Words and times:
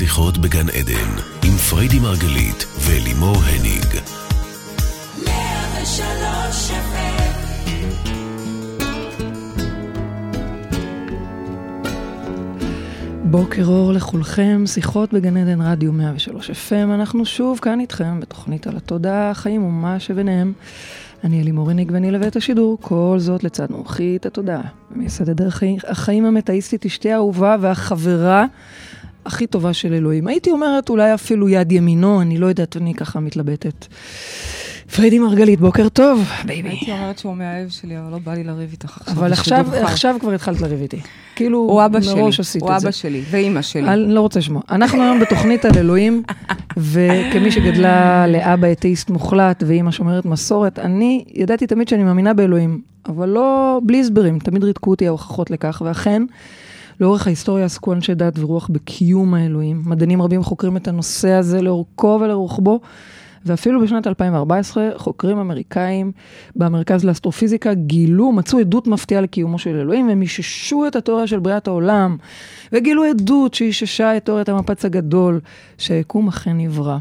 שיחות 0.00 0.38
בגן 0.38 0.68
עדן, 0.68 1.10
עם 1.44 1.56
פריידי 1.70 1.98
מרגלית 1.98 2.66
ולימור 2.80 3.36
הניג. 3.36 4.00
בוקר 13.24 13.64
אור 13.64 13.92
לכולכם, 13.92 14.62
שיחות 14.66 15.12
בגן 15.12 15.36
עדן 15.36 15.60
רדיו 15.60 15.92
103 15.92 16.50
FM, 16.50 16.94
אנחנו 16.94 17.24
שוב 17.24 17.58
כאן 17.62 17.80
איתכם 17.80 18.20
בתוכנית 18.20 18.66
על 18.66 18.76
התודעה, 18.76 19.30
החיים 19.30 19.64
ומה 19.64 20.00
שביניהם. 20.00 20.52
אני 21.24 21.42
אלימור 21.42 21.70
הניג 21.70 21.90
ואני 21.94 22.08
אלווה 22.08 22.28
את 22.28 22.36
השידור, 22.36 22.78
כל 22.80 23.16
זאת 23.18 23.44
לצד 23.44 23.66
מומחית 23.70 24.26
התודעה, 24.26 24.62
מייסדת 24.90 25.36
דרך 25.36 25.62
החיים 25.88 26.24
המטאיסטית, 26.24 26.86
אשתי 26.86 27.12
האהובה 27.12 27.56
והחברה 27.60 28.46
הכי 29.26 29.46
טובה 29.46 29.72
של 29.72 29.94
אלוהים. 29.94 30.26
הייתי 30.26 30.50
אומרת 30.50 30.88
אולי 30.88 31.14
אפילו 31.14 31.48
יד 31.48 31.72
ימינו, 31.72 32.22
אני 32.22 32.38
לא 32.38 32.46
יודעת, 32.46 32.76
אני 32.76 32.94
ככה 32.94 33.20
מתלבטת. 33.20 33.86
פריידי 34.96 35.18
מרגלית, 35.18 35.60
בוקר 35.60 35.88
טוב, 35.88 36.28
baby. 36.46 36.68
הייתי 36.68 36.92
אומרת 36.92 37.18
שהוא 37.18 37.36
המאהב 37.36 37.68
שלי, 37.68 37.98
אבל 37.98 38.10
לא 38.10 38.18
בא 38.18 38.34
לי 38.34 38.44
לריב 38.44 38.70
איתך 38.72 38.96
עכשיו. 39.00 39.14
אבל 39.14 39.32
עכשיו, 39.32 39.66
עכשיו 39.82 40.16
כבר 40.20 40.32
התחלת 40.32 40.60
לריב 40.60 40.80
איתי. 40.80 41.00
כאילו, 41.36 41.58
הוא 41.58 41.84
אבא 41.84 42.00
שלי, 42.00 42.20
הוא. 42.60 42.76
אבא 42.76 42.90
שלי, 42.90 43.22
ואימא 43.30 43.62
שלי. 43.62 43.88
אני 43.88 44.14
לא 44.14 44.20
רוצה 44.20 44.38
לשמוע. 44.38 44.62
אנחנו 44.70 45.02
היום 45.02 45.20
בתוכנית 45.20 45.64
על 45.64 45.78
אלוהים, 45.78 46.22
וכמי 46.76 47.50
שגדלה 47.50 48.26
לאבא 48.26 48.72
אתאיסט 48.72 49.10
מוחלט 49.10 49.62
ואימא 49.66 49.90
שומרת 49.90 50.24
מסורת, 50.24 50.78
אני 50.78 51.24
ידעתי 51.34 51.66
תמיד 51.66 51.88
שאני 51.88 52.04
מאמינה 52.04 52.34
באלוהים, 52.34 52.80
אבל 53.06 53.28
לא 53.28 53.80
בלי 53.86 54.00
הסברים, 54.00 54.38
תמיד 54.38 54.64
ריתקו 54.64 54.90
אותי 54.90 55.06
ההוכחות 55.06 55.50
לכך, 55.50 55.82
ואכן, 55.84 56.22
לאורך 57.00 57.26
ההיסטוריה 57.26 57.64
עסקו 57.64 57.92
אנשי 57.92 58.14
דת 58.14 58.38
ורוח 58.38 58.68
בקיום 58.72 59.34
האלוהים. 59.34 59.82
מדענים 59.86 60.22
רבים 60.22 60.42
חוקרים 60.42 60.76
את 60.76 60.88
הנושא 60.88 61.30
הזה 61.30 61.62
לאורכו 61.62 62.18
ולרוחבו, 62.20 62.80
ואפילו 63.46 63.80
בשנת 63.80 64.06
2014 64.06 64.90
חוקרים 64.96 65.38
אמריקאים 65.38 66.12
במרכז 66.56 67.04
לאסטרופיזיקה 67.04 67.74
גילו, 67.74 68.32
מצאו 68.32 68.58
עדות 68.58 68.86
מפתיעה 68.86 69.20
לקיומו 69.20 69.58
של 69.58 69.76
אלוהים, 69.76 70.08
והם 70.08 70.22
איששו 70.22 70.86
את 70.86 70.96
התיאוריה 70.96 71.26
של 71.26 71.38
בריאת 71.38 71.68
העולם, 71.68 72.16
וגילו 72.72 73.04
עדות 73.04 73.54
שאיששה 73.54 74.16
את 74.16 74.24
תיאוריית 74.24 74.48
המפץ 74.48 74.84
הגדול, 74.84 75.40
שהיקום 75.78 76.28
אכן 76.28 76.56
נברא. 76.56 76.98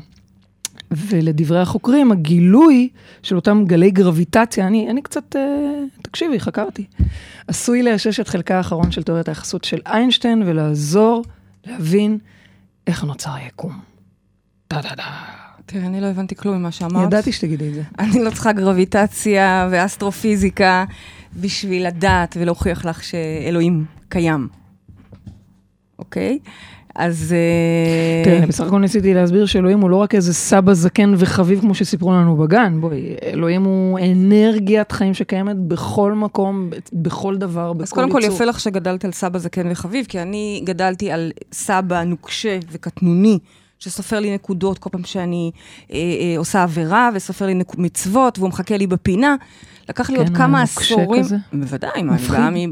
ולדברי 0.92 1.60
החוקרים, 1.60 2.12
הגילוי 2.12 2.90
של 3.24 3.36
אותם 3.36 3.64
גלי 3.68 3.92
גרביטציה, 3.92 4.68
אני, 4.68 4.90
אני 4.90 5.02
קצת, 5.02 5.36
אה, 5.36 5.42
תקשיבי, 6.02 6.40
חקרתי, 6.40 6.86
עשוי 7.48 7.84
לאשש 7.84 8.20
את 8.20 8.28
חלקה 8.28 8.58
האחרון 8.58 8.92
של 8.92 9.04
תיאוריית 9.04 9.28
היחסות 9.28 9.64
של 9.64 9.80
איינשטיין 9.86 10.44
ולעזור 10.46 11.24
להבין 11.66 12.18
איך 12.88 13.04
נוצר 13.04 13.34
היקום. 13.34 13.80
טה-טה-טה. 14.68 15.40
תראה, 15.66 15.86
אני 15.86 16.02
לא 16.02 16.06
הבנתי 16.06 16.36
כלום 16.36 16.58
ממה 16.58 16.72
שאמרת. 16.72 17.08
ידעתי 17.08 17.32
שתגידי 17.32 17.70
את 17.70 17.74
זה. 17.74 17.84
אני 18.00 18.24
לא 18.24 18.30
צריכה 18.30 18.52
גרביטציה 18.52 19.68
ואסטרופיזיקה 19.72 20.86
בשביל 21.36 21.88
לדעת 21.88 22.38
ולהוכיח 22.40 22.86
לך 22.86 23.04
שאלוהים 23.04 23.86
קיים, 24.10 24.48
אוקיי? 26.00 26.40
אז... 27.00 27.36
אה, 27.38 28.24
תראה, 28.24 28.38
אני 28.38 28.46
בסך 28.46 28.64
הכל 28.64 28.80
ניסיתי 28.80 29.14
להסביר 29.14 29.46
שאלוהים 29.46 29.82
הוא 29.82 29.90
לא 29.90 29.96
רק 29.96 30.16
איזה 30.16 30.34
סבא 30.34 30.74
זקן 30.74 31.14
וחביב 31.18 31.60
כמו 31.60 31.76
שסיפרו 31.76 32.12
לנו 32.12 32.38
בגן, 32.38 32.82
בואי, 32.82 33.16
אלוהים 33.24 33.64
הוא 33.64 34.00
אנרגיית 34.00 34.92
חיים 34.92 35.14
שקיימת 35.14 35.56
בכל 35.56 36.14
מקום, 36.14 36.70
בכל 36.94 37.38
דבר, 37.38 37.74
בכל 37.74 37.84
אז 37.84 37.94
קודם 37.94 38.12
כל. 38.12 38.22
יפה 38.24 38.46
לך 38.46 38.60
שגדלת 38.60 39.06
על 39.06 39.12
סבא 39.12 39.40
זקן 39.40 39.72
וחביב, 39.72 40.06
כי 40.10 40.22
אני 40.22 40.62
גדלתי 40.66 41.12
על 41.12 41.32
סבא 41.54 42.04
נוקשה 42.04 42.60
וקטנוני, 42.72 43.40
שסופר 43.80 44.20
לי 44.20 44.34
נקודות 44.34 44.78
כל 44.78 44.90
פעם 44.90 45.04
שאני 45.04 45.52
אה, 45.92 45.98
אה, 45.98 46.38
עושה 46.38 46.64
עבירה, 46.64 47.10
וסופר 47.16 47.46
לי 47.46 47.54
נק... 47.54 47.78
מצוות, 47.78 48.40
והוא 48.40 48.50
מחכה 48.50 48.78
לי 48.78 48.88
בפינה. 48.88 49.36
לקח 49.90 50.10
לי 50.10 50.16
כן, 50.16 50.22
עוד 50.22 50.30
הוא 50.30 50.38
כמה 50.38 50.62
נוקשה 50.62 50.96
עשורים. 50.96 51.24
כזה? 51.24 51.36
בוודאי, 51.54 52.04
מה, 52.04 52.16
אני 52.48 52.68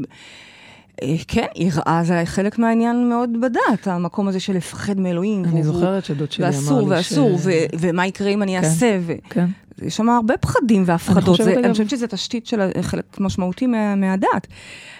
כן, 1.28 1.46
יראה 1.56 2.00
זה 2.04 2.22
חלק 2.24 2.58
מהעניין 2.58 3.08
מאוד 3.08 3.30
בדת, 3.40 3.86
המקום 3.86 4.28
הזה 4.28 4.40
של 4.40 4.56
לפחד 4.56 5.00
מאלוהים. 5.00 5.44
אני 5.44 5.62
זוכרת 5.62 6.04
שדוד 6.04 6.32
שלי 6.32 6.44
אמר 6.44 6.52
לי 6.54 6.58
ואסור, 6.58 6.86
ואסור, 6.88 7.38
ש- 7.38 7.42
ו- 7.44 7.50
ומה 7.80 8.06
יקרה 8.06 8.28
אם 8.30 8.42
אני 8.42 8.52
כן. 8.58 8.64
אעשה. 8.64 8.98
כן. 9.30 9.46
יש 9.82 9.96
שם 9.96 10.08
הרבה 10.08 10.36
פחדים 10.36 10.82
והפחדות. 10.86 11.40
אני 11.40 11.72
חושבת 11.72 11.90
שזה 11.90 12.06
תשתית 12.06 12.46
של 12.46 12.60
חלק 12.82 13.20
משמעותי 13.20 13.66
מה- 13.66 13.94
מהדת. 13.94 14.46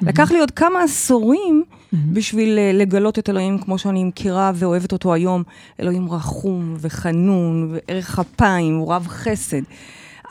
לקח 0.02 0.30
לי 0.32 0.40
עוד 0.40 0.50
כמה 0.50 0.82
עשורים 0.82 1.64
בשביל 1.92 2.58
אה, 2.58 2.70
לגלות 2.74 3.18
את 3.18 3.28
אלוהים 3.30 3.58
כמו 3.58 3.78
שאני 3.78 4.04
מכירה 4.04 4.52
ואוהבת 4.54 4.92
אותו 4.92 5.14
היום. 5.14 5.42
אלוהים 5.80 6.10
רחום 6.12 6.74
וחנון 6.80 7.70
וערך 7.88 8.18
אפיים, 8.18 8.76
הוא 8.76 8.94
רב 8.94 9.06
חסד. 9.08 9.62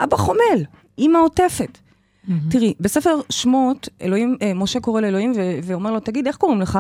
אבא 0.04 0.18
חומל, 0.18 0.64
אימא 0.98 1.18
עוטפת. 1.18 1.78
תראי, 2.50 2.74
בספר 2.80 3.20
שמות, 3.30 3.90
אלוהים, 4.02 4.38
אה, 4.42 4.54
משה 4.54 4.80
קורא 4.80 5.02
לאלוהים 5.02 5.32
ו- 5.36 5.40
ואומר 5.64 5.92
לו, 5.92 6.00
תגיד, 6.00 6.28
איך 6.28 6.36
קוראים 6.36 6.62
לך? 6.62 6.80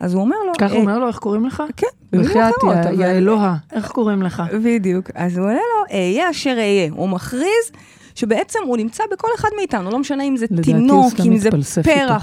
אז 0.00 0.14
הוא 0.14 0.22
אומר 0.22 0.36
לו, 0.46 0.52
ככה 0.58 0.64
"אה, 0.66 0.72
הוא 0.72 0.80
אומר 0.80 0.98
לו, 0.98 1.08
איך 1.08 1.18
קוראים 1.18 1.44
לך? 1.46 1.62
כן, 1.76 1.86
במילים 2.12 2.30
בחייאת, 2.30 2.52
אחרות, 2.58 2.74
יא- 2.76 2.80
אבל- 2.88 3.00
יא 3.00 3.06
אלוה, 3.06 3.56
איך 3.72 3.88
קוראים 3.90 4.22
לך? 4.22 4.42
בדיוק. 4.64 5.10
אז 5.14 5.38
הוא 5.38 5.46
עונה 5.46 5.54
לו, 5.58 5.94
אהיה 5.96 6.30
אשר 6.30 6.54
אהיה. 6.58 6.90
הוא 6.92 7.08
מכריז 7.08 7.70
שבעצם 8.14 8.58
הוא 8.66 8.76
נמצא 8.76 9.04
בכל 9.12 9.28
אחד 9.36 9.48
מאיתנו, 9.56 9.90
לא 9.90 9.98
משנה 9.98 10.24
אם 10.24 10.36
זה 10.36 10.46
תינוק, 10.62 11.12
אם 11.26 11.38
זה 11.38 11.48
מתפלסף 11.48 11.82
איתו. 11.88 12.14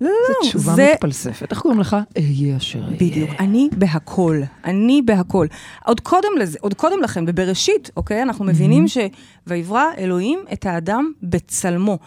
לא, 0.00 0.08
זו 0.26 0.32
לא, 0.44 0.48
תשובה 0.48 0.74
זה... 0.74 0.90
מתפלספת. 0.94 1.50
איך 1.50 1.60
קוראים 1.60 1.80
לך? 1.80 1.96
אהיה 2.18 2.56
אשר 2.56 2.78
אהיה. 2.84 2.90
בדיוק, 2.96 3.30
אני 3.38 3.68
בהכל, 3.78 4.40
אני 4.64 5.02
בהכל. 5.02 5.46
עוד 5.86 6.00
קודם 6.00 6.28
לזה, 6.40 6.58
עוד 6.60 6.74
קודם 6.74 7.02
לכן, 7.02 7.26
בבראשית, 7.26 7.90
אוקיי? 7.96 8.22
אנחנו 8.22 8.44
מבינים 8.44 8.88
ש... 8.88 8.98
ויברא 9.46 9.84
אלוהים 9.98 10.38
את 10.52 10.66
האדם 10.66 11.12
בצלמו. 11.22 11.98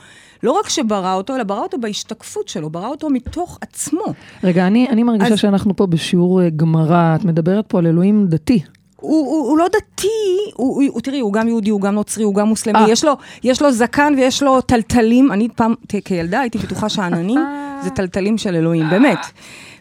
לא 0.44 0.52
רק 0.52 0.70
שברא 0.70 1.14
אותו, 1.14 1.36
אלא 1.36 1.44
ברא 1.44 1.60
אותו 1.62 1.78
בהשתקפות 1.78 2.48
שלו, 2.48 2.70
ברא 2.70 2.88
אותו 2.88 3.10
מתוך 3.10 3.58
עצמו. 3.62 4.04
רגע, 4.44 4.68
אני 4.68 4.90
אני 4.90 5.04
מרגישה 5.04 5.34
אז- 5.34 5.40
שאנחנו 5.40 5.76
פה 5.76 5.88
בשיעור 5.88 6.42
אה, 6.42 6.50
גמרא, 6.50 7.16
את 7.16 7.26
מדברת 7.26 7.66
פה 7.68 7.80
על 7.80 7.88
אלוהים 7.88 8.28
דתי. 8.28 8.64
הוא, 9.02 9.28
הוא, 9.28 9.50
הוא 9.50 9.58
לא 9.58 9.68
דתי, 9.68 10.08
הוא, 10.56 10.76
הוא, 10.76 10.84
הוא, 10.88 11.02
תראי, 11.02 11.20
הוא 11.20 11.34
גם 11.34 11.48
יהודי, 11.48 11.70
הוא 11.70 11.82
גם 11.82 11.96
נוצרי, 11.96 12.24
הוא 12.24 12.36
גם 12.36 12.48
מוסלמי, 12.48 12.80
אה. 12.80 12.90
יש 12.90 13.04
לו, 13.04 13.14
יש 13.44 13.62
לו 13.62 13.72
זקן 13.72 14.14
ויש 14.18 14.44
לו 14.44 14.62
טלטלים. 14.62 15.32
אני 15.32 15.48
פעם, 15.56 15.74
כילדה 16.06 16.40
הייתי 16.40 16.58
בטוחה 16.58 16.90
שהעננים 16.90 17.40
זה 17.84 17.90
טלטלים 17.90 18.38
של 18.38 18.56
אלוהים, 18.56 18.90
באמת. 18.90 19.20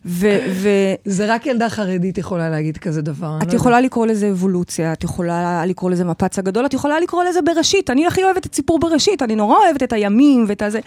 ואת 0.04 1.00
זה 1.04 1.34
רק 1.34 1.46
ילדה 1.46 1.68
חרדית 1.68 2.18
יכולה 2.18 2.50
להגיד 2.50 2.76
כזה 2.76 3.02
דבר. 3.02 3.36
אני 3.40 3.50
לא 3.50 3.56
יכולה 3.56 3.80
לקרוא 3.80 4.06
לזה 4.06 4.30
אבולוציה, 4.30 4.92
את 4.92 5.04
יכולה 5.04 5.66
לקרוא 5.66 5.90
לזה 5.90 6.04
מפץ 6.04 6.38
הגדול, 6.38 6.66
את 6.66 6.74
יכולה 6.74 7.00
לקרוא 7.00 7.24
לזה 7.24 7.42
בראשית. 7.42 7.90
אני 7.90 8.06
הכי 8.06 8.24
אוהבת 8.24 8.46
את 8.46 8.54
סיפור 8.54 8.78
בראשית, 8.78 9.22
אני 9.22 9.36
נורא 9.36 9.56
אוהבת 9.64 9.82
את 9.82 9.92
הימים 9.92 10.44
ואת 10.48 10.62
הזה. 10.62 10.80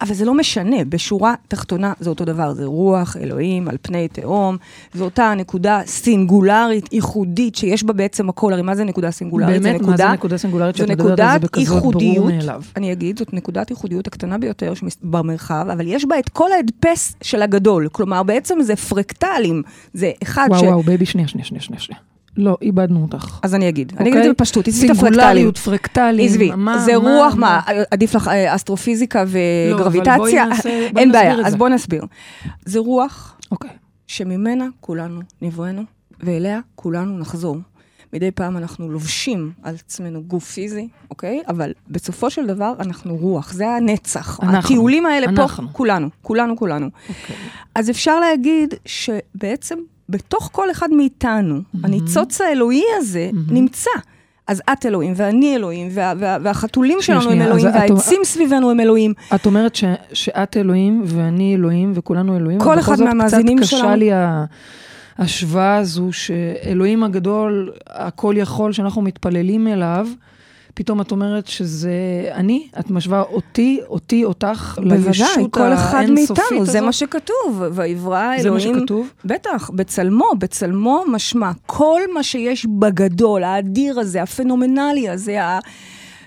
אבל 0.00 0.14
זה 0.14 0.24
לא 0.24 0.34
משנה, 0.34 0.76
בשורה 0.88 1.34
תחתונה 1.48 1.92
זה 2.00 2.10
אותו 2.10 2.24
דבר, 2.24 2.54
זה 2.54 2.64
רוח, 2.64 3.16
אלוהים, 3.20 3.68
על 3.68 3.76
פני 3.82 4.08
תהום, 4.08 4.56
זו 4.94 5.04
אותה 5.04 5.34
נקודה 5.36 5.80
סינגולרית, 5.86 6.92
ייחודית, 6.92 7.56
שיש 7.56 7.84
בה 7.84 7.92
בעצם 7.92 8.28
הכל. 8.28 8.52
הרי 8.52 8.62
מה 8.62 8.74
זה 8.74 8.84
נקודה 8.84 9.10
סינגולרית? 9.10 9.62
באמת, 9.62 9.80
מה 9.80 9.96
זה 9.96 10.08
נקודה 10.08 10.38
סינגולרית 10.38 10.76
שאת 10.76 10.90
מדברת 10.90 11.20
על 11.20 11.32
זה 11.32 11.38
בכזאת 11.38 11.82
ברור 11.82 12.26
מאליו? 12.26 12.62
אני 12.76 12.92
אגיד, 12.92 13.18
זאת 13.18 13.32
נקודת 13.34 13.70
ייחודיות 13.70 14.06
הקטנה 14.06 14.38
ביותר 14.38 14.74
שמס- 14.74 14.96
במרחב, 15.02 15.66
אבל 15.72 15.86
יש 15.86 16.04
בה 16.04 16.18
את 16.18 16.28
כל 16.28 16.52
ההדפס 16.52 17.14
של 17.22 17.42
הגדול. 17.42 17.88
כלומר, 17.92 18.22
בעצם 18.22 18.51
זה 18.60 18.76
פרקטלים, 18.76 19.62
זה 19.94 20.10
אחד 20.22 20.48
ש... 20.48 20.50
וואו, 20.50 20.64
וואו, 20.64 20.82
baby, 20.82 21.06
שנייה, 21.06 21.28
שנייה, 21.28 21.44
שנייה, 21.44 21.62
שנייה. 21.62 22.00
לא, 22.36 22.56
איבדנו 22.62 23.02
אותך. 23.02 23.38
אז 23.42 23.54
אני 23.54 23.68
אגיד, 23.68 23.92
אני 23.96 23.98
אוקיי? 23.98 24.12
אגיד 24.12 24.18
את 24.18 24.24
זה 24.24 24.32
בפשטות, 24.32 24.68
עזבי 24.68 24.86
את 24.86 24.90
הפרקטלים. 24.90 25.14
סינגולריות, 25.14 25.58
פרקטלים. 25.58 26.26
עזבי, 26.26 26.50
זה 26.84 26.96
רוח, 26.96 27.34
מה? 27.34 27.60
עדיף 27.90 28.14
לך 28.14 28.28
אסטרופיזיקה 28.28 29.24
בואי 29.24 29.72
וגרביטציה? 29.74 30.16
בואי 30.16 30.38
אין 30.96 31.12
בעיה, 31.12 31.34
אז 31.46 31.52
זה. 31.52 31.58
בואו 31.58 31.68
נסביר. 31.68 32.04
זה 32.64 32.78
רוח 32.78 33.36
אוקיי. 33.50 33.70
שממנה 34.06 34.66
כולנו 34.80 35.20
נבראנו, 35.42 35.82
ואליה 36.20 36.60
כולנו 36.74 37.18
נחזור. 37.18 37.56
מדי 38.12 38.30
פעם 38.30 38.56
אנחנו 38.56 38.90
לובשים 38.92 39.52
על 39.62 39.74
עצמנו 39.74 40.22
גוף 40.22 40.44
פיזי, 40.44 40.88
אוקיי? 41.10 41.42
אבל 41.48 41.72
בסופו 41.88 42.30
של 42.30 42.46
דבר 42.46 42.72
אנחנו 42.80 43.16
רוח, 43.16 43.52
זה 43.52 43.68
הנצח. 43.68 44.38
אנחנו, 44.42 44.58
הטיולים 44.58 45.06
האלה 45.06 45.26
אנחנו. 45.26 45.66
פה, 45.66 45.72
כולנו, 45.72 46.08
כולנו, 46.22 46.56
כולנו. 46.56 46.86
אוקיי. 47.08 47.36
אז 47.74 47.90
אפשר 47.90 48.20
להגיד 48.20 48.74
שבעצם 48.86 49.78
בתוך 50.08 50.48
כל 50.52 50.70
אחד 50.70 50.88
מאיתנו, 50.92 51.60
הניצוץ 51.84 52.40
האלוהי 52.40 52.82
הזה 52.98 53.30
נמצא. 53.50 53.90
אז 54.46 54.62
את 54.72 54.86
אלוהים, 54.86 55.12
ואני 55.16 55.56
אלוהים, 55.56 55.88
וה, 55.90 56.12
וה, 56.18 56.36
והחתולים 56.42 56.98
שנייה, 57.02 57.20
שלנו 57.20 57.32
הם 57.32 57.36
שנייה, 57.38 57.50
אלוהים, 57.50 57.66
אז 57.66 57.74
את- 57.76 57.90
והעצים 57.90 58.20
סביבנו 58.24 58.70
הם 58.70 58.80
אלוהים. 58.80 59.12
את 59.34 59.46
אומרת 59.46 59.74
ש, 59.74 59.84
שאת 60.12 60.56
אלוהים 60.56 61.02
ואני 61.06 61.54
אלוהים 61.54 61.92
וכולנו 61.94 62.36
אלוהים. 62.36 62.60
כל 62.60 62.78
אחד 62.78 62.82
בכל 62.92 62.96
זאת 62.96 63.06
מהמאזינים 63.06 63.58
קצת 63.58 63.66
קשה 63.66 63.76
שלנו- 63.78 63.96
לי 63.96 64.12
ה- 64.12 64.44
ההשוואה 65.22 65.76
הזו 65.76 66.12
שאלוהים 66.12 67.02
הגדול, 67.02 67.72
הכל 67.86 68.34
יכול, 68.38 68.72
שאנחנו 68.72 69.02
מתפללים 69.02 69.68
אליו, 69.68 70.08
פתאום 70.74 71.00
את 71.00 71.10
אומרת 71.10 71.46
שזה 71.46 71.92
אני? 72.32 72.68
את 72.80 72.90
משווה 72.90 73.22
אותי, 73.22 73.80
אותי, 73.88 74.24
אותך, 74.24 74.78
בוודאי, 74.82 74.98
לישות 75.06 75.52
כל 75.52 75.72
אחד 75.74 75.98
האינסופית 75.98 76.44
מאיתנו, 76.50 76.64
זה 76.64 76.70
הזאת? 76.70 76.82
מה 76.86 76.92
שכתוב. 76.92 77.62
ויברא 77.72 78.32
זה 78.38 78.50
מה 78.50 78.56
אלוהים... 78.56 78.78
שכתוב? 78.80 79.10
בטח, 79.24 79.70
בצלמו, 79.70 80.30
בצלמו 80.38 81.04
משמע. 81.08 81.50
כל 81.66 82.00
מה 82.14 82.22
שיש 82.22 82.66
בגדול, 82.66 83.44
האדיר 83.44 84.00
הזה, 84.00 84.22
הפנומנלי 84.22 85.08
הזה, 85.08 85.44
ה... 85.44 85.58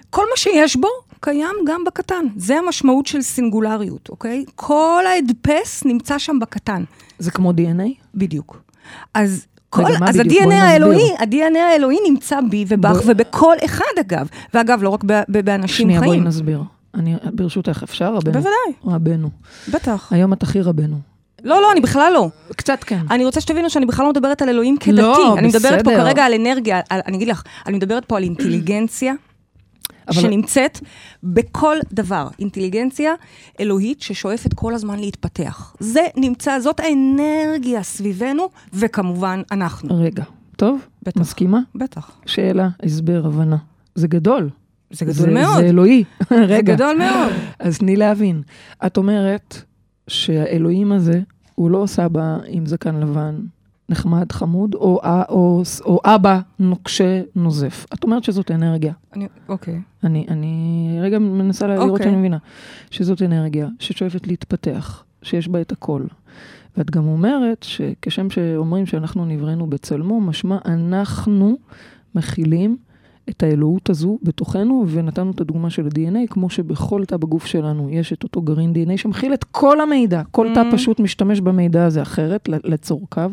כל 0.09 0.23
מה 0.31 0.37
שיש 0.37 0.75
בו, 0.75 0.87
קיים 1.19 1.55
גם 1.67 1.83
בקטן. 1.83 2.25
זה 2.35 2.57
המשמעות 2.57 3.05
של 3.05 3.21
סינגולריות, 3.21 4.09
אוקיי? 4.09 4.45
כל 4.55 5.03
ההדפס 5.07 5.83
נמצא 5.85 6.17
שם 6.17 6.39
בקטן. 6.39 6.83
זה 7.19 7.31
כמו 7.31 7.51
DNA? 7.51 7.89
בדיוק. 8.15 8.64
אז... 9.13 9.45
כל, 9.69 9.83
אז? 9.85 10.15
ה-DNA 10.19 10.43
בואי. 10.43 10.55
האלוהי, 10.55 11.11
ה-DNA 11.19 11.57
האלוהי 11.71 11.97
נמצא 12.09 12.39
בי 12.49 12.65
ובך 12.67 12.89
בוא- 12.91 13.01
ובכל 13.05 13.55
אחד 13.65 13.85
אגב. 13.99 14.27
ואגב, 14.53 14.83
לא 14.83 14.89
רק 14.89 15.03
ב- 15.03 15.21
ב- 15.29 15.45
באנשים 15.45 15.85
שנייה, 15.85 15.99
בואי 16.01 16.09
חיים. 16.11 16.23
נסביר. 16.23 16.61
אני, 16.95 17.15
ברשותך, 17.33 17.81
אפשר? 17.83 18.05
רבנו. 18.15 18.31
בוודאי, 18.33 18.51
רבנו. 18.85 19.29
בטח. 19.73 20.07
היום 20.11 20.33
את 20.33 20.43
הכי 20.43 20.61
רבנו. 20.61 20.95
לא, 21.43 21.61
לא, 21.61 21.71
אני 21.71 21.81
בכלל 21.81 22.11
לא. 22.13 22.29
קצת 22.55 22.83
כן. 22.83 22.99
אני 23.11 23.25
רוצה 23.25 23.41
שתבינו 23.41 23.69
שאני 23.69 23.85
בכלל 23.85 24.05
לא 24.05 24.11
מדברת 24.11 24.41
על 24.41 24.49
אלוהים 24.49 24.77
כדתי. 24.77 24.91
לא, 25.01 25.35
אני 25.37 25.47
מדברת 25.47 25.83
פה 25.83 25.89
בסדר. 25.91 26.03
כרגע 26.03 26.25
על 26.25 26.33
אנרגיה, 26.33 26.81
על, 26.89 26.99
אני 27.07 27.17
אגיד 27.17 27.27
לך, 27.27 27.43
אני 27.67 27.77
מדברת 27.77 28.05
פה 28.05 28.17
על 28.17 28.23
אינטליגנציה. 28.23 29.13
אבל- 30.07 30.21
שנמצאת 30.21 30.79
בכל 31.23 31.77
דבר. 31.93 32.27
אינטליגנציה 32.39 33.13
אלוהית 33.59 34.01
ששואפת 34.01 34.53
כל 34.53 34.73
הזמן 34.73 34.99
להתפתח. 34.99 35.75
זה 35.79 36.01
נמצא, 36.17 36.59
זאת 36.59 36.79
האנרגיה 36.79 37.83
סביבנו, 37.83 38.49
וכמובן 38.73 39.41
אנחנו. 39.51 39.97
רגע, 39.99 40.23
טוב? 40.57 40.79
בטח. 41.03 41.21
מסכימה? 41.21 41.59
בטח. 41.75 42.11
שאלה, 42.25 42.69
הסבר, 42.83 43.21
הבנה. 43.25 43.57
זה 43.95 44.07
גדול. 44.07 44.49
זה 44.91 45.05
גדול 45.05 45.29
מאוד. 45.29 45.57
זה 45.57 45.65
אלוהי. 45.69 46.03
זה 46.29 46.35
רגע. 46.35 46.75
גדול 46.75 46.97
מאוד. 46.97 47.31
אז 47.59 47.77
תני 47.77 47.95
להבין. 47.95 48.41
את 48.85 48.97
אומרת 48.97 49.61
שהאלוהים 50.07 50.91
הזה, 50.91 51.21
הוא 51.55 51.71
לא 51.71 51.83
סבא 51.87 52.37
עם 52.47 52.65
זקן 52.65 52.95
לבן, 52.95 53.35
נחמד, 53.89 54.31
חמוד, 54.31 54.73
או, 54.75 54.99
א- 55.03 55.23
או, 55.29 55.61
או 55.85 55.99
אבא 56.05 56.39
נוקשה, 56.59 57.21
נוזף. 57.35 57.85
את 57.93 58.03
אומרת 58.03 58.23
שזאת 58.23 58.51
אנרגיה. 58.51 58.93
אני, 59.15 59.27
אוקיי. 59.49 59.81
אני, 60.03 60.25
אני 60.29 60.97
רגע 61.01 61.19
מנסה 61.19 61.67
לראות 61.67 61.89
אוקיי. 61.89 62.05
שאני 62.05 62.15
מבינה. 62.17 62.37
שזאת 62.91 63.21
אנרגיה 63.21 63.67
ששואפת 63.79 64.27
להתפתח, 64.27 65.03
שיש 65.21 65.47
בה 65.47 65.61
את 65.61 65.71
הכל. 65.71 66.01
ואת 66.77 66.91
גם 66.91 67.07
אומרת 67.07 67.63
שכשם 67.63 68.29
שאומרים 68.29 68.85
שאנחנו 68.85 69.25
נבראנו 69.25 69.67
בצלמו, 69.67 70.21
משמע 70.21 70.57
אנחנו 70.65 71.57
מכילים 72.15 72.77
את 73.29 73.43
האלוהות 73.43 73.89
הזו 73.89 74.19
בתוכנו, 74.23 74.85
ונתנו 74.89 75.31
את 75.31 75.41
הדוגמה 75.41 75.69
של 75.69 75.85
ה-DNA, 75.85 76.27
כמו 76.29 76.49
שבכל 76.49 77.05
תא 77.05 77.17
בגוף 77.17 77.45
שלנו 77.45 77.89
יש 77.89 78.13
את 78.13 78.23
אותו 78.23 78.41
גרעין 78.41 78.73
DNA 78.73 78.97
שמכיל 78.97 79.33
את 79.33 79.43
כל 79.43 79.81
המידע. 79.81 80.21
כל 80.31 80.47
תא 80.53 80.63
Mhm. 80.71 80.75
פשוט 80.75 80.99
משתמש 80.99 81.39
במידע 81.41 81.85
הזה 81.85 82.01
אחרת, 82.01 82.49
לצורכיו. 82.63 83.31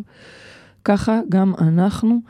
ככה 0.84 1.20
גם 1.28 1.52
אנחנו 1.58 2.20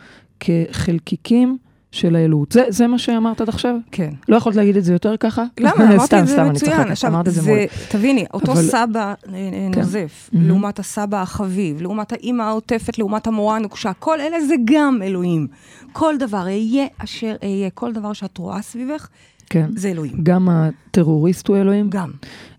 כחלקיקים 0.41 1.57
של 1.93 2.17
האלוהות. 2.17 2.53
זה, 2.53 2.65
זה 2.69 2.87
מה 2.87 2.99
שאמרת 2.99 3.41
עד 3.41 3.49
עכשיו? 3.49 3.77
כן. 3.91 4.11
לא 4.29 4.37
יכולת 4.37 4.57
להגיד 4.57 4.77
את 4.77 4.85
זה 4.85 4.93
יותר 4.93 5.17
ככה? 5.17 5.45
למה? 5.61 5.73
אמרתי 5.95 6.07
סתם, 6.07 6.19
את 6.19 6.27
זה 6.27 6.33
סתם, 6.33 6.43
אני 6.43 6.51
מצוין. 6.51 6.81
עכשיו, 6.91 7.11
אמרת 7.11 7.29
את 7.29 7.33
זה 7.33 7.41
זה, 7.43 7.51
מול. 7.51 7.59
תביני, 7.91 8.25
אותו 8.35 8.53
אבל- 8.53 8.63
סבא 8.63 9.01
אה, 9.01 9.15
אה, 9.35 9.69
כן. 9.73 9.81
נוזף, 9.81 10.31
מהמם. 10.33 10.47
לעומת 10.49 10.79
הסבא 10.79 11.23
החביב, 11.23 11.83
לעומת 11.83 12.13
האימא 12.13 12.43
העוטפת, 12.43 12.99
לעומת 12.99 13.27
המורה 13.27 13.57
הנוקשה, 13.57 13.93
כל 13.93 14.21
אלה 14.21 14.41
זה 14.47 14.55
גם 14.65 14.99
אלוהים. 15.03 15.47
כל 15.93 16.15
דבר, 16.19 16.43
אהיה 16.43 16.87
אשר 16.99 17.35
אהיה, 17.43 17.71
כל 17.71 17.93
דבר 17.93 18.13
שאת 18.13 18.39
רואה 18.39 18.63
סביבך, 18.63 19.09
כן. 19.51 19.71
זה 19.77 19.89
אלוהים. 19.91 20.13
גם 20.23 20.49
הטרוריסט 20.49 21.49
הוא 21.49 21.57
אלוהים? 21.57 21.91
גם. 21.91 22.11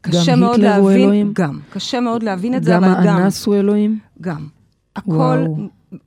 קשה 0.01 0.35
מאוד 0.35 0.55
היטלר 0.59 0.75
הוא 0.75 0.89
להבין, 0.89 1.03
אלוהים? 1.03 1.31
גם. 1.35 1.59
קשה 1.69 1.99
מאוד 1.99 2.23
להבין 2.23 2.55
את 2.55 2.63
זה, 2.63 2.71
גם 2.71 2.83
אבל 2.83 3.05
גם. 3.07 3.17
האנס 3.17 3.45
הוא 3.45 3.55
אלוהים? 3.55 3.99
גם. 4.21 4.47
הכל, 4.95 5.11
וואו. 5.11 5.57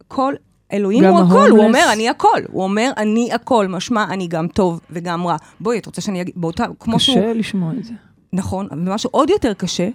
כל, 0.09 0.35
אלוהים 0.73 1.05
הוא 1.05 1.19
הכל, 1.19 1.35
ההומלס? 1.35 1.51
הוא 1.51 1.65
אומר 1.65 1.89
אני 1.93 2.09
הכל, 2.09 2.41
הוא 2.49 2.63
אומר 2.63 2.91
אני 2.97 3.33
הכל, 3.33 3.67
משמע 3.69 4.05
אני 4.11 4.27
גם 4.27 4.49
טוב 4.49 4.81
וגם 4.91 5.27
רע. 5.27 5.37
בואי, 5.61 5.79
את 5.79 5.87
רוצה 5.87 6.01
שאני 6.01 6.21
אגיד, 6.21 6.35
באותה, 6.37 6.65
כמו 6.81 7.01
שהוא, 7.01 7.17
קשה 7.17 7.33
לשמוע 7.33 7.73
את 7.79 7.85
זה. 7.85 7.93
נכון, 8.33 8.69
ומה 8.73 8.99
שעוד 8.99 9.31
יותר 9.31 9.55
קשה, 9.55 9.89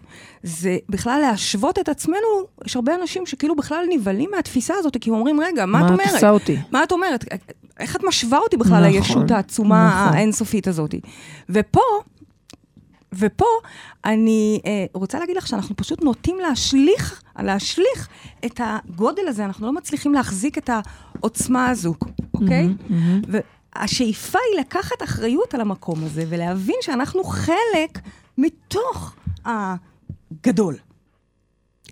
זה 0.43 0.77
בכלל 0.89 1.21
להשוות 1.21 1.79
את 1.79 1.89
עצמנו, 1.89 2.17
יש 2.65 2.75
הרבה 2.75 2.95
אנשים 3.01 3.25
שכאילו 3.25 3.55
בכלל 3.55 3.85
נבהלים 3.89 4.29
מהתפיסה 4.35 4.73
הזאת, 4.77 4.97
כי 5.01 5.09
הם 5.09 5.15
אומרים, 5.15 5.41
רגע, 5.41 5.65
מה, 5.65 5.79
מה 5.79 5.85
את 5.85 5.91
את 5.91 5.91
אומרת? 5.91 6.13
עושה 6.13 6.29
אותי? 6.29 6.57
מה 6.71 6.83
את 6.83 6.91
אומרת? 6.91 7.25
איך 7.79 7.95
את 7.95 8.03
משווה 8.03 8.37
אותי 8.37 8.57
בכלל 8.57 8.87
נכון, 8.87 8.97
לישות 8.97 9.31
העצומה 9.31 10.01
נכון. 10.03 10.17
האינסופית 10.17 10.67
הזאת? 10.67 10.95
ופה, 11.49 11.81
ופה 13.15 13.45
אני 14.05 14.61
אה, 14.65 14.85
רוצה 14.93 15.19
להגיד 15.19 15.37
לך 15.37 15.47
שאנחנו 15.47 15.75
פשוט 15.75 16.01
נוטים 16.01 16.39
להשליך, 16.39 17.23
להשליך 17.39 18.07
את 18.45 18.61
הגודל 18.63 19.27
הזה, 19.27 19.45
אנחנו 19.45 19.65
לא 19.65 19.73
מצליחים 19.73 20.13
להחזיק 20.13 20.57
את 20.57 20.69
העוצמה 20.69 21.69
הזו, 21.69 21.93
אוקיי? 22.33 22.67
מהמם, 22.67 22.75
מהמם. 22.89 23.21
והשאיפה 23.75 24.39
היא 24.51 24.59
לקחת 24.59 25.03
אחריות 25.03 25.53
על 25.53 25.61
המקום 25.61 26.03
הזה 26.03 26.25
ולהבין 26.29 26.75
שאנחנו 26.81 27.23
חלק 27.23 27.99
מתוך 28.37 29.15
הגדול. 29.45 30.75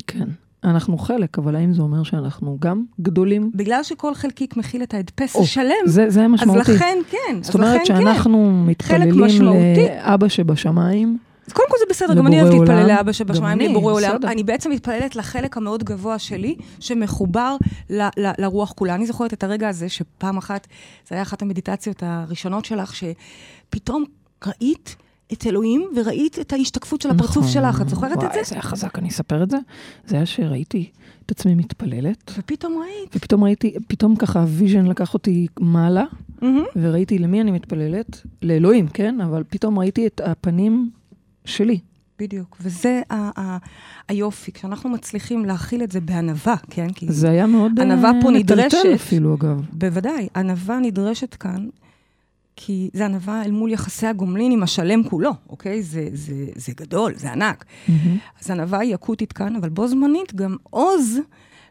כן. 0.08 0.30
אנחנו 0.64 0.98
חלק, 0.98 1.40
אבל 1.40 1.56
האם 1.56 1.74
זה 1.74 1.82
אומר 1.82 2.04
שאנחנו 2.04 2.58
גם 2.62 2.84
גדולים? 3.02 3.52
בגלל 3.56 3.84
שכל 3.84 4.16
חלקיק 4.16 4.58
מכיל 4.58 4.84
את 4.84 4.94
ההדפס 4.94 5.36
או, 5.36 5.42
השלם, 5.44 5.72
זה, 5.86 6.10
זה 6.10 6.22
אז 6.26 6.32
משמעותי. 6.32 6.72
לכן 6.72 6.98
כן, 7.10 7.38
זאת 7.42 7.56
אז 7.56 7.62
אומרת 7.62 7.78
כן. 7.80 7.86
שאנחנו 7.86 8.52
מתפללים 8.66 9.24
משמעותי. 9.24 9.88
לאבא 9.90 10.28
שבשמיים, 10.28 11.18
אז 11.48 11.54
קודם 11.54 11.68
כל 11.70 11.76
זה 11.80 11.86
בסדר, 11.90 12.14
גם 12.14 12.28
אני 12.28 12.42
אוהבת 12.42 12.54
להתפלל. 12.60 12.88
לאבא 12.88 13.12
שבשמיים, 13.12 13.60
אני, 13.60 13.68
לבורא 13.70 13.94
עולם. 13.94 14.16
אני 14.24 14.44
בעצם 14.44 14.72
מתפללת 14.72 15.16
לחלק 15.16 15.58
המאוד 15.58 15.84
גבוה 15.84 16.20
שלי, 16.20 16.56
שמחובר 16.80 17.56
ל- 17.90 18.02
ל- 18.02 18.32
לרוח 18.38 18.72
כולה. 18.72 18.96
אני 18.96 19.06
זוכרת 19.06 19.34
את 19.34 19.44
הרגע 19.44 19.70
הזה, 19.70 19.90
שפעם 19.90 20.38
אחת, 20.38 20.68
זה 21.10 21.16
היה 21.16 21.22
אחת 21.22 21.42
המדיטציות 21.42 22.04
הראשונות 22.06 22.66
שלך, 22.66 22.94
שפתאום 22.96 24.04
ראית 24.48 24.96
את 25.34 25.48
אלוהים 25.48 25.88
וראית 25.96 26.40
את 26.40 26.54
ההשתקפות 26.54 27.02
של 27.02 27.10
הפרצוף 27.10 27.38
נכון. 27.38 27.48
שלך. 27.52 27.82
את 27.82 27.90
זוכרת 27.90 28.12
את 28.12 28.18
וואי, 28.18 28.30
זה? 28.34 28.50
זה 28.50 28.56
היה 28.56 28.62
חזק, 28.62 29.00
אני 29.00 29.10
אספר 29.10 29.44
את 29.44 29.50
זה. 29.52 29.58
זה 30.08 30.16
היה 30.16 30.26
שראיתי 30.26 30.90
את 31.26 31.32
עצמי 31.32 31.56
מתפללת, 31.56 32.32
ופתאום 32.38 32.82
ראית. 32.82 33.16
ופתאום 33.16 33.44
ראיתי, 33.44 33.74
פתאום 33.88 34.16
ככה 34.16 34.40
ה 34.42 34.48
vision 34.48 34.86
לקח 34.86 35.14
אותי 35.14 35.48
מעלה, 35.60 36.04
מהמם. 36.42 36.64
וראיתי 36.76 37.20
למי 37.20 37.42
אני 37.42 37.52
מתפללת, 37.52 38.22
לאלוהים, 38.42 38.88
כן? 38.88 39.22
אבל 39.22 39.44
פתאום 39.50 39.80
ראיתי 39.80 40.08
את 40.08 40.22
הפנים 40.26 40.90
שלי. 41.46 41.80
בדיוק, 42.20 42.58
וזה 42.62 43.02
ה- 43.10 43.42
ה- 43.42 43.58
היופי, 44.08 44.52
כשאנחנו 44.52 44.90
מצליחים 44.90 45.46
להכיל 45.46 45.84
את 45.84 45.92
זה 45.92 46.02
בענווה, 46.02 46.56
כן? 46.70 46.90
כי 46.90 47.06
זה 47.12 47.30
היה 47.30 47.48
מאוד 47.48 47.80
ענווה 47.80 48.12
אה, 48.16 48.22
פה 48.22 48.32
נדרשת. 48.32 48.78
אפילו, 48.96 49.36
אגב. 49.36 49.62
בוודאי, 49.74 50.28
ענווה 50.36 50.80
נדרשת 50.80 51.34
כאן, 51.36 51.68
כי 52.62 52.90
זה 52.94 53.06
ענווה 53.06 53.46
אל 53.46 53.52
מול 53.52 53.72
יחסי 53.72 54.08
הגומלין 54.08 54.52
עם 54.52 54.64
השלם 54.64 55.04
כולו, 55.04 55.32
אוקיי? 55.50 55.84
זה, 55.84 56.08
זה, 56.14 56.34
זה 56.56 56.72
גדול, 56.78 57.14
זה 57.16 57.32
ענק. 57.32 57.66
מהמם. 57.88 58.18
אז 58.42 58.52
ענווה 58.52 58.80
היא 58.80 58.96
אקוטית 58.96 59.34
כאן, 59.34 59.56
אבל 59.56 59.70
בו 59.70 59.88
זמנית 59.88 60.36
גם 60.36 60.56
עוז 60.64 61.20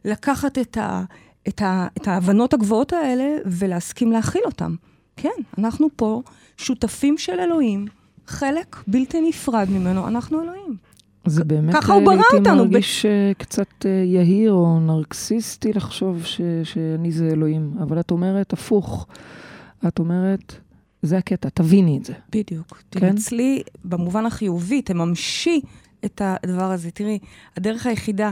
לקחת 0.05 0.59
את, 0.59 0.77
ה, 0.77 1.05
את, 1.49 1.63
ה, 1.63 1.87
את 1.97 2.09
ההבנות 2.09 2.55
הגבוהות 2.55 2.93
האלה 2.93 3.37
ולהסכים 3.47 4.13
להכיל 4.13 4.43
אותן. 4.47 4.75
כן, 5.17 5.29
אנחנו 5.59 5.89
פה 5.97 6.23
שותפים 6.57 7.19
של 7.19 7.41
אלוהים, 7.41 7.87
חלק 8.27 8.77
בלתי 8.87 9.29
נפרד 9.29 9.71
ממנו, 9.71 10.09
אנחנו 10.09 10.43
אלוהים. 10.43 10.77
זה 11.27 11.45
באמת 11.45 11.75
ככה 11.75 11.93
הוא 11.93 12.01
אה, 12.01 12.07
ברא 12.07 12.15
לעתים 12.15 12.39
אותנו, 12.39 12.65
מרגיש 12.65 13.07
אה, 13.07 13.33
קצת 13.39 13.87
אה, 13.87 13.91
יהיר 13.91 14.53
או 14.53 14.81
נרקסיסטי 14.81 15.73
לחשוב 15.73 16.25
ש- 16.25 16.41
שאני 16.65 17.13
זה 17.13 17.29
אלוהים, 17.33 17.75
אבל 17.83 18.01
את 18.01 18.11
אומרת 18.11 18.53
הפוך. 18.53 19.07
את 19.89 19.99
אומרת, 19.99 20.68
זה 21.09 21.19
הקטע, 21.19 21.49
תביני 21.49 21.99
את 21.99 22.05
זה. 22.05 22.13
בדיוק. 22.33 22.83
כן? 22.91 23.01
תנצלי 23.01 23.63
במובן 23.85 24.27
החיובי, 24.27 24.83
תממשי 24.83 25.61
את 26.05 26.23
הדבר 26.25 26.71
הזה. 26.71 26.91
תראי, 26.91 27.19
הדרך 27.57 27.87
היחידה 27.87 28.31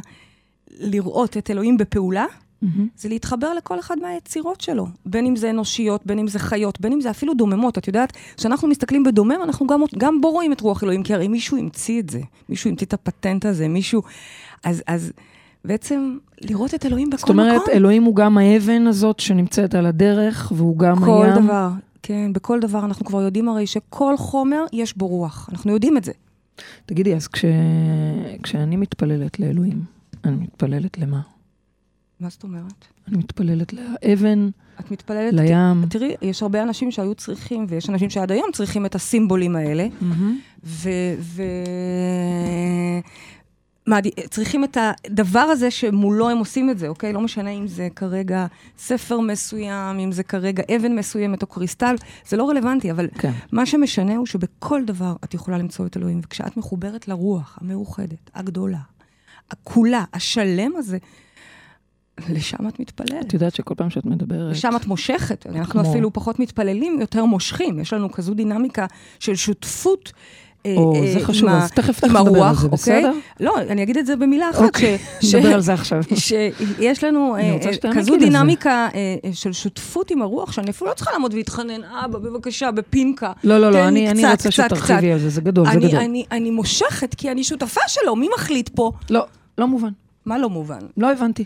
לראות 0.71 1.37
את 1.37 1.51
אלוהים 1.51 1.77
בפעולה, 1.77 2.27
מהמם. 2.63 2.89
זה 2.97 3.09
להתחבר 3.09 3.55
לכל 3.55 3.79
אחד 3.79 3.97
מהיצירות 4.03 4.61
שלו. 4.61 4.87
בין 5.07 5.27
אם 5.27 5.37
זה 5.37 5.51
אנושיות, 5.51 6.07
בין 6.07 6.19
אם 6.19 6.29
זה 6.29 6.39
חיות, 6.39 6.81
בין 6.81 6.93
אם 6.93 7.01
זה 7.01 7.11
אפילו 7.11 7.35
דוממות. 7.35 7.79
את 7.79 7.87
יודעת, 7.87 8.13
כשאנחנו 8.37 8.69
מסתכלים 8.69 9.05
בדומם, 9.05 9.39
אנחנו 9.43 9.67
גם, 9.67 9.81
גם 9.99 10.21
בו 10.21 10.31
רואים 10.31 10.53
את 10.53 10.61
רוח 10.61 10.83
אלוהים, 10.83 11.03
כי 11.03 11.15
הרי 11.15 11.29
מישהו 11.29 11.57
המציא 11.57 12.01
את 12.01 12.11
זה. 12.11 12.21
מישהו 12.49 12.71
המציא 12.71 12.87
את 12.87 12.95
הפטנט 12.95 13.47
הזה, 13.47 13.69
מישהו... 13.69 14.03
אז, 14.65 14.83
אז 14.87 15.13
בעצם 15.65 16.19
לראות 16.41 16.75
את 16.75 16.87
אלוהים 16.87 17.11
בכל 17.11 17.19
זאת 17.19 17.29
אומרת, 17.29 17.63
מקום. 17.63 17.75
אלוהים 17.75 18.03
הוא 18.03 18.17
גם 18.17 18.39
האבן 18.39 18.87
הזאת 18.87 19.21
שנמצאת 19.21 19.75
על 19.75 19.87
הדרך, 19.87 20.53
והוא 20.57 20.79
גם 20.79 21.05
כל 21.05 21.27
הים. 21.27 21.45
דבר, 21.45 21.69
כן, 22.07 22.33
בכל 22.33 22.61
דבר 22.61 22.85
אנחנו 22.85 23.05
כבר 23.05 23.23
יודעים 23.23 23.49
הרי 23.49 23.67
שכל 23.67 24.17
חומר 24.17 24.65
יש 24.73 24.97
בו 24.97 25.07
רוח. 25.07 25.49
אנחנו 25.53 25.73
יודעים 25.73 25.97
את 25.97 26.05
זה. 26.05 26.13
תגידי, 26.87 27.15
אז 27.15 27.29
כש... 27.29 27.45
כשאני 28.43 28.77
מתפללת 28.77 29.41
לאלוהים, 29.41 29.85
אני 30.25 30.37
מתפללת 30.37 30.99
למה? 30.99 31.21
מה 32.21 32.29
זאת 32.29 32.43
אומרת? 32.43 32.85
אני 33.09 33.19
מתפללת 33.19 33.73
לאבן, 33.73 34.49
את 34.81 34.91
מתפללת... 34.91 35.33
לים. 35.33 35.87
תראי, 35.91 36.15
יש 36.23 36.43
הרבה 36.43 36.63
אנשים 36.63 36.91
שהיו 36.91 37.15
צריכים, 37.15 37.67
ויש 37.69 37.91
אנשים 37.91 38.11
שעד 38.11 38.33
היום 38.33 38.51
צריכים 38.53 38.87
את 38.87 38.95
הסימבולים 38.95 39.57
האלה, 39.57 39.87
מהמם. 40.01 40.39
ו... 40.65 40.91
ו... 41.19 41.43
צריכים 44.31 44.65
את 44.65 44.77
הדבר 45.07 45.39
הזה 45.41 45.71
שמולו 45.71 46.31
הם 46.31 46.39
עושים 46.39 46.71
את 46.71 46.79
זה, 46.79 46.89
אוקיי? 46.89 47.13
לא 47.13 47.21
משנה 47.21 47.51
אם 47.51 47.67
זה 47.67 47.89
כרגע 47.97 48.47
ספר 48.79 49.21
מסוים, 49.21 49.99
אם 49.99 50.13
זה 50.13 50.23
כרגע 50.23 50.63
אבן 50.77 50.93
מסוימת 50.95 51.43
או 51.43 51.47
קריסטל, 51.47 51.95
זה 52.29 52.37
לא 52.37 52.49
רלוונטי, 52.49 52.91
אבל 52.91 53.09
כן. 53.19 53.33
מה 53.53 53.67
שמשנה 53.67 54.17
הוא 54.17 54.27
שבכל 54.27 54.85
דבר 54.85 55.15
את 55.25 55.35
יכולה 55.35 55.59
למצוא 55.59 55.87
את 55.87 55.97
אלוהים, 55.97 56.21
וכשאת 56.25 56.57
מחוברת 56.57 57.09
לרוח 57.09 57.59
המאוחדת, 57.61 58.31
הגדולה, 58.35 58.79
הכולה, 59.51 60.05
השלם 60.15 60.73
הזה, 60.77 60.99
לשם 62.29 62.69
את 62.69 62.81
מתפללת. 62.81 63.27
את 63.27 63.35
יודעת 63.35 63.55
שכל 63.55 63.75
פעם 63.75 63.91
שאת 63.91 64.07
מדברת... 64.07 64.53
לשם 64.53 64.77
את 64.77 64.87
מושכת, 64.87 65.47
אנחנו 65.47 65.73
כמו- 65.81 65.91
אפילו 65.91 66.13
פחות 66.13 66.39
מתפללים, 66.39 67.01
יותר 67.01 67.25
מושכים. 67.25 67.79
יש 67.81 67.93
לנו 67.93 68.13
כזו 68.13 68.35
דינמיקה 68.35 68.87
של 69.21 69.35
שותפות. 69.35 70.13
אה, 70.67 70.75
או, 70.77 70.95
אה, 70.97 71.13
זה 71.13 71.27
חשוב, 71.27 71.49
אז 71.49 71.71
תכף 71.73 72.01
תכף 72.01 72.05
נדבר 72.05 72.43
על 72.45 72.55
זה, 72.55 72.63
אוקיי? 72.67 72.73
בסדר? 72.73 73.13
לא, 73.41 73.55
אני 73.59 73.83
אגיד 73.83 73.97
את 73.97 74.07
זה 74.07 74.17
במילה 74.17 74.51
אחת. 74.51 74.63
אוקיי, 74.63 74.99
נדבר 75.35 75.55
על 75.55 75.61
זה 75.61 75.73
עכשיו. 75.73 76.03
שיש 76.15 77.05
לנו 77.05 77.37
אה, 77.37 77.59
כזו. 77.95 78.17
דינמיקה 78.17 78.89
של 79.33 79.53
שותפות 79.53 80.11
עם 80.11 80.23
הרוח, 80.23 80.53
שאני 80.53 80.71
אפילו 80.71 80.91
לא 80.91 80.95
צריכה 80.95 81.13
לעמוד 81.13 81.35
ולהתחנן, 81.35 81.81
אבא, 82.05 82.19
בבקשה, 82.19 82.71
בפינקה. 82.71 83.33
לא, 83.45 83.59
לא, 83.59 83.73
לא, 83.73 83.89
אני 83.89 84.11
רוצה 84.31 84.51
שתרחיבי. 84.51 85.13
על 85.13 85.19
זה, 85.19 85.29
זה 85.29 85.41
גדול, 85.41 85.67
זה 85.67 85.73
אני- 85.73 85.89
גדול. 85.89 86.01
אני- 86.01 86.25
אני 86.33 86.51
מושכת 86.51 87.15
כי 87.15 87.31
אני 87.31 87.45
שותפה 87.45 87.81
שלו, 87.89 88.17
מי 88.17 88.29
מחליט 88.35 88.69
פה? 88.69 88.93
לא, 89.11 89.27
לא 89.59 89.67
מובן. 89.69 89.91
מה 90.27 90.39
לא 90.39 90.51
מובן? 90.51 90.79
לא 90.97 91.13
הבנתי. 91.13 91.45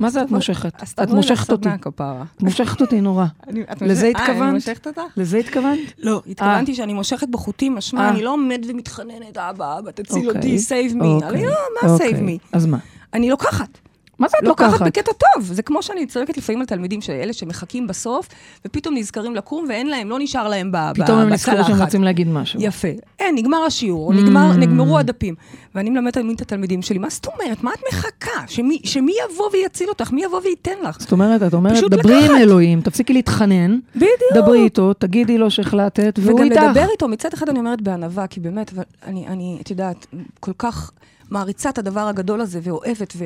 מה 0.00 0.10
זה 0.10 0.22
את 0.22 0.30
מושכת? 0.30 0.82
את 1.02 1.10
מושכת 1.10 1.50
אותי. 1.50 1.68
את 1.68 2.42
מושכת 2.42 2.80
אותי 2.80 3.00
נורא. 3.00 3.24
לזה 3.80 4.06
אה, 4.06 4.10
התכוונת? 4.10 4.42
אני 4.42 4.52
מושכת 4.52 4.86
אותך? 4.86 5.02
לזה 5.16 5.38
התכוונת? 5.38 5.78
לא, 5.98 6.22
התכוונתי 6.26 6.74
שאני 6.74 6.92
מושכת 6.94 7.28
בחוטים, 7.28 7.74
משמע, 7.74 8.00
אה. 8.00 8.08
אני 8.08 8.22
לא 8.22 8.32
עומד 8.32 8.66
ומתחננת, 8.68 9.36
אבא, 9.36 9.78
אבא, 9.78 9.90
תציל 9.90 10.26
אוקיי, 10.26 10.36
אותי, 10.36 10.58
save 10.58 10.96
me. 10.96 11.06
אוקיי, 11.06 11.28
אני 11.28 11.46
לא, 11.46 11.52
מה 11.82 11.90
אוקיי. 11.90 12.06
save 12.06 12.20
me? 12.22 12.38
אז 12.52 12.66
מה? 12.66 12.78
אני 13.14 13.30
לוקחת. 13.30 13.78
מה 14.20 14.28
זה 14.28 14.36
את 14.42 14.48
לוקחת? 14.48 14.82
בקטע 14.82 15.12
טוב. 15.12 15.44
זה 15.52 15.62
כמו 15.62 15.82
שאני 15.82 16.06
צועקת 16.06 16.36
לפעמים 16.36 16.60
על 16.60 16.66
תלמידים 16.66 17.00
שאלה 17.00 17.32
שמחכים 17.32 17.86
בסוף, 17.86 18.28
ופתאום 18.66 18.94
נזכרים 18.96 19.34
לקום 19.34 19.64
ואין 19.68 19.86
להם, 19.86 20.10
לא 20.10 20.18
נשאר 20.20 20.48
להם 20.48 20.72
ב- 20.72 20.76
ב- 20.76 21.02
פתאום 21.02 21.18
הם 21.18 21.28
נזכרו 21.28 21.54
שהם 21.56 21.64
בצלחת. 21.64 21.80
רוצים 21.80 22.04
להגיד 22.04 22.28
משהו. 22.28 22.60
יפה. 22.62 22.88
אין, 23.18 23.34
נגמר 23.34 23.58
השיעור, 23.66 24.12
נגמר, 24.14 24.50
Mm. 24.54 24.56
נגמרו 24.56 24.98
הדפים. 24.98 25.34
ואני 25.74 25.90
מלמדת 25.90 26.18
את 26.18 26.40
התלמידים 26.40 26.82
שלי, 26.82 26.98
מה 26.98 27.10
זאת 27.10 27.26
אומרת? 27.26 27.62
מה 27.64 27.70
את 27.74 27.80
מחכה? 27.92 28.30
שמי, 28.46 28.80
שמי 28.84 29.12
יבוא 29.32 29.50
ויציל 29.52 29.88
אותך? 29.88 30.12
מי 30.12 30.24
יבוא 30.24 30.40
וייתן 30.44 30.72
לך? 30.82 31.00
זאת 31.00 31.12
אומרת, 31.12 31.42
את 31.42 31.54
אומרת, 31.54 31.84
דברי 31.90 32.26
עם. 32.26 32.36
אלוהים, 32.36 32.80
תפסיקי 32.80 33.12
להתחנן, 33.12 33.78
בדיוק. 33.96 34.10
דברי 34.34 34.60
איתו, 34.64 34.92
תגידי 34.92 35.38
לו 35.38 35.50
שהחלטת, 35.50 36.18
והוא 36.22 36.34
וגם 36.40 36.44
איתך. 36.52 36.62
לדבר 36.62 36.86
איתו, 36.92 37.08
מצד 37.08 37.28
אחד 37.34 37.48
אני 37.48 37.58
אומרת 37.58 37.80
בענווה, 37.82 38.26
כי 38.26 38.40
באמת, 38.40 38.72
אבל 38.72 38.82
אני, 39.06 39.26
אני, 39.26 39.58
את 39.60 39.70
יודעת, 39.70 40.06
כל 40.40 40.52
כך 40.58 40.90
מעריצה 41.30 41.70
את 41.70 41.78
הדבר 41.78 42.08
הגדול 42.08 42.40
הזה 42.40 42.60
ואוהבת, 42.62 43.12
ו, 43.16 43.24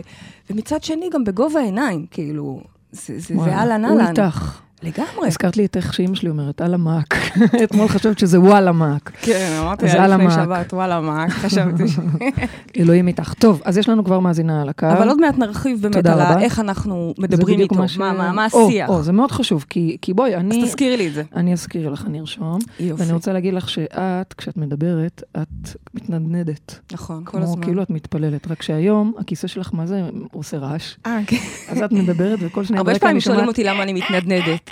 ומצד 0.51 0.83
שני 0.83 1.11
גם 1.13 1.25
בגובה 1.25 1.61
העיניים, 1.61 2.07
כאילו, 2.11 2.61
זה, 2.93 3.19
זה 3.19 3.35
אהלן 3.35 3.85
הוא 3.85 4.01
אהלן. 4.01 4.11
איתך. 4.11 4.64
לגמרי. 4.83 5.27
הזכרת 5.27 5.57
לי 5.57 5.65
את 5.65 5.77
איך 5.77 5.95
שאימא 5.95 6.15
שלי 6.15 6.31
אומרת, 6.31 6.61
על 6.61 6.75
המאק. 6.75 7.15
אתמול 7.65 7.89
חשבת 7.89 8.19
שזה 8.19 8.41
וואלה 8.41 8.73
מאק. 8.73 9.13
כן, 9.23 9.59
אמרתי 9.63 9.85
אז 9.87 9.95
לה 9.95 10.07
לפני. 10.07 10.31
שבת, 10.31 10.73
וואלה, 10.73 11.01
מה, 11.01 11.27
חשבתי 11.43 11.89
ש... 11.89 11.99
אלוהים 12.81 13.09
איתך. 13.09 13.35
טוב, 13.35 13.63
אז 13.65 13.79
יש 13.79 13.89
לנו 13.89 14.05
כבר 14.05 14.21
מאזינה 14.21 14.63
על 14.63 14.69
הקו. 14.69 14.87
אבל 14.87 15.09
עוד 15.09 15.21
מעט 15.21 15.39
נרחיב 15.39 15.83
באמת 15.83 16.07
על. 16.07 16.39
איך 16.43 16.61
אנחנו 16.61 17.15
מדברים 17.19 17.61
איתו, 17.61 17.75
מה- 17.99 18.45
השיח. 18.45 19.01
זה 19.01 19.13
מאוד 19.13 19.33
חשוב, 19.33 19.65
כי 19.69 20.15
בואי, 20.15 20.35
אז 20.35 20.41
אני... 20.41 20.63
תזכירי 20.65 20.97
לי 20.97 21.09
את 21.09 21.15
זה. 21.15 21.23
אני 21.37 21.53
אזכיר 21.53 21.91
לך, 21.91 22.05
אני 22.07 22.21
ארשום. 22.21 22.59
יופי. 22.81 23.03
ואני 23.03 23.13
רוצה 23.13 23.33
להגיד 23.33 23.55
לך 23.55 23.69
שאת, 23.69 24.35
כשאת 24.39 24.57
מדברת, 24.57 25.23
את 25.43 25.69
מתנדנדת. 25.95 26.81
נכון, 26.93 27.23
כל 27.25 27.43
הזמן. 27.43 27.63
כאילו 27.63 27.83
את 27.83 27.91
מתפללת. 27.91 28.51
רק 28.51 28.63
שהיום, 28.63 29.13
הכיסא 29.19 29.47
שלך, 29.49 29.71
מה 29.73 29.87
זה, 29.87 30.03
עושה 30.33 30.59
רעש. 30.59 30.95
אה, 31.07 31.21
כן. 31.27 31.37
אז 31.69 31.83
את 31.83 31.93
מדברת, 31.93 32.39
וכל 32.43 32.65
שנייה 32.65 32.81
הרבה 32.81 32.93
ברקע 32.93 33.01
פעמים 33.01 33.15
אני 33.17 33.21
שואלים 33.21 33.41
שומעת... 33.41 33.49
אותי 33.49 33.65
למה 33.65 33.83
אני 33.83 33.93
מתנדנדת. 33.93 34.64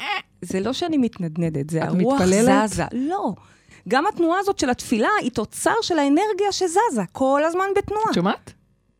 זה 0.42 0.60
לא 0.60 0.72
שאני 0.72 0.96
מתנדנדת, 0.96 1.70
זה 1.70 1.84
הרוח 1.84 2.20
מתפללת? 2.20 2.68
זזה. 2.68 2.84
לא. 2.92 3.32
גם 3.88 4.06
התנועה 4.06 4.38
הזאת 4.40 4.58
של 4.58 4.70
התפילה 4.70 5.08
היא 5.20 5.30
תוצר 5.30 5.74
של 5.82 5.98
האנרגיה 5.98 6.52
שזזה, 6.52 7.02
כל 7.12 7.42
הזמן 7.44 7.64
בתנועה. 7.76 8.04
את 8.10 8.14
שומעת? 8.14 8.52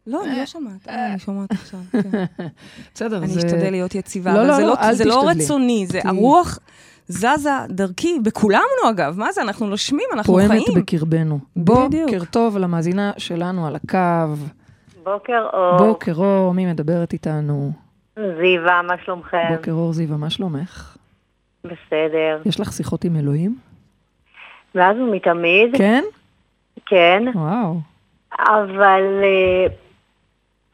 לא, 0.07 0.25
אני 0.25 0.39
לא 0.39 0.47
שומעת. 0.47 0.89
אה, 0.89 1.11
אני 1.11 1.19
שומעת 1.19 1.53
עכשיו, 1.53 1.81
כן. 1.93 2.25
בסדר, 2.95 3.19
אני 3.19 3.29
זה... 3.29 3.39
אשתדל 3.39 3.71
להיות 3.71 3.95
יציבה, 3.95 4.33
לא, 4.35 4.41
אבל 4.41 4.49
לא, 4.51 4.57
זה 4.93 5.05
לא, 5.05 5.15
לא- 5.17 5.25
לא. 5.25 5.31
רצוני, 5.31 5.87
זה 5.89 6.01
הרוח 6.05 6.59
זזה 7.09 7.51
דרכי, 7.69 8.19
בכולנו 8.23 8.91
אגב, 8.91 9.19
מה 9.19 9.33
זה, 9.33 9.43
אנחנו 9.43 9.67
נושמים, 9.67 10.07
אנחנו 10.13 10.33
פועמת 10.33 10.51
חיים. 10.51 10.79
בקרבנו. 10.79 11.39
בדיוק. 11.57 12.11
בוקר 12.11 12.25
טוב 12.25 12.59
למאזינה 12.59 13.13
שלנו 13.19 13.67
על 13.67 13.77
הקו. 13.77 14.35
בוקר 15.05 15.47
אור, 15.53 15.79
בוקר 15.79 16.15
אור, 16.15 16.55
מי 16.55 16.67
מדברת 16.67 17.13
איתנו? 17.13 17.73
זיווה, 18.17 18.83
מה 18.83 18.95
שלומכם? 19.05 19.55
בוקר 19.57 19.73
אור 19.73 19.93
זיווה, 19.93 20.17
מה 20.17 20.31
שלומך? 20.31 20.97
בסדר. 21.65 22.39
יש 22.45 22.61
לך 22.61 22.73
שיחות 22.73 23.05
עם 23.05 23.17
אלוהים? 23.17 23.57
מאז 24.75 24.97
ומתמיד, 24.97 25.77
כן? 25.79 26.05
כן, 26.87 27.23
וואו. 27.35 27.75
אבל 28.39 29.03
אה, 29.23 29.67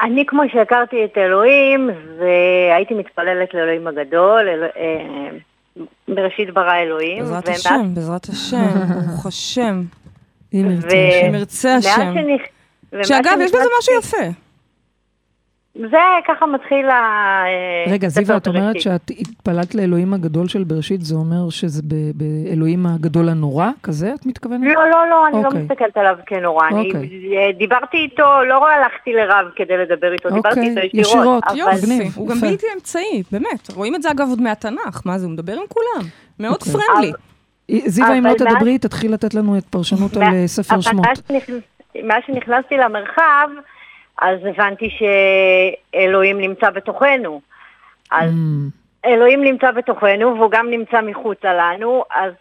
אני 0.01 0.25
כמו 0.27 0.43
שהכרתי 0.53 1.05
את 1.05 1.19
אלוהים, 1.19 1.91
והייתי 2.19 2.95
מתפללת 2.95 3.55
לאלוהים 3.55 3.87
הגדול, 3.87 4.49
אל, 4.49 4.65
אה, 4.77 5.29
בראשית 6.09 6.55
ברא 6.55 6.75
אלוהים. 6.77 7.19
בעזרת 7.19 7.45
ומאז- 7.47 7.59
השם, 7.61 7.95
בעזרת 7.95 8.25
השם, 8.25 8.67
ברוך 9.07 9.27
השם. 9.27 9.83
אם 10.55 10.67
ירצה 11.35 11.69
ו- 11.69 11.79
השם. 11.79 12.15
שאגב, 13.03 13.39
יש 13.41 13.51
בזה 13.51 13.65
משהו 13.79 13.95
יפה. 13.99 14.27
זה 15.91 15.99
ככה 16.29 16.47
מתחיל 16.47 16.91
ה... 16.91 16.95
אה, 17.47 17.93
רגע, 17.93 18.09
זיווה, 18.09 18.37
את 18.37 18.47
אומרת 18.49 18.63
בראשית. 18.63 18.83
שאת 18.83 19.11
התפללת 19.11 19.75
לאלוהים 19.75 20.15
הגדול 20.15 20.49
של 20.49 20.65
בראשית, 20.65 21.01
זה 21.01 21.15
אומר 21.15 21.51
שזה 21.51 21.83
באלוהים 22.15 22.87
הגדול 22.87 23.29
הנורא? 23.29 23.71
כזה 23.83 24.15
את 24.15 24.27
מתכוונת? 24.27 24.61
לא, 24.75 24.91
לא, 24.91 25.11
לא, 25.11 25.27
אני 25.27 25.43
לא 25.43 25.49
אוקיי. 25.49 25.63
מסתכלת 25.63 25.97
עליו 25.97 26.17
כנורא. 26.27 26.69
אני 26.69 26.87
אוקיי. 26.87 27.37
אה, 27.37 27.53
דיברתי 27.59 27.97
איתו, 27.97 28.45
לא 28.49 28.69
הלכתי 28.69 29.13
לרב 29.13 29.47
כדי 29.57 29.77
לדבר 29.77 30.13
איתו, 30.13 30.29
דיברתי 30.31 30.61
אוקיי, 30.61 30.85
איתו 30.85 30.97
ישירות. 30.97 31.43
ישירות, 31.51 31.75
יופי. 31.75 32.09
הוא 32.15 32.29
גם. 32.29 32.41
בלתי 32.41 32.67
אמצעי, 32.75 33.23
באמת. 33.33 33.71
רואים 33.75 33.95
את 33.95 34.03
זה 34.03 34.11
אגב 34.11 34.27
עוד 34.29 34.41
מהתנ"ך, 34.41 35.03
מה 35.05 35.19
זה, 35.19 35.27
הוא 35.27 35.33
מדבר 35.33 35.53
עם 35.53 35.67
כולם. 35.69 36.09
מאוד. 36.41 36.63
פרנדלי. 36.63 37.13
זיווה, 37.87 38.19
אם 38.19 38.27
לא 38.27 38.35
תדברי, 38.35 38.79
תתחיל 38.79 39.13
לתת 39.13 39.35
לנו 39.35 39.59
את 39.59 39.65
פרשנות 39.65 40.17
על 40.17 40.23
אה, 40.23 40.47
ספר 40.47 40.81
שמות. 40.81 41.07
מאז 42.05 42.23
שנכנסתי 42.27 42.77
למרחב, 42.77 43.49
אז 44.23 44.39
הבנתי 44.45 44.89
שאלוהים 44.99 46.41
נמצא 46.41 46.71
בתוכנו. 46.71 47.41
אז 48.11 48.31
Mm, 48.31 49.07
אלוהים 49.09 49.45
נמצא 49.45 49.71
בתוכנו, 49.71 50.35
והוא 50.37 50.51
גם 50.51 50.71
נמצא 50.71 51.01
מחוצה 51.01 51.55
לנו, 51.55 52.03
אז 52.15 52.33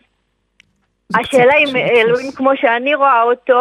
השאלה 1.15 1.53
אם 1.57 1.75
אלוהים. 1.75 2.31
כמו 2.31 2.51
שאני 2.55 2.96
רואה 2.96 3.22
אותו, 3.24 3.60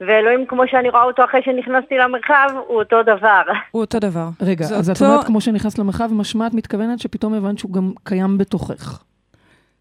ואלוהים 0.00 0.46
כמו 0.46 0.62
שאני 0.66 0.88
רואה 0.90 1.02
אותו 1.02 1.24
אחרי 1.24 1.40
שנכנסתי 1.44 1.94
למרחב, 1.98 2.48
הוא 2.66 2.78
אותו 2.78 3.02
דבר. 3.02 3.42
הוא 3.70 3.80
אותו 3.80 3.98
דבר. 3.98 4.28
רגע, 4.42 4.64
אז 4.64 4.90
את 4.90 4.96
אותו- 4.96 5.10
אומרת, 5.12 5.24
כמו 5.26 5.40
שנכנסת 5.40 5.78
למרחב, 5.78 6.08
משמע 6.12 6.46
את 6.46 6.54
מתכוונת 6.54 6.98
שפתאום 6.98 7.34
הבנת 7.34 7.58
שהוא 7.58 7.72
גם 7.72 7.92
קיים 8.04 8.38
בתוכך. 8.38 9.02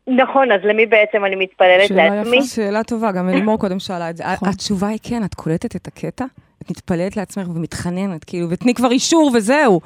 נכון, 0.08 0.52
אז 0.52 0.62
למי 0.64 0.86
בעצם 0.86 1.26
אני 1.26 1.36
מתפללת 1.36 1.88
שאלה 1.88 2.16
לעצמי? 2.16 2.38
יפה. 2.38 2.46
שאלה 2.48 2.84
טובה, 2.84 3.12
גם 3.12 3.30
אלימור 3.30 3.60
קודם 3.60 3.80
שאלה 3.80 4.10
את 4.10 4.18
זה. 4.18 4.24
נכון. 4.34 4.50
התשובה 4.50 4.88
היא 4.88 5.00
כן, 5.04 5.24
את 5.24 5.34
קולטת 5.34 5.76
את 5.76 5.88
הקטע? 5.88 6.26
את 6.62 6.70
מתפללת 6.70 7.18
לעצמך 7.18 7.48
ומתחננת, 7.50 8.24
כאילו, 8.24 8.50
ותני 8.50 8.74
כבר 8.74 8.92
אישור 8.92 9.32
וזהו. 9.34 9.82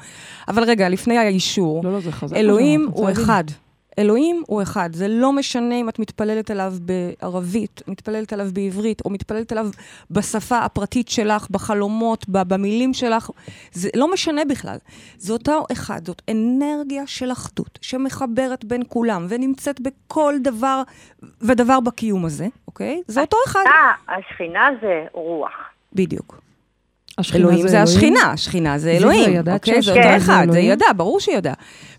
אבל 0.48 0.64
רגע, 0.64 0.88
לפני 0.88 1.18
האישור, 1.18 1.84
לא, 1.84 1.92
לא, 1.92 2.00
זה 2.00 2.12
חזק. 2.12 2.36
אלוהים 2.36 2.88
הוא. 2.92 3.10
אחד. 3.10 3.44
אלוהים 3.98 4.42
הוא 4.46 4.62
אחד. 4.62 4.90
זה 4.92 5.08
לא 5.08 5.32
משנה 5.32 5.74
אם 5.74 5.88
את 5.88 5.98
מתפללת 5.98 6.50
אליו 6.50 6.74
בערבית, 6.80 7.82
מתפללת 7.88 8.32
אליו 8.32 8.48
בעברית, 8.52 9.02
או 9.04 9.10
מתפללת 9.10 9.52
אליו 9.52 9.68
בשפה 10.10 10.58
הפרטית 10.58 11.08
שלך, 11.08 11.46
בחלומות, 11.50 12.24
במילים 12.28 12.94
שלך. 12.94 13.30
זה 13.72 13.88
לא 13.96 14.12
משנה 14.12 14.44
בכלל. 14.44 14.76
זה 15.18 15.32
אותו 15.32 15.64
אחד, 15.72 16.06
זאת 16.06 16.22
אנרגיה 16.30 17.06
של 17.06 17.32
אחדות, 17.32 17.78
שמחברת 17.82 18.64
בין 18.64 18.82
כולם, 18.88 19.26
ונמצאת 19.28 19.80
בכל 19.80 20.34
דבר 20.42 20.82
ודבר 21.40 21.80
בקיום 21.80 22.24
הזה, 22.24 22.46
אוקיי? 22.68 23.02
זה 23.06 23.20
אותו 23.20 23.36
אחד. 23.46 23.64
אה, 23.66 24.16
השכינה 24.16 24.68
זה 24.80 25.04
רוח. 25.12 25.52
בדיוק. 25.92 26.41
אלוהים 27.34 27.68
זה? 27.68 27.82
השכינה, 27.82 28.32
השכינה 28.32 28.78
זה 28.78 28.90
אלוהים, 28.90 29.38
אוקיי? 29.52 29.82
זה 29.82 29.90
אותו 29.90 30.16
אחד, 30.16 30.46
זה? 30.50 30.60
ידע, 30.60 30.86
ברור 30.96 31.20
שהיא 31.20 31.36
ידעה. 31.36 31.54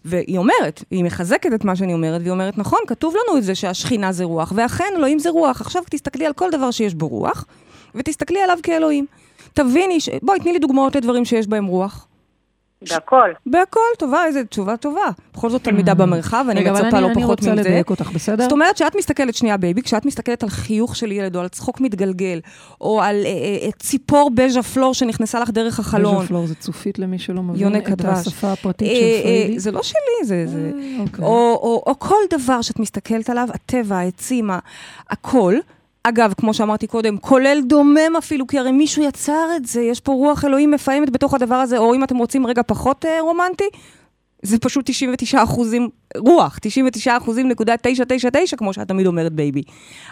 והיא 0.06 0.38
אומרת, 0.38 0.84
היא 0.92 1.04
מחזקת 1.04 1.54
את 1.54 1.66
מה 1.66 1.76
שאני 1.76 1.94
אומרת, 1.94 2.22
והיא 2.22 2.32
אומרת, 2.32 2.58
נכון, 2.58 2.80
כתוב 2.88 3.14
לנו 3.14 3.38
את 3.38 3.44
זה 3.44 3.56
שהשכינה 3.56 4.12
זה 4.12 4.24
רוח, 4.24 4.54
ואכן 4.56 4.94
אלוהים 4.98 5.20
זה 5.20 5.30
רוח. 5.30 5.62
עכשיו 5.62 5.84
תסתכלי 5.90 6.26
על 6.26 6.34
כל 6.34 6.50
דבר 6.52 6.72
שיש 6.72 6.94
בו 6.94 7.08
רוח, 7.08 7.46
ותסתכלי 7.96 8.40
עליו 8.42 8.58
כאלוהים. 8.64 9.06
תביני, 9.54 10.00
ש... 10.00 10.10
בואי, 10.22 10.40
תני 10.40 10.54
לי 10.54 10.60
דוגמאות 10.60 10.96
לדברים 10.96 11.26
שיש 11.26 11.48
בהם 11.48 11.66
רוח. 11.66 12.08
בהכל. 12.90 13.30
בהכל, 13.46 13.80
טובה, 14.00 14.26
איזה 14.26 14.44
תשובה 14.46 14.78
טובה. 14.78 15.02
בכל 15.34 15.50
זאת 15.50 15.64
תלמידה 15.64 15.94
במרחב, 15.94 16.46
אני 16.50 16.64
מצפה 16.70 16.80
אני- 16.90 17.02
לא 17.02 17.08
אני 17.08 17.16
פחות 17.16 17.40
רוצה 17.40 17.52
מזה. 17.52 17.62
לדייק 17.62 17.90
אותך, 17.90 18.10
בסדר? 18.12 18.44
זאת 18.44 18.52
אומרת 18.52 18.78
שאת 18.78 18.96
מסתכלת, 18.96 19.36
שנייה 19.36 19.58
baby, 19.58 19.82
כשאת 19.82 20.06
מסתכלת 20.06 20.44
על 20.44 20.50
חיוך 20.50 20.96
של 20.96 21.12
ילד, 21.12 21.36
או 21.36 21.42
על 21.42 21.48
צחוק 21.48 21.82
מתגלגל, 21.82 22.40
או 22.82 23.02
על 23.02 23.16
אה, 23.26 23.30
אה, 23.66 23.72
ציפור 23.80 24.32
beija-flor 24.36 24.94
שנכנסה 24.94 25.40
לך 25.40 25.50
דרך 25.50 25.80
החלון. 25.80 26.18
beija-flor 26.18 26.48
זה 26.48 26.56
צופית 26.56 27.00
למי 27.00 27.20
שלא 27.20 27.44
מבין 27.44 27.76
את. 27.76 28.06
השפה 28.06 28.52
הפרטית 28.52 28.88
אה, 28.90 28.96
של 28.96 29.02
אה, 29.04 29.22
פריידי. 29.24 29.60
זה 29.60 29.72
לא 29.72 29.84
שלי, 29.84 30.00
זה... 30.26 30.44
זה... 30.48 30.72
אה, 30.76 30.98
אוקיי. 31.00 31.26
או, 31.26 31.96
כל 32.00 32.16
דבר 32.30 32.62
שאת 32.62 32.80
מסתכלת 32.80 33.30
עליו, 33.30 33.48
הטבע, 33.54 33.98
העצים, 33.98 34.50
הכל. 35.10 35.56
אגב, 36.08 36.34
כמו 36.38 36.54
שאמרתי 36.54 36.88
קודם, 36.88 37.18
כולל 37.18 37.62
דומם 37.66 38.16
אפילו, 38.18 38.48
כי 38.48 38.60
הרי 38.60 38.72
מישהו 38.72 39.04
יצר 39.04 39.48
את 39.56 39.66
זה, 39.66 39.82
יש 39.82 40.00
פה 40.00 40.12
רוח 40.12 40.46
אלוהים 40.46 40.72
מפעמת 40.72 41.10
בתוך 41.10 41.34
הדבר 41.34 41.56
הזה, 41.56 41.78
או 41.78 41.96
אם 41.96 42.04
אתם 42.04 42.18
רוצים 42.18 42.48
רגע 42.48 42.62
פחות 42.68 43.06
אה, 43.06 43.22
רומנטי, 43.22 43.70
זה 44.44 44.60
פשוט 44.60 44.86
99 44.90 45.44
אחוזים 45.44 45.90
רוח, 46.18 46.60
99 46.62 47.18
אחוזים 47.18 47.48
נקודה 47.48 47.78
999, 47.78 48.58
כמו 48.58 48.74
שאת 48.74 48.88
תמיד 48.88 49.08
אומרת 49.08 49.34
baby. 49.34 49.64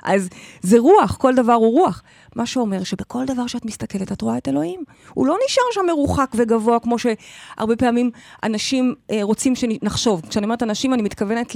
אז 0.04 0.30
זה 0.62 0.80
רוח, 0.80 1.18
כל 1.20 1.36
דבר 1.36 1.54
הוא 1.54 1.72
רוח. 1.72 2.04
מה 2.36 2.46
שאומר 2.46 2.84
שבכל 2.84 3.26
דבר 3.26 3.48
שאת 3.48 3.66
מסתכלת, 3.66 4.12
את 4.12 4.22
רואה 4.22 4.38
את 4.38 4.48
אלוהים. 4.48 4.84
הוא 5.14 5.28
לא 5.28 5.38
נשאר 5.46 5.64
שם 5.72 5.82
מרוחק 5.88 6.32
וגבוה, 6.36 6.80
כמו 6.80 6.96
שהרבה 7.00 7.76
פעמים 7.76 8.12
אנשים 8.44 8.96
אה, 9.12 9.20
רוצים 9.22 9.56
שנחשוב. 9.56 10.22
כשאני 10.30 10.44
אומרת 10.44 10.64
אנשים, 10.64 10.94
אני 10.94 11.02
מתכוונת 11.02 11.56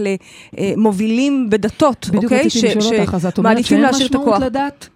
למובילים 0.58 1.50
בדתות, 1.50 2.08
בדיוק 2.08 2.24
אוקיי? 2.24 2.46
רציתי 2.46 2.76
לשאול 2.76 3.00
אותך, 3.00 3.14
אז 3.14 3.26
את 3.26 3.38
אומרת 3.38 3.66
שאין 3.66 3.86
משמעות. 3.86 4.42
לדת? 4.42 4.90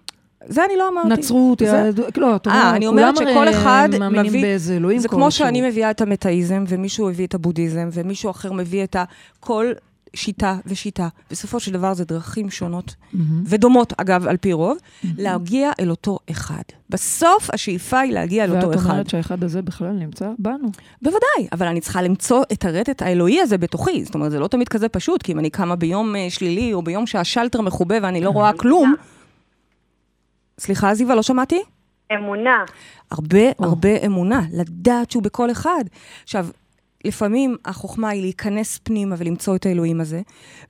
זה 0.46 0.64
אני 0.64 0.76
לא 0.76 0.88
אמרתי. 0.88 1.08
נצרות, 1.08 1.58
זה- 1.58 1.64
יהדות, 1.64 2.18
לא, 2.18 2.36
את 2.36 2.46
אה, 2.46 2.52
אומרת, 2.52 2.74
אני 2.74 2.86
אומרת 2.86 3.16
שכל 3.16 3.48
אחד 3.48 3.88
מאמינים 3.98 4.26
מביא... 4.26 4.42
באיזה 4.42 4.76
אלוהים 4.76 4.98
זה 4.98 5.08
כמו 5.08 5.24
כלשהו. 5.24 5.38
שאני 5.38 5.68
מביאה 5.68 5.90
את 5.90 6.00
המטאיזם, 6.00 6.64
ומישהו 6.68 7.08
הביא 7.08 7.26
את 7.26 7.34
הבודהיזם, 7.34 7.88
ומישהו 7.92 8.30
אחר 8.30 8.52
מביא 8.52 8.84
את 8.84 8.96
ה... 8.96 9.04
כל 9.40 9.72
שיטה 10.14 10.56
ושיטה. 10.66 11.08
בסופו 11.30 11.60
של 11.60 11.72
דבר 11.72 11.94
זה 11.94 12.04
דרכים 12.04 12.50
שונות, 12.50 12.94
מהמם. 13.12 13.42
ודומות, 13.46 13.92
אגב, 13.96 14.26
על 14.26 14.36
פי 14.36 14.52
רוב, 14.52 14.76
להגיע 15.18 15.70
אל 15.80 15.90
אותו 15.90 16.18
אחד. 16.30 16.62
בסוף 16.90 17.50
השאיפה 17.52 17.98
היא 18.00 18.12
להגיע 18.12 18.44
אל 18.44 18.56
אותו 18.56 18.68
ואת 18.68 18.76
אחד. 18.76 18.90
אומרת 18.90 19.08
שהאחד 19.10 19.44
הזה 19.44 19.62
בכלל 19.62 19.92
נמצא 19.92 20.30
בנו. 20.38 20.70
בוודאי, 21.02 21.48
אבל 21.52 21.66
אני 21.66 21.80
צריכה 21.80 22.02
למצוא 22.02 22.42
את 22.52 22.64
הרטט 22.64 23.02
האלוהי 23.02 23.40
הזה 23.40 23.58
בתוכי. 23.58 24.04
זאת 24.04 24.14
אומרת, 24.14 24.30
זה 24.30 24.38
לא 24.38 24.48
תמיד 24.48 24.68
כזה 24.68 24.88
פשוט, 24.88 25.22
כי 25.22 25.32
אם 25.32 25.38
אני 25.38 25.50
קמה 25.50 25.76
ביום 25.76 26.16
אה, 26.16 26.26
שלילי, 26.30 26.72
או 26.72 26.82
ביום 26.82 27.06
שהשלטר 27.06 27.60
מכובה 27.60 27.96
ואני 28.02 28.20
לא 28.20 28.30
רואה 28.30 28.52
כלום... 28.52 28.94
סליחה, 30.60 30.94
זיווה, 30.94 31.14
לא 31.14 31.22
שמעתי? 31.22 31.62
אמונה. 32.14 32.64
הרבה. 33.10 33.38
הרבה 33.58 33.88
אמונה, 34.06 34.40
לדעת 34.52 35.10
שהוא 35.10 35.22
בכל 35.22 35.50
אחד. 35.50 35.84
עכשיו, 36.22 36.46
לפעמים 37.04 37.56
החוכמה 37.64 38.08
היא 38.08 38.22
להיכנס 38.22 38.78
פנימה 38.78 39.14
ולמצוא 39.18 39.56
את 39.56 39.66
האלוהים 39.66 40.00
הזה, 40.00 40.20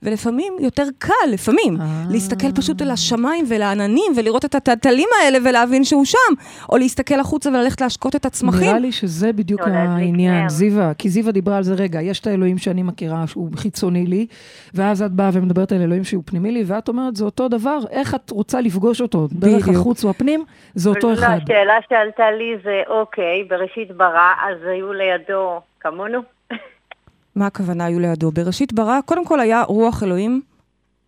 ולפעמים 0.03 0.53
יותר 0.59 0.83
קל, 0.97 1.13
לפעמים, 1.31 1.81
אה. 1.81 2.03
להסתכל 2.09 2.51
פשוט 2.51 2.81
אל 2.81 2.91
השמיים 2.91 3.45
ואל 3.49 3.61
העננים 3.61 4.13
ולראות 4.17 4.45
את 4.45 4.55
הטלטלים 4.55 5.07
האלה 5.21 5.37
ולהבין 5.45 5.83
שהוא 5.83 6.05
שם, 6.05 6.33
או 6.71 6.77
להסתכל 6.77 7.19
החוצה 7.19 7.49
וללכת 7.49 7.81
להשקות 7.81 8.15
את 8.15 8.25
הצמחים. 8.25 8.67
נראה 8.67 8.79
לי 8.79 8.91
שזה 8.91 9.33
בדיוק 9.33 9.61
לא, 9.61 9.73
העניין. 9.73 10.49
זיווה, 10.49 10.93
כי 10.93 11.09
זיווה 11.09 11.31
דיברה 11.31 11.57
על 11.57 11.63
זה, 11.63 11.73
רגע, 11.73 12.01
יש 12.01 12.19
את 12.19 12.27
האלוהים 12.27 12.57
שאני 12.57 12.83
מכירה, 12.83 13.27
שהוא 13.27 13.49
חיצוני 13.55 14.05
לי, 14.05 14.27
ואז 14.73 15.01
את 15.01 15.11
באה 15.11 15.29
ומדברת 15.33 15.71
על 15.71 15.81
אלוהים 15.81 16.03
שהוא 16.03 16.23
פנימי 16.25 16.51
לי, 16.51 16.63
ואת 16.65 16.87
אומרת, 16.87 17.15
זה 17.15 17.25
אותו 17.25 17.47
דבר, 17.47 17.79
איך 17.91 18.15
את 18.15 18.29
רוצה 18.29 18.61
לפגוש 18.61 19.01
אותו? 19.01 19.27
דרך 19.31 19.61
בדיוק. 19.63 19.77
החוץ 19.77 20.05
או 20.05 20.09
הפנים? 20.09 20.43
זה 20.75 20.89
אותו 20.89 21.07
לא, 21.07 21.13
אחד. 21.13 21.39
השאלה 21.43 21.73
שעלתה 21.89 22.31
לי 22.31 22.55
זה, 22.63 22.81
אוקיי, 22.87 23.43
בראשית 23.49 23.91
ברא, 23.91 24.31
אז 24.49 24.57
היו 24.67 24.93
לידו 24.93 25.61
כמונו? 25.81 26.19
מה 27.35 27.47
הכוונה 27.47 27.85
היו 27.85 27.99
לידו? 27.99 28.31
בראשית 28.31 28.73
ברא, 28.73 28.99
קודם 29.05 29.25
כל 29.25 29.39
היה 29.39 29.63
רוח 29.63 30.03
אלוהים, 30.03 30.41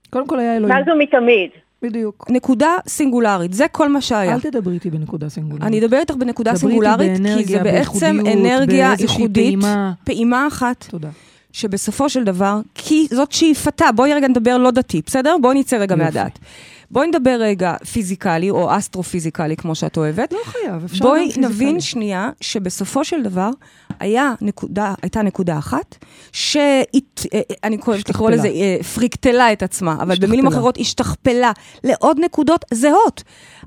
קודם 0.09 0.27
כל 0.27 0.39
היה 0.39 0.57
אלוהים, 0.57 0.75
מאז 0.75 0.85
ומתמיד. 0.95 1.49
בדיוק. 1.81 2.25
נקודה 2.29 2.77
סינגולרית, 2.87 3.53
זה 3.53 3.65
כל 3.71 3.89
מה 3.89 4.01
שהיה. 4.01 4.33
אל 4.33 4.39
תדברי 4.39 4.73
איתי 4.73 4.89
בנקודה 4.89 5.29
סינגולרית. 5.29 5.63
אני 5.63 5.79
אדבר 5.79 5.97
איתך 5.97 6.15
בנקודה 6.15 6.55
סינגולרית, 6.55 7.11
כי 7.17 7.17
זה 7.17 7.23
באנרגיה, 7.23 7.63
בעצם 7.63 8.19
אנרגיה 8.33 8.93
ייחודית, 8.99 9.59
פעימה. 9.59 9.91
פעימה 10.03 10.47
אחת, 10.47 10.85
תודה. 10.89 11.09
שבסופו 11.51 12.09
של 12.09 12.23
דבר, 12.23 12.59
כי 12.75 13.07
זאת 13.09 13.31
שאיפתה, 13.31 13.85
בואי 13.95 14.13
רגע 14.13 14.27
נדבר 14.27 14.57
לא 14.57 14.71
דתי, 14.71 15.01
בסדר? 15.05 15.35
בואי 15.41 15.59
נצא 15.59 15.75
רגע 15.75 15.95
יופי. 15.95 16.03
מהדת. 16.03 16.39
בואי 16.93 17.07
נדבר 17.07 17.37
רגע 17.39 17.75
פיזיקלי, 17.91 18.49
או 18.49 18.77
אסטרופיזיקלי, 18.77 19.55
כמו 19.57 19.75
שאת 19.75 19.97
אוהבת. 19.97 20.33
לא 20.33 20.39
חייב, 20.43 20.83
אפשר 20.83 21.05
בואי. 21.05 21.29
נבין 21.37 21.79
שנייה 21.79 22.29
שבסופו 22.41 23.03
של 23.05 23.23
דבר 23.23 23.49
היה 23.99 24.33
נקודה, 24.41 24.93
הייתה 25.01 25.21
נקודה 25.21 25.57
אחת, 25.57 25.95
שאני 26.31 26.85
אוהבת 27.61 27.79
לקרוא 27.79 27.95
השתכפלה. 27.95 28.29
לזה 28.35 28.47
אה, 28.47 28.83
פרקטלה 28.95 29.53
את 29.53 29.63
עצמה, 29.63 29.93
אבל 29.93 30.11
השתכפלה. 30.11 30.27
במילים 30.27 30.47
אחרות 30.47 30.77
השתכפלה 30.79 31.51
לעוד 31.83 32.17
נקודות 32.19 32.65
זהות. 32.73 33.23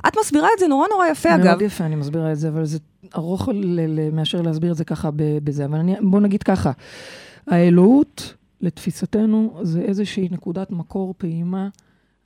את 0.09 0.13
מסבירה 0.21 0.49
את 0.55 0.59
זה 0.59 0.67
נורא 0.67 0.87
נורא 0.91 1.07
יפה, 1.07 1.35
אגב. 1.35 1.45
מאוד 1.45 1.63
יפה, 1.63 1.85
אני 1.85 1.97
מסבירה 1.97 2.33
את 2.33 2.39
זה, 2.39 2.49
אבל 2.49 2.65
זה 2.65 2.79
ארוך 3.17 3.49
ל- 3.49 3.55
ל- 4.01 4.11
מאשר 4.11 4.43
להסביר 4.43 4.73
את 4.73 4.77
זה 4.77 4.85
ככה 4.85 5.11
בזה. 5.17 5.65
אבל 5.65 5.79
אני, 5.79 5.95
בוא 6.01 6.21
נגיד 6.21 6.43
ככה, 6.43 6.71
האלוהות, 7.47 8.35
לתפיסתנו, 8.61 9.59
זה 9.63 9.81
איזושהי 9.81 10.29
נקודת 10.31 10.71
מקור, 10.71 11.15
פעימה, 11.19 11.69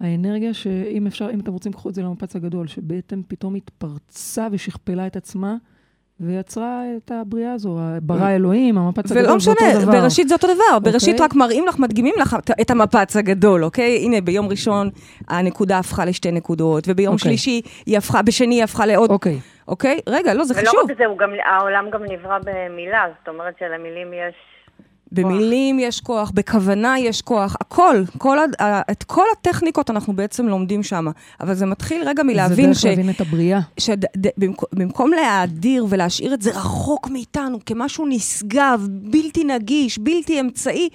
האנרגיה 0.00 0.54
שאם 0.54 1.06
אפשר, 1.06 1.30
אם 1.34 1.40
אתם 1.40 1.52
רוצים, 1.52 1.72
קחו 1.72 1.88
את 1.88 1.94
זה 1.94 2.02
למפץ 2.02 2.36
הגדול, 2.36 2.66
שבעצם 2.66 3.20
פתאום 3.28 3.54
התפרצה 3.54 4.46
ושכפלה 4.52 5.06
את 5.06 5.16
עצמה. 5.16 5.56
ויצרה 6.22 6.82
את 6.96 7.10
הבריאה 7.14 7.52
הזו, 7.52 7.78
ברא 8.02 8.30
אלוהים, 8.30 8.78
המפץ 8.78 9.12
הגדול, 9.12 9.30
ולא 9.30 9.38
זה 9.38 9.50
אותו 9.50 9.64
משנה, 9.66 9.82
דבר. 9.82 9.92
בראשית 9.92 10.28
זה 10.28 10.34
אותו 10.34 10.46
דבר. 10.54 10.78
בראשית 10.78 11.12
אוקיי. 11.14 11.24
רק 11.24 11.34
מראים 11.34 11.66
לך, 11.66 11.78
מדגימים 11.78 12.14
לך 12.20 12.36
את- 12.60 12.70
המפץ 12.70 13.16
הגדול, 13.16 13.64
אוקיי? 13.64 13.96
הנה, 14.04 14.20
ביום 14.20 14.48
ראשון 14.48 14.90
הנקודה 15.28 15.78
הפכה 15.78 16.04
לשתי 16.04 16.30
נקודות, 16.32 16.84
וביום 16.88 17.14
אוקיי. 17.14 17.24
שלישי 17.28 17.60
היא 17.86 17.98
הפכה, 17.98 18.22
בשני 18.22 18.54
היא 18.54 18.64
הפכה 18.64 18.86
לעוד, 18.86 19.10
אוקיי, 19.10 19.38
אוקיי? 19.68 20.00
רגע, 20.08 20.34
לא, 20.34 20.44
זה 20.44 20.54
ולא 20.54 20.68
חשוב. 20.68 20.90
רק 20.90 20.96
זה, 20.98 21.06
הוא 21.06 21.18
גם, 21.18 21.30
העולם 21.44 21.84
גם 21.92 22.02
נברא 22.02 22.38
במילה, 22.44 23.04
זאת 23.18 23.28
אומרת 23.28 23.54
שלמילים 23.58 24.12
יש... 24.12 24.34
במילים 25.12 25.78
יש 25.78 26.00
כוח, 26.00 26.30
בכוונה 26.34 26.98
יש 26.98 27.22
כוח, 27.22 27.56
הכל, 27.60 28.02
כל, 28.18 28.38
ה- 28.38 28.64
ה- 28.64 28.80
את 28.90 29.02
כל 29.04 29.24
הטכניקות 29.32 29.90
אנחנו 29.90 30.12
בעצם 30.12 30.46
לומדים 30.46 30.82
שם. 30.82 31.06
אבל 31.40 31.54
זה 31.54 31.66
מתחיל 31.66 32.02
רגע 32.08 32.22
מלהבין 32.22 32.72
זה 32.72 32.80
ש... 32.80 32.84
דרך 32.84 32.90
להבין 32.98 33.10
את 33.10 33.20
הבריאה. 33.20 33.60
שבמקום 33.78 35.10
להאדיר 35.10 35.86
ולהשאיר 35.88 36.34
את 36.34 36.42
זה 36.42 36.50
רחוק 36.50 37.08
מאיתנו, 37.10 37.58
כמשהו 37.66 38.06
נשגב, 38.08 38.86
בלתי 38.90 39.44
נגיש, 39.44 39.98
בלתי 39.98 40.40
אמצעי, 40.40 40.88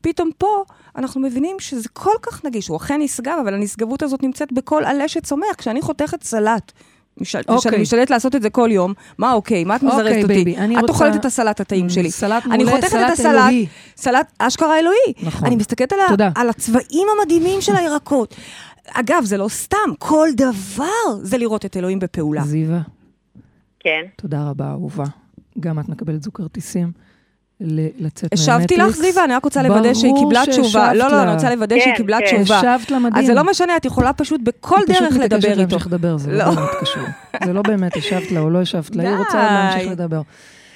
פתאום 0.00 0.30
פה 0.38 0.64
אנחנו 0.96 1.20
מבינים 1.20 1.56
שזה 1.60 1.88
כל 1.88 2.10
כך 2.22 2.44
נגיש. 2.44 2.68
הוא 2.68 2.76
אכן 2.76 3.00
נשגב, 3.02 3.38
אבל 3.42 3.54
הנשגבות 3.54 4.02
הזאת 4.02 4.22
נמצאת 4.22 4.52
בכל 4.52 4.84
עלה 4.84 5.08
שצומח. 5.08 5.54
כשאני 5.58 5.82
חותכת 5.82 6.22
סלט, 6.22 6.72
משל- 7.20 7.38
אוקיי. 7.48 7.56
כשאני 7.58 7.82
משתדלת 7.82 8.10
לעשות 8.10 8.34
את 8.34 8.42
זה 8.42 8.50
כל 8.50 8.68
יום, 8.72 8.94
מה 9.18 9.32
אוקיי? 9.32 9.64
מה 9.64 9.76
את 9.76 9.82
אוקיי, 9.82 9.96
מזרזת 9.98 10.22
אותי? 10.22 10.26
baby, 10.34 10.56
אני 10.56 10.74
את 10.76 10.80
רוצה- 10.80 10.92
אוכלת 10.92 11.14
את 11.16 11.24
הסלט 11.24 11.60
הטעים 11.60 11.88
שלי. 11.90 12.10
סלט 12.10 12.42
אני 12.46 12.56
מעולה, 12.64 12.70
חותכת 12.70 12.86
את 12.86 12.90
סלט 12.90 13.10
הסלט, 13.10 13.26
אלוהי. 13.34 13.66
סלט 13.96 14.32
אשכרה 14.38 14.78
אלוהי. 14.78 14.96
נכון. 15.22 15.46
אני 15.46 15.56
מסתכלת 15.56 15.92
על, 15.92 15.98
תודה. 16.08 16.30
על 16.34 16.48
הצבעים 16.48 17.08
המדהימים 17.20 17.60
של 17.60 17.76
הירקות. 17.76 18.34
אגב, 18.92 19.24
זה 19.24 19.36
לא 19.36 19.48
סתם, 19.48 19.76
כל 19.98 20.28
דבר 20.36 20.86
זה 21.22 21.38
לראות 21.38 21.64
את 21.64 21.76
אלוהים 21.76 21.98
בפעולה. 21.98 22.42
זיווה, 22.44 22.80
כן. 23.80 24.00
תודה 24.16 24.48
רבה, 24.50 24.70
אהובה. 24.70 25.04
גם 25.60 25.78
את 25.78 25.88
מקבלת 25.88 26.22
זוג 26.22 26.34
כרטיסים 26.34 26.92
ל- 27.60 27.88
לצאת 28.06 28.32
השבתי 28.32 28.74
לך, 28.76 28.80
מהמטריקס. 28.82 29.00
זיווה, 29.00 29.24
אני 29.24 29.34
רק 29.34 29.44
רוצה 29.44 29.62
לוודא 29.62 29.94
שהיא 29.94 30.12
קיבלה 30.18 30.42
תשובה. 30.50 30.94
לא, 30.94 31.04
לא, 31.08 31.12
לה. 31.16 31.22
אני 31.22 31.32
רוצה 31.34 31.54
לוודא 31.54 31.76
שהיא 31.80 31.92
כן, 31.92 31.96
קיבלה 31.96 32.18
כן. 32.30 32.42
תשובה. 32.42 32.58
השבת 32.58 32.90
לה 32.90 32.98
מדהים. 32.98 33.16
אז 33.16 33.26
זה 33.26 33.34
לא 33.34 33.44
משנה, 33.50 33.76
את 33.76 33.84
יכולה 33.84 34.12
פשוט 34.12 34.40
בכל 34.44 34.76
היא 34.78 34.86
דרך 34.86 34.96
פשוט 34.98 35.12
מתעקשת 35.12 35.32
לדבר 35.34 35.50
איתו. 35.50 35.60
להמשיך 35.60 35.86
לדבר, 35.86 36.16
זה 36.18 36.30
לא 36.32 36.38
לא. 36.38 36.44
באמת 36.50 36.68
קשור. 36.80 37.02
זה 37.44 37.52
לא 37.52 37.62
באמת 37.62 37.96
השבת 37.96 38.30
לה 38.30 38.40
או 38.40 38.50
לא 38.50 38.60
השבת 38.60 38.96
לה, 38.96 39.02
היא. 39.08 39.16
רוצה 39.18 39.38
להמשיך 39.38 39.90
לדבר. 39.90 40.20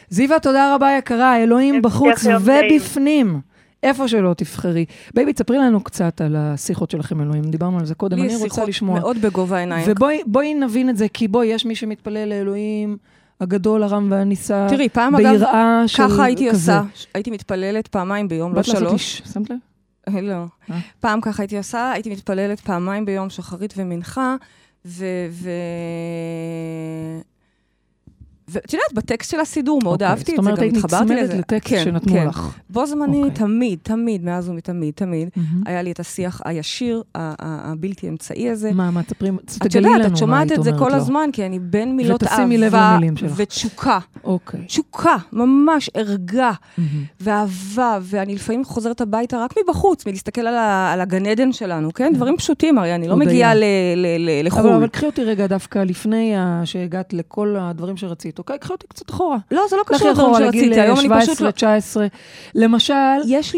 זיווה, 0.08 0.38
תודה 0.40 0.74
רבה 0.74 0.90
יקרה, 0.98 1.42
אלוהים 1.42 1.82
בחוץ. 1.82 2.26
ובפנים. 2.44 3.40
איפה 3.82 4.08
שלא 4.08 4.34
תבחרי. 4.34 4.84
baby, 5.14 5.32
תספרי 5.32 5.58
לנו 5.58 5.80
קצת 5.80 6.20
על 6.20 6.36
השיחות 6.38 6.90
שלכם 6.90 7.20
אלוהים, 7.20 7.42
דיברנו 7.44 7.78
על 7.78 7.84
זה 7.86 7.94
קודם, 7.94 8.16
לי 8.18 8.22
אני 8.26 8.34
רוצה 8.34 8.44
שיחות 8.54 8.68
לשמוע. 8.68 9.00
מאוד 9.00 9.18
בגובה 9.22 9.56
העיניים. 9.56 9.84
ובואי 9.88 10.20
בואי 10.26 10.54
נבין 10.54 10.88
את 10.90 10.96
זה, 10.96 11.06
כי 11.08 11.28
בואי, 11.28 11.46
יש 11.46 11.66
מי 11.66 11.74
שמתפלל 11.74 12.28
לאלוהים 12.28 12.96
הגדול, 13.40 13.82
הרם 13.82 14.08
והנישא, 14.10 14.66
תראי, 14.68 14.88
פעם 14.88 15.16
אגב, 15.16 15.40
של 15.86 16.08
ככה 16.08 16.24
הייתי 16.24 16.50
כזה. 16.50 16.78
עושה, 16.78 16.88
הייתי 17.14 17.30
מתפללת 17.30 17.88
פעמיים 17.88 18.28
ביום, 18.28 18.54
לא 18.54 18.62
שלוש. 18.62 19.22
שמת 19.32 19.50
לב? 19.50 19.56
לא. 20.22 20.44
אה? 20.70 20.78
פעם 21.00 21.20
ככה 21.20 21.42
הייתי 21.42 21.58
עושה, 21.58 21.92
הייתי 21.92 22.10
מתפללת 22.10 22.60
פעמיים 22.60 23.04
ביום, 23.04 23.30
שחרית 23.30 23.74
ומנחה, 23.76 24.36
ו... 24.84 25.04
ו... 25.30 25.50
ואת 28.50 28.72
יודעת, 28.72 28.92
בטקסט 28.94 29.30
של 29.30 29.40
הסידור 29.40 29.80
מאוד 29.82 29.92
אוקיי, 30.02 30.08
אהבתי 30.08 30.30
זאת 30.32 30.38
את 30.38 30.44
זה, 30.44 30.50
אומרת, 30.50 30.58
גם 30.58 30.62
היית 30.62 30.76
התחברתי 30.76 31.04
נצמדת 31.04 31.22
לזה. 31.22 31.38
לטקסט 31.38 31.74
כן, 31.74 31.84
שנתנו 31.84 32.12
כן. 32.12 32.26
לך. 32.26 32.58
בו 32.70 32.86
זמנית, 32.86 33.24
אוקיי. 33.24 33.36
תמיד, 33.36 33.78
תמיד, 33.82 34.24
מאז 34.24 34.48
ומתמיד, 34.48 34.94
תמיד, 34.94 35.28
מהמם. 35.36 35.62
היה 35.66 35.82
לי 35.82 35.92
את 35.92 36.00
השיח 36.00 36.40
הישיר, 36.44 37.02
הבלתי 37.14 38.08
אמצעי 38.08 38.50
הזה. 38.50 38.72
מה, 38.72 38.90
מה, 38.90 39.02
תספרי, 39.02 39.28
את 39.28 39.50
תגלי 39.62 39.82
לנו 39.82 39.90
מה 39.90 39.96
יודעת, 39.96 40.10
היית 40.10 40.18
את 40.18 40.22
אומרת 40.22 40.48
שומעת 40.48 40.52
את 40.58 40.64
זה 40.64 40.70
לו. 40.70 40.78
כל 40.78 40.92
הזמן, 40.92 41.30
כי 41.32 41.46
אני 41.46 41.58
בין 41.58 41.96
מילות 41.96 42.22
אהבה. 42.22 42.98
ותשוקה. 43.36 43.98
אוקיי. 44.24 44.64
תשוקה, 44.64 45.16
ממש 45.32 45.90
ערגה 45.94 46.52
מהמם. 46.78 47.04
ואהבה, 47.20 47.98
ואני 48.02 48.34
לפעמים 48.34 48.64
חוזרת 48.64 49.00
הביתה 49.00 49.44
רק 49.44 49.54
מבחוץ, 49.62 50.06
מלהסתכל 50.06 50.40
על, 50.40 50.54
על 50.92 51.00
הגן 51.00 51.26
עדן 51.26 51.52
שלנו, 51.52 51.92
כן? 51.94 52.12
דברים 52.14 52.36
פשוטים, 52.36 52.78
הרי 52.78 52.94
אני 52.94 53.08
לא. 53.08 53.16
מגיעה 53.16 53.52
לחו"ל. 54.44 54.72
אבל, 54.72 54.86
קחי 54.86 55.06
אותי 55.06 55.24
רגע 55.24 55.46
דווקא 55.46 55.78
לפני 55.78 56.34
שהגעת 56.64 57.12
לכל 57.12 57.56
הדברים 57.60 57.96
שרצית, 57.96 58.38
אוקיי? 58.40 58.58
קחי 58.58 58.72
אותי 58.72 58.86
קצת 58.86 59.10
אחורה. 59.10 59.36
לא, 59.50 59.62
זה 59.70 59.76
לא 59.76 59.82
קשור 59.86 60.08
לדברים 60.08 60.34
לגיל 60.34 60.62
שרציתי, 60.62 60.80
היום 60.80 60.98
אני 60.98 61.08
פשוט 61.08 61.40
לא... 61.40 61.50
17, 61.50 61.52
19. 61.52 62.06
למשל. 62.54 62.94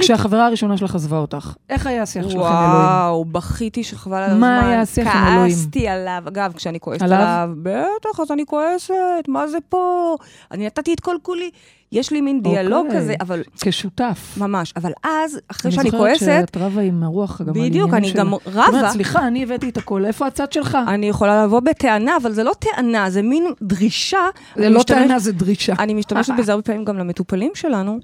כשהחברה 0.00 0.46
הראשונה 0.46 0.76
שלך 0.76 0.94
עזבה 0.94 1.18
אותך, 1.18 1.54
איך 1.70 1.86
היה 1.86 2.02
השיח 2.02 2.22
שלכם 2.28 2.36
אלוהים? 2.38 2.52
וואו, 2.52 3.24
בכיתי 3.24 3.84
שחבל 3.84 4.16
על 4.16 4.30
הזמן. 4.30 4.40
מה 4.40 4.68
היה 4.68 4.80
השיח 4.80 5.16
עם 5.16 5.32
אלוהים? 5.32 5.54
כעסתי 5.54 5.88
עליו. 5.88 6.22
אגב, 6.26 6.52
כשאני 6.56 6.80
כועסת? 6.80 7.02
עליו, 7.02 7.50
בטח, 7.62 8.20
אז 8.20 8.30
אני 8.30 8.46
כועסת, 8.46 8.94
מה 9.28 9.46
זה 9.46 9.58
פה? 9.68 10.16
אני 10.50 10.66
נתתי 10.66 10.94
את 10.94 11.00
כל 11.00 11.16
כולי. 11.22 11.50
יש 11.92 12.10
לי 12.12 12.20
מין 12.20 12.42
דיאלוג 12.42 12.86
אוקיי. 12.86 13.00
כזה, 13.00 13.14
אבל 13.20 13.42
כשותף. 13.60 14.34
ממש. 14.40 14.72
אבל 14.76 14.92
אז, 15.04 15.40
אחרי 15.48 15.68
אני 15.68 15.76
שאני 15.76 15.90
זוכרת 15.90 16.00
כועסת, 16.00 16.26
שאת 16.26 16.56
רבה 16.56 16.80
עם 16.80 17.02
הרוח 17.02 17.42
גם 17.42 17.52
בדיוק, 17.52 17.94
אני 17.94 18.08
של- 18.08 18.14
גם 18.18 18.34
את 18.34 18.46
אומרת, 18.46 18.68
רבה. 18.68 18.90
סליחה, 18.92 19.26
אני 19.26 19.42
הבאתי 19.42 19.68
את 19.68 19.76
הכל, 19.76 20.04
איפה 20.04 20.26
הצד 20.26 20.52
שלך? 20.52 20.78
אני 20.88 21.06
יכולה 21.08 21.44
לבוא 21.44 21.60
בטענה, 21.60 22.16
אבל 22.16 22.32
זה 22.32 22.42
לא 22.44 22.52
טענה, 22.58 23.10
זה 23.10 23.22
מין 23.22 23.44
דרישה. 23.62 24.18
זה 24.56 24.66
אני 24.66 24.74
לא 24.74 24.80
משתמש- 24.80 24.84
טענה, 24.98 25.18
זה 25.18 25.32
דרישה. 25.32 25.72
אני 25.78 25.94
משתמשת 25.94 26.32
בזה 26.38 26.52
הרבה 26.52 26.62
פעמים 26.62 26.84
גם 26.84 26.98
למטופלים 26.98 27.50
שלנו. 27.54 27.98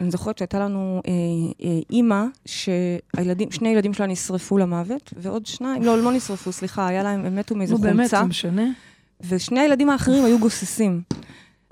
אני 0.00 0.10
זוכרת 0.10 0.38
שהייתה 0.38 0.58
לנו 0.58 1.00
אה, 1.06 1.12
אה, 1.66 1.78
אימא, 1.90 2.24
שהילדים, 2.46 3.50
שני 3.50 3.68
ילדים 3.68 3.94
שלה 3.94 4.06
נשרפו 4.06 4.58
למוות, 4.58 5.12
ועוד 5.16 5.46
שניים, 5.46 5.82
לא, 5.82 5.98
לא 6.02 6.12
נשרפו, 6.12 6.52
סליחה, 6.52 6.86
היה 6.86 7.02
להם, 7.02 7.24
הם 7.24 7.36
מתו 7.36 7.54
מאיזה 7.54 7.72
נו 7.74 7.78
באמת, 7.80 8.10
זה 8.10 8.22
משנה. 8.22 8.62
ושני 9.28 9.60
הילדים 9.60 9.90
האחרים 9.90 10.24
היו 10.24 10.38
גוססים. 10.38 11.00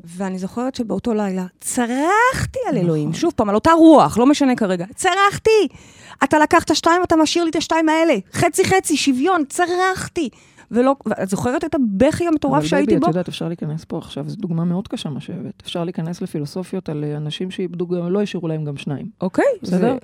ואני 0.04 0.38
זוכרת 0.38 0.74
שבאותו 0.74 1.14
לילה 1.14 1.46
צרחתי 1.60 2.58
על 2.68 2.76
אלוהים, 2.76 3.14
שוב 3.14 3.32
פעם, 3.36 3.48
על 3.48 3.54
אותה 3.54 3.72
רוח, 3.72 4.18
לא 4.18 4.26
משנה 4.26 4.56
כרגע, 4.56 4.86
צרחתי! 4.94 5.68
אתה 6.24 6.38
לקחת 6.38 6.74
שתיים, 6.76 7.02
אתה 7.02 7.16
משאיר 7.16 7.44
לי 7.44 7.50
את 7.50 7.56
השתיים 7.56 7.88
האלה, 7.88 8.14
חצי 8.32 8.64
חצי, 8.64 8.96
שוויון, 8.96 9.44
צרחתי! 9.48 10.28
ולא, 10.72 10.96
ואת 11.06 11.28
זוכרת 11.28 11.64
את 11.64 11.74
הבכי 11.74 12.26
המטורף 12.26 12.58
אבל 12.58 12.66
שהייתי 12.66 12.86
baby, 12.86 13.00
בו? 13.00 13.06
את 13.06 13.10
יודעת, 13.10 13.28
אפשר 13.28 13.48
להיכנס 13.48 13.84
פה 13.84 13.98
עכשיו, 13.98 14.28
זו 14.28 14.36
דוגמה 14.36 14.64
מאוד 14.64 14.88
קשה 14.88 15.10
מה 15.10 15.20
שהבאת. 15.20 15.62
אפשר 15.62 15.84
להיכנס 15.84 16.22
לפילוסופיות 16.22 16.88
על 16.88 17.04
אה, 17.04 17.16
אנשים 17.16 17.50
שאיבדו, 17.50 17.86
גם 17.86 18.10
לא 18.10 18.22
השאירו 18.22 18.48
להם 18.48 18.64
גם 18.64 18.76
שניים. 18.76 19.06
אוקיי, 19.20 19.44
בסדר? 19.62 19.96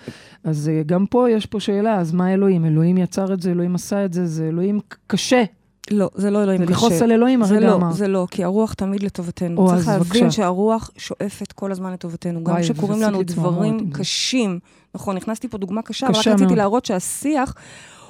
אז 0.44 0.68
אה, 0.68 0.82
גם 0.87 1.06
פה 1.06 1.30
יש 1.30 1.46
פה 1.46 1.61
שאלה, 1.61 1.96
אז 1.96 2.12
מה 2.12 2.34
אלוהים? 2.34 2.64
אלוהים 2.64 2.98
יצר 2.98 3.34
את 3.34 3.42
זה, 3.42 3.50
אלוהים 3.50 3.74
עשה 3.74 4.04
את 4.04 4.12
זה, 4.12 4.26
זה 4.26 4.48
אלוהים 4.48 4.80
קשה. 5.06 5.44
לא, 5.90 6.11
זה 6.14 6.31
לא 6.31 6.42
אלוהים 6.42 6.61
זה 6.61 6.66
קשה. 6.66 6.77
לכעוס 6.77 7.03
על 7.03 7.12
אלוהים, 7.12 7.44
זה 7.44 7.55
הרגע 7.55 7.66
לא, 7.66 7.74
אמרת. 7.74 7.94
זה 7.94 8.09
לא, 8.09 8.27
כי 8.31 8.44
הרוח 8.44 8.72
תמיד 8.72 9.03
לטובתנו. 9.03 9.61
או, 9.61 9.68
צריך 9.68 9.88
להבין 9.88 10.22
בבקשה. 10.24 10.31
שהרוח 10.31 10.90
שואפת 10.96 11.53
כל 11.53 11.72
הזמן 11.72 11.92
לטובתנו. 11.92 12.44
גם 12.44 12.57
כשקורים 12.61 13.03
לנו 13.03 13.22
דברים 13.22 13.79
זה. 13.79 13.98
קשים. 13.98 14.59
נכון, 14.94 15.16
נכנסתי 15.16 15.48
פה 15.48 15.59
דוגמה 15.59 15.83
קשה, 15.83 16.07
אבל 16.07 16.14
רק 16.14 16.20
קשה 16.20 16.35
רציתי. 16.35 16.57
להראות 16.57 16.85
שהשיח... 16.85 17.55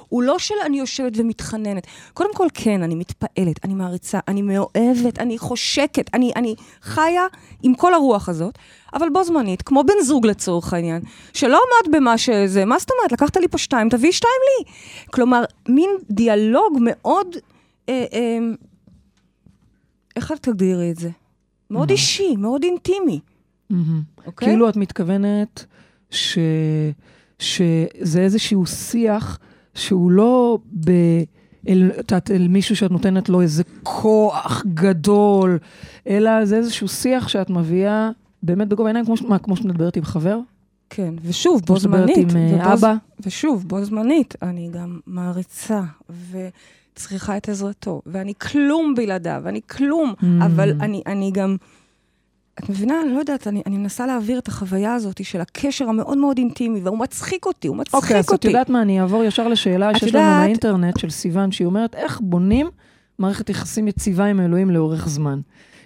הוא 0.09 0.23
לא 0.23 0.39
של 0.39 0.53
אני 0.65 0.79
יושבת 0.79 1.11
ומתחננת. 1.15 1.87
קודם 2.13 2.33
כל, 2.33 2.47
כן, 2.53 2.83
אני 2.83 2.95
מתפעלת, 2.95 3.65
אני 3.65 3.73
מעריצה, 3.73 4.19
אני 4.27 4.41
מאוהבת, 4.41 5.19
אני 5.19 5.37
חושקת, 5.37 6.09
אני, 6.13 6.31
אני 6.35 6.55
חיה 6.81 7.25
עם 7.63 7.75
כל 7.75 7.93
הרוח 7.93 8.29
הזאת, 8.29 8.57
אבל 8.93 9.09
בו 9.09 9.23
זמנית, 9.23 9.61
כמו 9.61 9.83
בן 9.83 10.03
זוג 10.03 10.25
לצורך 10.25 10.73
העניין, 10.73 11.01
שלא 11.33 11.57
עמד 11.57 11.95
במה 11.95 12.17
שזה, 12.17 12.65
מה 12.65 12.79
זאת 12.79 12.91
אומרת? 12.91 13.11
לקחת 13.11 13.37
לי 13.37 13.47
פה 13.47 13.57
שתיים, 13.57 13.89
תביא 13.89 14.11
שתיים 14.11 14.41
לי. 14.59 14.71
כלומר, 15.11 15.43
מין 15.69 15.89
דיאלוג 16.09 16.77
מאוד, 16.81 17.35
אה, 17.89 18.05
אה, 18.13 18.37
איך 20.15 20.31
את 20.31 20.39
תגדירי 20.43 20.91
את 20.91 20.97
זה? 20.97 21.09
מאוד? 21.69 21.89
אישי, 21.89 22.35
מאוד 22.37 22.63
אינטימי. 22.63 23.19
אוקיי? 24.25 24.47
כאילו 24.47 24.69
את 24.69 24.77
מתכוונת 24.77 25.65
ש... 26.09 26.37
שזה 27.39 28.19
איזשהו 28.21 28.65
שיח 28.65 29.39
שהוא 29.73 30.11
לא 30.11 30.57
ב... 30.85 30.91
אל, 31.67 31.91
את 31.99 32.11
יודעת, 32.11 32.31
אל 32.31 32.47
מישהו 32.47 32.75
שאת 32.75 32.91
נותנת 32.91 33.29
לו 33.29 33.41
איזה 33.41 33.63
כוח 33.83 34.63
גדול, 34.73 35.59
אלא 36.07 36.45
זה 36.45 36.57
איזשהו 36.57 36.87
שיח 36.87 37.27
שאת 37.27 37.49
מביאה 37.49 38.09
באמת 38.43 38.67
בגובה 38.67 38.87
העיניים, 38.89 39.05
כמו, 39.05 39.17
ש- 39.17 39.21
מה, 39.21 39.39
כמו 39.39 39.55
שאת 39.55 39.65
מדברת 39.65 39.97
עם 39.97 40.03
חבר? 40.03 40.39
כן, 40.89 41.13
ושוב, 41.23 41.61
כמו 41.65 41.75
בו 41.75 41.79
שאת 41.79 41.89
מדברת 41.89 42.09
זמנית. 42.15 42.31
עם 42.31 42.37
אה, 42.37 42.65
ובו 42.67 42.77
ז- 42.77 42.83
אבא? 42.83 42.95
ושוב, 43.19 43.67
בו 43.67 43.85
זמנית, 43.85 44.33
אני 44.41 44.69
גם 44.73 44.99
מעריצה 45.07 45.81
וצריכה 46.99 47.37
את 47.37 47.49
עזרתו, 47.49 48.01
ואני 48.05 48.33
כלום 48.51 48.93
בלעדיו, 48.95 49.41
אני 49.45 49.59
כלום, 49.69 50.13
Mm. 50.19 50.25
אבל 50.45 50.71
אני, 50.81 51.01
אני 51.07 51.31
גם... 51.33 51.55
את 52.59 52.69
מבינה? 52.69 53.01
אני 53.05 53.13
לא 53.13 53.19
יודעת, 53.19 53.47
אני, 53.47 53.61
אני 53.65 53.77
מנסה 53.77 54.05
להעביר 54.07 54.39
את 54.39 54.47
החוויה 54.47 54.93
הזאת 54.93 55.25
של 55.25 55.41
הקשר 55.41 55.89
המאוד 55.89 56.17
מאוד 56.17 56.37
אינטימי, 56.37 56.79
והוא 56.83 56.97
מצחיק 56.97 57.45
אותי, 57.45 57.67
הוא 57.67 57.75
מצחיק 57.77 57.95
אוקיי, 57.95 58.17
אז 58.19 58.25
את 58.25 58.31
אותי. 58.31 58.47
יודעת 58.47 58.69
מה, 58.69 58.81
אני 58.81 59.01
אעבור 59.01 59.23
ישר 59.23 59.47
לשאלה 59.47 59.93
שיש 59.99 60.03
לנו 60.15 60.23
יודעת- 60.23 60.39
מהאינטרנט 60.39 60.99
של 60.99 61.09
סיוון, 61.09 61.51
שהיא 61.51 61.65
אומרת, 61.65 61.95
איך 61.95 62.19
בונים 62.23 62.69
מערכת 63.19 63.49
יחסים 63.49 63.87
יציבה 63.87 64.25
עם 64.25 64.39
אלוהים 64.39 64.69
לאורך 64.69 65.09
זמן? 65.09 65.39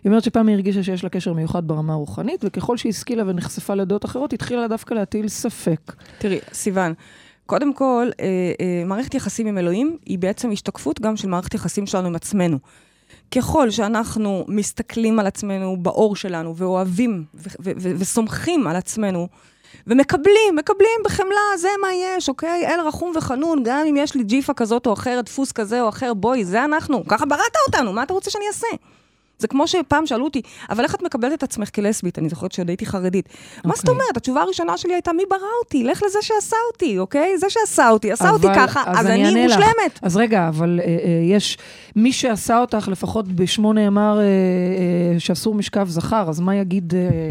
היא 0.03 0.09
אומרת 0.09 0.23
שפעם 0.23 0.47
היא 0.47 0.53
הרגישה 0.55 0.83
שיש 0.83 1.03
לה 1.03 1.09
קשר 1.09 1.33
מיוחד 1.33 1.67
ברמה 1.67 1.93
הרוחנית, 1.93 2.41
וככל 2.43 2.77
שהיא 2.77 2.89
השכילה 2.89 3.23
ונחשפה 3.27 3.75
לדעות 3.75 4.05
אחרות, 4.05 4.33
התחילה 4.33 4.67
דווקא 4.67 4.93
להטיל 4.93 5.27
ספק. 5.27 5.93
תראי, 6.17 6.39
סיוון, 6.53 6.93
קודם 7.45 7.73
כל, 7.73 8.09
אה, 8.19 8.25
אה, 8.61 8.83
מערכת 8.85 9.13
יחסים 9.13 9.47
עם 9.47 9.57
אלוהים 9.57 9.97
היא 10.05 10.19
בעצם 10.19 10.51
השתקפות 10.51 11.01
גם 11.01 11.17
של 11.17 11.27
מערכת 11.27 11.53
יחסים 11.53 11.85
שלנו 11.85 12.07
עם 12.07 12.15
עצמנו. 12.15 12.57
ככל 13.35 13.69
שאנחנו 13.69 14.45
מסתכלים 14.47 15.19
על 15.19 15.27
עצמנו 15.27 15.77
באור 15.77 16.15
שלנו, 16.15 16.55
ואוהבים 16.55 17.23
וסומכים 17.99 18.67
על 18.67 18.75
עצמנו, 18.75 19.27
ומקבלים, 19.87 20.55
מקבלים 20.55 20.99
בחמלה, 21.05 21.57
זה 21.57 21.67
מה 21.81 21.87
יש, 21.93 22.29
אוקיי? 22.29 22.67
אל 22.67 22.79
רחום 22.87 23.13
וחנון, 23.15 23.63
גם 23.63 23.85
אם 23.89 23.95
יש 23.97 24.15
לי 24.15 24.23
ג'יפה 24.23 24.53
כזאת 24.53 24.87
או 24.87 24.93
אחרת, 24.93 25.25
דפוס 25.25 25.51
כזה 25.51 25.81
או 25.81 25.89
אחר, 25.89 26.13
בואי, 26.13 26.45
זה 26.45 26.65
אנחנו, 26.65 27.03
ככה 27.07 27.25
בראת 27.25 27.55
אותנו, 27.67 27.93
מה 27.93 28.03
אתה 28.03 28.13
רוצה 28.13 28.31
שאני 28.31 28.47
אעשה? 28.47 28.67
זה 29.43 29.47
כמו 29.47 29.67
שפעם 29.67 30.05
שאלו 30.05 30.25
אותי, 30.25 30.41
אבל 30.69 30.83
איך 30.83 30.95
את 30.95 31.03
מקבלת 31.03 31.33
את 31.33 31.43
עצמך 31.43 31.69
כלסבית? 31.75 32.19
אני 32.19 32.29
זוכרת 32.29 32.51
שעוד 32.51 32.69
הייתי 32.69 32.85
חרדית. 32.85 33.29
מה 33.65 33.75
זאת 33.75 33.89
אוקיי. 33.89 33.93
אומרת? 34.01 34.17
התשובה 34.17 34.41
הראשונה 34.41 34.77
שלי 34.77 34.93
הייתה, 34.93 35.13
מי 35.13 35.23
ברא 35.29 35.39
אותי? 35.63 35.83
לך 35.83 36.03
לזה 36.05 36.19
שעשה 36.21 36.55
אותי, 36.73 36.99
אוקיי? 36.99 37.37
זה 37.37 37.47
שעשה 37.49 37.89
אותי, 37.89 38.11
עשה 38.11 38.29
אותי 38.29 38.47
אבל- 38.47 38.55
ככה, 38.55 38.83
אז 38.87 39.05
אני 39.05 39.25
אענה 39.25 39.45
לך. 39.47 39.55
מושלמת. 39.57 39.99
אז 40.01 40.17
רגע, 40.17 40.47
אבל 40.47 40.79
אה, 40.83 40.87
אה, 40.89 40.95
יש, 41.35 41.57
מי 41.95 42.11
שעשה 42.13 42.59
אותך, 42.59 42.87
לפחות 42.91 43.27
בשמו 43.27 43.73
נאמר 43.73 44.19
אה, 44.19 44.23
אה, 44.23 45.19
שאסור 45.19 45.55
משכב 45.55 45.87
זכר, 45.89 46.25
אז 46.29 46.39
מה 46.39 46.55
יגיד 46.55 46.93
אה, 46.95 47.27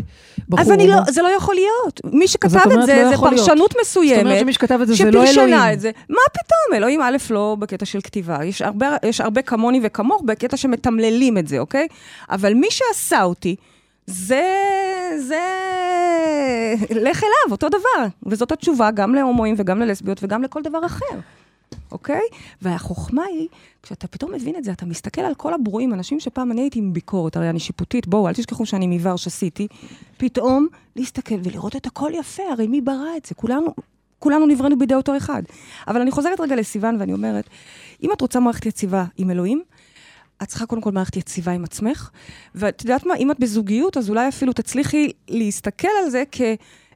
בחור? 0.48 0.60
אז 0.60 0.70
אני 0.70 0.86
לא? 0.88 0.96
זה 1.08 1.22
לא 1.22 1.28
יכול 1.28 1.54
להיות. 1.54 2.00
מי 2.04 2.24
את 2.24 2.30
שכתב 2.30 2.60
אומרת, 2.64 2.78
את 2.80 2.86
זה, 2.86 3.02
לא 3.02 3.08
זה 3.08 3.14
יכול 3.14 3.30
להיות. 3.30 3.48
פרשנות 3.48 3.70
זאת 3.72 3.80
מסוימת. 3.80 4.22
אומרת 4.24 4.38
שמי 4.40 4.52
שכתב 4.52 4.78
את 4.82 4.86
זה, 4.86 4.94
זה 4.94 5.10
לא 5.10 5.24
אלוהים. 5.24 5.54
את 5.72 5.80
זה. 5.80 5.90
מה 6.08 6.16
פתאום? 6.32 6.76
אלוהים 6.76 7.00
א', 7.02 7.16
לא 7.30 7.56
בקטע 7.58 7.86
של 7.86 8.00
כתיבה. 8.00 8.38
יש 8.44 8.62
הרבה, 8.62 8.96
יש 9.06 9.20
הרבה 9.20 9.42
כמוני 9.42 9.80
וכמוך 9.82 10.22
בקטע 10.24 10.56
שמתמללים 10.56 11.38
את 11.38 11.48
זה, 11.48 11.58
אוקיי? 11.58 11.86
אבל 12.30 12.54
מי 12.54 12.66
שעשה 12.70 13.22
אותי, 13.22 13.56
זה... 14.06 14.42
זה... 15.18 15.40
לך 16.90 17.24
אליו, 17.24 17.50
אותו 17.50 17.68
דבר. 17.68 18.06
וזאת 18.26 18.52
התשובה 18.52 18.90
גם 18.90 19.14
להומואים 19.14 19.54
וגם 19.58 19.80
ללסביות 19.80 20.18
וגם 20.22 20.42
לכל 20.42 20.62
דבר 20.62 20.86
אחר. 20.86 21.20
אוקיי? 21.92 22.20
והחוכמה 22.62 23.24
היא, 23.24 23.48
כשאתה 23.82 24.08
פתאום 24.08 24.32
מבין 24.32 24.56
את 24.56 24.64
זה, 24.64 24.72
אתה 24.72 24.86
מסתכל 24.86 25.20
על 25.20 25.34
כל 25.34 25.54
הברואים, 25.54 25.94
אנשים 25.94 26.20
שפעם 26.20 26.52
אני 26.52 26.60
הייתי 26.60 26.78
עם 26.78 26.92
ביקורת, 26.92 27.36
הרי 27.36 27.50
אני 27.50 27.60
שיפוטית, 27.60 28.06
בואו, 28.06 28.28
אל 28.28 28.34
תשכחו 28.34 28.66
שאני 28.66 28.86
מבר 28.86 29.16
שעשיתי, 29.16 29.68
פתאום 30.16 30.66
להסתכל 30.96 31.34
ולראות 31.44 31.76
את 31.76 31.86
הכל 31.86 32.10
יפה, 32.14 32.42
הרי 32.52 32.66
מי 32.66 32.80
ברא 32.80 33.16
את 33.16 33.24
זה? 33.24 33.34
כולנו, 33.34 33.74
כולנו 34.18 34.46
נבראנו 34.46 34.78
בידי 34.78 34.94
אותו 34.94 35.16
אחד. 35.16 35.42
אבל 35.88 36.00
אני 36.00 36.10
חוזרת 36.10 36.40
רגע 36.40 36.56
לסיוון 36.56 36.96
ואני 37.00 37.12
אומרת, 37.12 37.44
אם 38.02 38.12
את 38.12 38.20
רוצה 38.20 38.40
מערכת 38.40 38.66
יציבה 38.66 39.04
עם 39.16 39.30
אלוהים, 39.30 39.62
את 40.42 40.48
צריכה 40.48 40.66
קודם 40.66 40.82
כל 40.82 40.92
מערכת 40.92 41.16
יציבה 41.16 41.52
עם 41.52 41.64
עצמך, 41.64 42.10
ואת 42.54 42.82
יודעת 42.84 43.06
מה, 43.06 43.14
אם 43.14 43.30
את 43.30 43.40
בזוגיות, 43.40 43.96
אז 43.96 44.10
אולי 44.10 44.28
אפילו 44.28 44.52
תצליחי 44.52 45.08
להסתכל 45.28 45.88
על 46.04 46.10
זה 46.10 46.22
כ... 46.32 46.40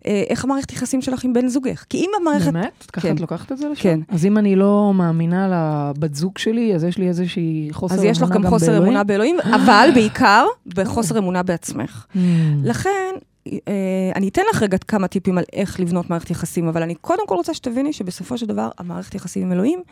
אה, 0.06 0.24
איך 0.28 0.44
המערכת 0.44 0.72
יחסים 0.72 1.02
שלך 1.02 1.24
עם 1.24 1.32
בן 1.32 1.48
זוגך? 1.48 1.84
כי 1.88 1.98
אם 1.98 2.10
המערכת... 2.20 2.52
באמת? 2.52 2.86
ככה 2.92 3.08
כן. 3.08 3.14
את 3.14 3.20
לוקחת 3.20 3.52
את 3.52 3.58
זה 3.58 3.68
לשם? 3.68 3.82
כן. 3.82 4.00
אז 4.08 4.26
אם 4.26 4.38
אני 4.38 4.56
לא 4.56 4.92
מאמינה 4.94 5.48
לבת 5.50 6.14
זוג 6.14 6.38
שלי, 6.38 6.74
אז 6.74 6.84
יש 6.84 6.98
לי 6.98 7.08
איזושהי 7.08 7.68
חוסר 7.72 7.94
אז 7.94 8.00
אמונה 8.00 8.10
יש 8.10 8.22
לך 8.22 8.28
גם 8.28 8.42
גם 8.42 8.50
חוסר 8.50 8.66
באלוהים? 8.66 8.84
אמונה 8.84 9.04
באלוהים, 9.04 9.36
אבל 9.56 9.88
בעיקר 9.94 10.46
בחוסר 10.66 11.18
אמונה 11.18 11.42
בעצמך. 11.42 12.06
Hmm. 12.14 12.18
לכן, 12.64 13.14
אה, 13.46 14.12
אני 14.16 14.28
אתן 14.28 14.42
לך 14.50 14.62
רגע 14.62 14.78
כמה 14.78 15.08
טיפים 15.08 15.38
על 15.38 15.44
איך 15.52 15.80
לבנות 15.80 16.10
מערכת 16.10 16.30
יחסים, 16.30 16.68
אבל 16.68 16.82
אני 16.82 16.94
קודם 16.94 17.26
כל 17.26 17.34
רוצה 17.34 17.54
שתביני 17.54 17.92
שבסופו 17.92 18.38
של 18.38 18.46
דבר, 18.46 18.68
המערכת 18.78 19.14
יחסים 19.14 19.42
עם 19.42 19.52
אלוהים, 19.52 19.82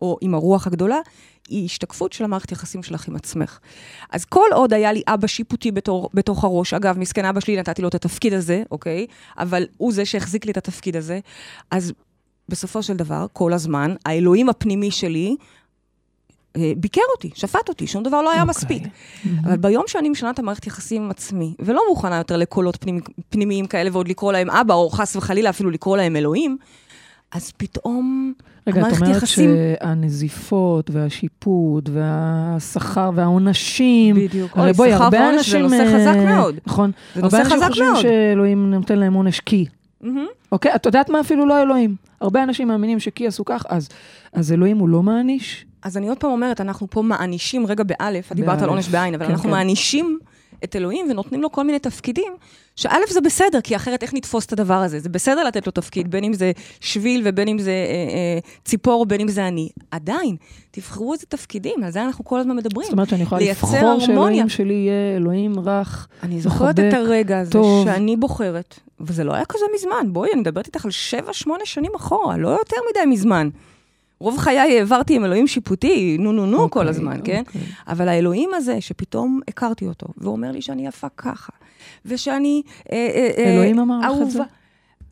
או 0.00 0.16
עם 0.20 0.34
הרוח 0.34 0.66
הגדולה, 0.66 0.98
היא 1.48 1.64
השתקפות 1.64 2.12
של 2.12 2.24
המערכת 2.24 2.52
יחסים 2.52 2.82
שלך 2.82 3.08
עם 3.08 3.16
עצמך. 3.16 3.58
אז 4.10 4.24
כל 4.24 4.46
עוד 4.54 4.72
היה 4.72 4.92
לי 4.92 5.02
אבא 5.06 5.26
שיפוטי 5.26 5.70
בתור, 5.70 6.10
בתוך 6.14 6.44
הראש, 6.44 6.74
אגב, 6.74 6.98
מסכן 6.98 7.24
אבא 7.24 7.40
שלי, 7.40 7.56
נתתי 7.56 7.82
לו 7.82 7.88
את 7.88 7.94
התפקיד 7.94 8.32
הזה, 8.32 8.62
אוקיי? 8.70 9.06
אבל 9.38 9.66
הוא 9.76 9.92
זה 9.92 10.04
שהחזיק 10.04 10.44
לי 10.44 10.52
את 10.52 10.56
התפקיד 10.56 10.96
הזה, 10.96 11.20
אז 11.70 11.92
בסופו 12.48 12.82
של 12.82 12.96
דבר, 12.96 13.26
כל 13.32 13.52
הזמן, 13.52 13.94
האלוהים 14.06 14.48
הפנימי 14.48 14.90
שלי, 14.90 15.36
אה, 16.56 16.72
ביקר 16.76 17.00
אותי, 17.16 17.30
שפט 17.34 17.68
אותי, 17.68 17.86
שום 17.86 18.02
דבר 18.02 18.22
לא 18.22 18.30
היה 18.30 18.42
okay. 18.42 18.48
אוקיי. 18.48 18.50
מספיק. 18.50 18.82
אבל 19.44 19.56
ביום 19.56 19.84
שאני 19.86 20.08
משנה 20.08 20.30
את 20.30 20.38
המערכת 20.38 20.66
יחסים 20.66 21.02
עם 21.02 21.10
עצמי, 21.10 21.54
ולא 21.58 21.82
מוכנה 21.88 22.16
יותר 22.16 22.36
לקולות 22.36 22.76
פנימ, 22.76 23.00
פנימיים 23.28 23.66
כאלה 23.66 23.90
ועוד 23.92 24.08
לקרוא 24.08 24.32
להם 24.32 24.50
אבא, 24.50 24.74
או 24.74 24.90
חס 24.90 25.16
וחלילה 25.16 25.50
אפילו 25.50 25.70
לקרוא 25.70 25.96
להם 25.96 26.16
אלוהים, 26.16 26.56
אז 27.34 27.52
פתאום 27.56 28.32
רגע, 28.66 28.80
את 28.80 28.86
המערכת 28.86 29.02
אומרת 29.02 29.16
יחסים... 29.16 29.50
שהנזיפות 29.80 30.90
והשיפוט 30.90 31.88
והשכר 31.92 33.10
והעונשים... 33.14 34.16
בדיוק. 34.16 34.58
הרי 34.58 34.72
בואי, 34.72 34.92
הרבה 34.92 35.18
ועונש 35.20 35.36
אנשים... 35.38 35.68
זה 35.68 35.84
נושא 35.84 35.96
אה, 35.96 36.00
חזק 36.00 36.16
מאוד. 36.26 36.54
נכון. 36.66 36.90
זה 37.14 37.22
נושא 37.22 37.36
הרבה 37.36 37.50
חזק 37.50 37.56
אנשים 37.56 37.68
חושבים 37.68 37.92
מאוד. 37.92 38.02
שאלוהים 38.02 38.70
נותן 38.70 38.98
להם 38.98 39.14
עונש 39.14 39.40
כי. 39.40 39.66
מהמם. 40.00 40.26
אוקיי? 40.52 40.74
את 40.74 40.86
יודעת 40.86 41.10
מה 41.10 41.20
אפילו 41.20 41.46
לא 41.46 41.62
אלוהים. 41.62 41.96
הרבה 42.20 42.42
אנשים 42.42 42.68
מאמינים 42.68 43.00
שכי 43.00 43.26
עשו 43.26 43.44
כך, 43.44 43.64
אז, 43.68 43.88
אז 44.32 44.52
אלוהים 44.52 44.78
הוא 44.78 44.88
לא 44.88 45.02
מעניש? 45.02 45.66
אז 45.82 45.96
אני 45.96 46.08
עוד 46.08 46.18
פעם 46.18 46.30
אומרת, 46.30 46.60
אנחנו 46.60 46.86
פה 46.90 47.02
מענישים, 47.02 47.66
רגע 47.66 47.84
באלף, 47.84 48.32
את 48.32 48.36
דיברת 48.36 48.62
על. 48.62 48.68
עונש 48.68 48.88
בעין, 48.88 49.14
אבל 49.14 49.24
כן, 49.24 49.30
אנחנו 49.30 49.44
כן. 49.44 49.50
מענישים 49.50 50.18
את 50.64 50.76
אלוהים 50.76 51.06
ונותנים 51.10 51.42
לו 51.42 51.52
כל 51.52 51.64
מיני 51.64 51.78
תפקידים, 51.78 52.32
שא' 52.76 52.96
זה 53.10 53.20
בסדר, 53.20 53.60
כי 53.60 53.76
אחרת 53.76 54.02
איך 54.02 54.14
נתפוס 54.14 54.46
את 54.46 54.52
הדבר 54.52 54.74
הזה? 54.74 55.00
זה 55.00 55.08
בסדר 55.08 55.44
לתת 55.44 55.66
לו 55.66 55.72
תפקיד, 55.72 56.10
בין 56.10 56.24
אם 56.24 56.32
זה 56.32 56.52
שביל 56.80 57.22
ובין 57.24 57.48
אם 57.48 57.58
זה 57.58 57.70
אה, 57.70 58.14
אה, 58.14 58.38
ציפור, 58.64 59.06
בין 59.06 59.20
אם 59.20 59.28
זה 59.28 59.48
אני. 59.48 59.68
עדיין, 59.90 60.36
תבחרו 60.70 61.12
איזה 61.12 61.26
תפקידים, 61.26 61.84
על 61.84 61.90
זה 61.90 62.02
אנחנו 62.04 62.24
כל 62.24 62.40
הזמן 62.40 62.56
מדברים. 62.56 62.84
זאת 62.84 62.92
אומרת 62.92 63.08
שאני 63.08 63.22
יכולה 63.22 63.40
לבחור. 63.40 64.00
שאלוהים 64.00 64.48
שלי 64.48 64.74
יהיה 64.74 65.16
אלוהים 65.16 65.60
רך, 65.60 66.08
אני 66.22 66.40
זוכרת 66.40 66.78
את 66.78 66.84
מחבק, 66.84 66.98
הרגע 66.98 67.38
הזה 67.38 67.50
טוב. 67.50 67.84
שאני 67.84 68.16
בוחרת, 68.16 68.80
וזה 69.00 69.24
לא 69.24 69.34
היה 69.34 69.44
כזה 69.44 69.64
מזמן, 69.74 70.12
בואי, 70.12 70.32
אני 70.32 70.40
מדברת 70.40 70.66
איתך 70.66 70.84
על 70.84 70.90
שבע, 70.90 71.32
שמונה 71.32 71.64
שנים 71.64 71.92
אחורה, 71.96 72.36
לא 72.36 72.48
יותר 72.48 72.76
מדי 72.90 73.06
מזמן. 73.06 73.48
רוב 74.22 74.38
חיי 74.38 74.58
העברתי 74.58 75.16
עם 75.16 75.24
אלוהים 75.24 75.46
שיפוטי, 75.46 76.16
נו 76.20 76.32
נו 76.32 76.46
נו 76.46 76.56
כל 76.56 76.80
אוקיי, 76.80 76.90
הזמן, 76.90 77.20
כן? 77.24 77.42
אוקיי. 77.46 77.60
אבל 77.88 78.08
האלוהים 78.08 78.50
הזה, 78.54 78.80
שפתאום 78.80 79.40
הכרתי 79.48 79.86
אותו, 79.86 80.06
ואומר 80.18 80.50
לי 80.52 80.62
שאני 80.62 80.86
יפה 80.86 81.08
ככה, 81.16 81.52
ושאני... 82.06 82.62
אה, 82.92 82.96
אה, 83.14 83.30
אה, 83.38 83.54
אלוהים 83.54 83.78
אמר 83.78 83.98
לך 84.00 84.22
את 84.22 84.30
זה? 84.30 84.42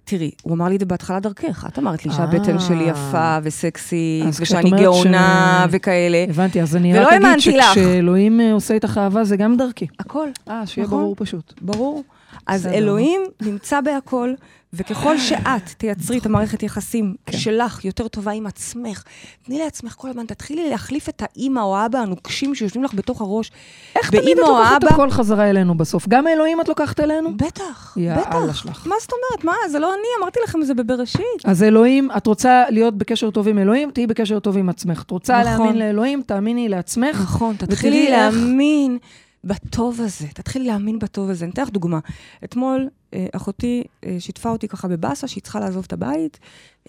תראי, 0.05 0.31
הוא 0.43 0.55
אמר 0.55 0.69
לי 0.69 0.75
את 0.75 0.81
זה 0.81 0.87
בהתחלת 0.87 1.23
דרכך. 1.23 1.67
את 1.69 1.79
אמרת 1.79 2.07
לי 2.07 2.13
שהבטן 2.13 2.55
אה. 2.55 2.61
שלי 2.61 2.85
יפה 2.85 3.39
וסקסית, 3.43 4.25
כשאת 4.31 4.41
ושאני 4.41 4.71
גאונה 4.71 5.67
ש- 5.67 5.75
וכאלה. 5.75 6.25
הבנתי, 6.29 6.63
אז 6.63 6.77
אני 6.77 6.99
רק 6.99 7.13
אגיד. 7.13 7.39
שכשאלוהים 7.41 8.41
אה, 8.41 8.53
עושה 8.53 8.75
איתך 8.75 8.99
אהבה 8.99 9.25
זה 9.25 9.37
גם 9.37 9.57
דרכי. 9.57 9.87
הכל. 9.99 10.29
אה, 10.49 10.67
שיהיה 10.67 10.87
נכון. 10.87 10.99
ברור 10.99 11.15
פשוט. 11.19 11.55
ברור. 11.61 12.05
אז 12.47 12.61
בסדר. 12.61 12.75
אלוהים 12.75 13.23
נמצא 13.43 13.81
בהכל, 13.81 14.33
וככל 14.73 15.19
שאת 15.19 15.69
תייצרי 15.79 16.19
את 16.19 16.27
המערכת 16.27 16.63
יחסים 16.63 17.15
כן. 17.27 17.39
שלך 17.39 17.85
יותר 17.85 18.09
טובה 18.09 18.33
עם 18.33 18.47
עצמך, 18.47 19.03
תני 19.43 19.59
לעצמך 19.59 19.95
כל 19.99 20.09
הזמן, 20.09 20.27
תתחילי 20.27 20.71
להחליף 20.71 21.09
את 21.09 21.23
האימא 21.23 21.61
או 21.61 21.77
האבא 21.77 21.99
הנוקשים 21.99 22.55
שיושבים 22.55 22.85
לך 22.85 22.95
בתוך 22.95 23.21
הראש. 23.21 23.51
איך 23.97 24.11
תמיד 24.11 24.39
את 24.39 24.49
לוקחת 24.49 24.85
את 24.85 24.93
הכל 24.93 25.11
חזרה 25.11 25.51
אלינו 25.51 25.75
בסוף? 25.75 26.09
גם 26.09 26.27
האלוהים 26.27 26.61
את 26.61 26.69
לוקחת 26.69 27.01
אלינו? 27.01 27.37
בטח, 27.37 27.95
יאללה 27.97 28.21
בטח. 28.45 28.55
שלך. 28.57 28.87
מה 28.87 28.95
זאת 29.01 29.11
אומרת? 29.13 29.45
מה, 29.45 29.69
זה 29.71 29.79
לא 29.79 29.95
אני, 29.95 30.23
אמרתי 30.23 30.39
לכם 30.45 30.63
זה 30.63 30.75
בבראשית. 30.75 31.25
אז 31.45 31.63
אלוהים, 31.63 32.11
את 32.17 32.27
רוצה 32.27 32.65
להיות 32.69 32.99
בקשר 32.99 33.31
טוב 33.31 33.49
עם 33.49 33.59
אלוהים, 33.59 33.91
תהיי 33.91 34.07
בקשר 34.07 34.39
טוב 34.39 34.57
עם 34.57 34.69
עצמך. 34.69 35.03
את 35.03 35.11
רוצה 35.11 35.41
נכון. 35.43 35.51
להאמין 35.67 35.79
לאלוהים, 35.79 36.23
תאמיני 36.27 36.69
לעצמך. 36.69 37.21
נכון, 37.23 37.57
תתחילי 37.57 38.07
איך- 38.07 38.11
להאמין 38.35 38.99
בטוב 39.45 40.01
הזה, 40.01 40.27
תתחילי 40.35 40.65
להאמין 40.65 40.99
בטוב 40.99 41.31
הזה. 41.31 41.45
אני 41.45 41.53
אתן 41.53 41.63
לך 41.63 41.71
דוגמה. 41.71 41.99
אתמול 42.45 42.89
אה, 43.15 43.27
אחותי 43.33 43.85
אה, 44.05 44.17
שיתפה 44.19 44.49
אותי 44.51 44.69
ככה 44.69 44.89
בבאסה, 44.89 45.29
שהיא 45.29 45.43
צריכה 45.43 45.61
לעזוב 45.61 45.85
את 45.87 45.93
הבית, 45.93 46.39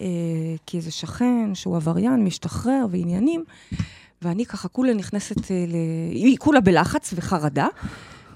אה, 0.00 0.06
כי 0.66 0.76
איזה 0.76 0.90
שכן 0.90 1.54
שהוא 1.54 1.76
עבריין, 1.76 2.24
משתחרר 2.24 2.86
ועניינים, 2.90 3.44
ואני 4.22 4.46
ככה 4.46 4.68
כולה 4.68 4.94
נכנסת, 4.94 5.50
ל... 5.50 5.74
היא 6.10 6.38
כולה 6.38 6.60
בלחץ 6.60 7.14
וחרדה, 7.16 7.66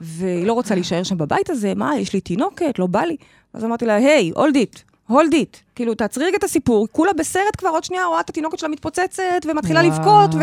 והיא 0.01 0.47
לא 0.47 0.53
רוצה 0.53 0.75
להישאר 0.75 1.03
שם 1.03 1.19
בבית 1.19 1.51
הזה, 1.51 1.75
מה, 1.75 1.99
יש 1.99 2.13
לי 2.13 2.21
תינוקת, 2.21 2.79
לא 2.79 2.87
בא 2.87 3.01
לי. 3.01 3.17
אז 3.53 3.65
אמרתי 3.65 3.87
לה, 3.87 3.95
היי, 3.95 4.33
הולד 4.35 4.55
איט. 4.55 4.79
הולד 5.07 5.33
איט, 5.33 5.57
כאילו, 5.75 5.95
תעצרי 5.95 6.25
רגע 6.25 6.37
את 6.37 6.45
הסיפור, 6.45 6.89
כולה 6.93 7.13
בסרט 7.13 7.57
כבר 7.59 7.69
עוד 7.69 7.85
שנייה, 7.85 8.05
רואה 8.05 8.21
את 8.21 8.31
התינוקת 8.31 8.59
שלה 8.59 8.69
מתפוצצת, 8.69 9.23
ומתחילה 9.49 9.83
לבכות, 9.83 10.35
ו... 10.35 10.41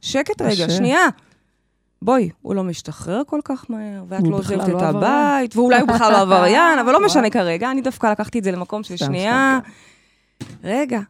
שקט 0.00 0.42
רגע. 0.42 0.70
שנייה. 0.70 1.08
בואי, 2.02 2.30
הוא 2.42 2.54
לא 2.54 2.64
משתחרר 2.64 3.22
כל 3.26 3.40
כך 3.44 3.64
מהר, 3.68 4.04
ואת 4.08 4.22
לא 4.28 4.36
עוזבת 4.36 4.62
את 4.62 4.68
לא 4.68 4.88
עבריין. 4.88 4.96
הבית, 4.96 5.56
ואולי 5.56 5.80
הוא 5.80 5.88
בכלל 5.88 6.12
לא 6.12 6.16
עבריין, 6.34 6.78
אבל 6.78 6.92
לא 6.92 7.04
משנה 7.04 7.30
כרגע, 7.30 7.70
אני 7.70 7.80
דווקא 7.80 8.06
לקחתי 8.06 8.38
את 8.38 8.44
זה 8.44 8.52
למקום 8.52 8.82
של 8.82 8.96
שנייה. 8.96 9.58
רגע. 10.64 11.00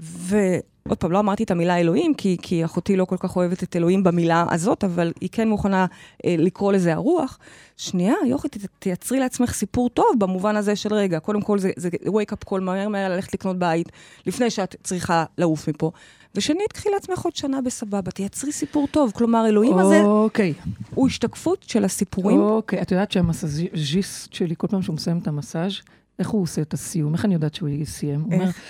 ועוד 0.00 0.98
פעם, 0.98 1.12
לא 1.12 1.18
אמרתי 1.18 1.42
את 1.42 1.50
המילה 1.50 1.80
אלוהים, 1.80 2.14
כי, 2.14 2.36
כי 2.42 2.64
אחותי 2.64 2.96
לא 2.96 3.04
כל 3.04 3.16
כך 3.16 3.36
אוהבת 3.36 3.62
את 3.62 3.76
אלוהים 3.76 4.04
במילה 4.04 4.44
הזאת, 4.50 4.84
אבל 4.84 5.12
היא 5.20 5.28
כן 5.32 5.48
מוכנה 5.48 5.86
אה, 6.24 6.34
לקרוא 6.38 6.72
לזה 6.72 6.94
הרוח. 6.94 7.38
שנייה, 7.76 8.14
יוכי, 8.26 8.48
תייצרי 8.78 9.20
לעצמך 9.20 9.52
סיפור 9.52 9.88
טוב 9.88 10.06
במובן 10.18 10.56
הזה 10.56 10.76
של 10.76 10.94
רגע, 10.94 11.20
קודם 11.20 11.40
כל 11.40 11.58
זה, 11.58 11.70
זה 11.76 11.88
wake 12.06 12.32
up 12.32 12.50
call 12.50 12.60
מהר 12.60 12.88
מהר 12.88 13.08
ללכת 13.08 13.34
לקנות 13.34 13.58
בית, 13.58 13.88
לפני 14.26 14.50
שאת 14.50 14.76
צריכה 14.82 15.24
לעוף 15.38 15.68
מפה. 15.68 15.90
ושנית, 16.34 16.72
קחי 16.72 16.88
לעצמך 16.94 17.18
עוד 17.18 17.36
שנה 17.36 17.60
בסבבה, 17.60 18.10
תייצרי 18.10 18.52
סיפור 18.52 18.86
טוב. 18.86 19.12
כלומר, 19.14 19.46
אלוהים 19.48 19.78
הזה 19.78 20.00
אוקיי, 20.00 20.54
הוא 20.94 21.06
השתקפות 21.06 21.62
של 21.62 21.84
הסיפורים. 21.84 22.40
אוקיי. 22.40 22.82
את 22.82 22.90
יודעת 22.90 23.12
שהמסאז'יסט 23.12 24.32
שלי, 24.32 24.54
כל 24.58 24.66
פעם 24.66 24.82
שהוא 24.82 24.94
מסיים 24.94 25.18
את 25.18 25.26
המסאז', 25.26 25.72
איך 26.18 26.28
הוא 26.28 26.42
עושה 26.42 26.62
את 26.62 26.74
הסיום? 26.74 27.14
איך 27.14 27.24
אני 27.24 27.34
יודעת 27.34 27.54
שהוא 27.54 27.68
סיים? 27.84 28.20
הוא 28.20 28.32
אומר, 28.32 28.44
איך? 28.44 28.60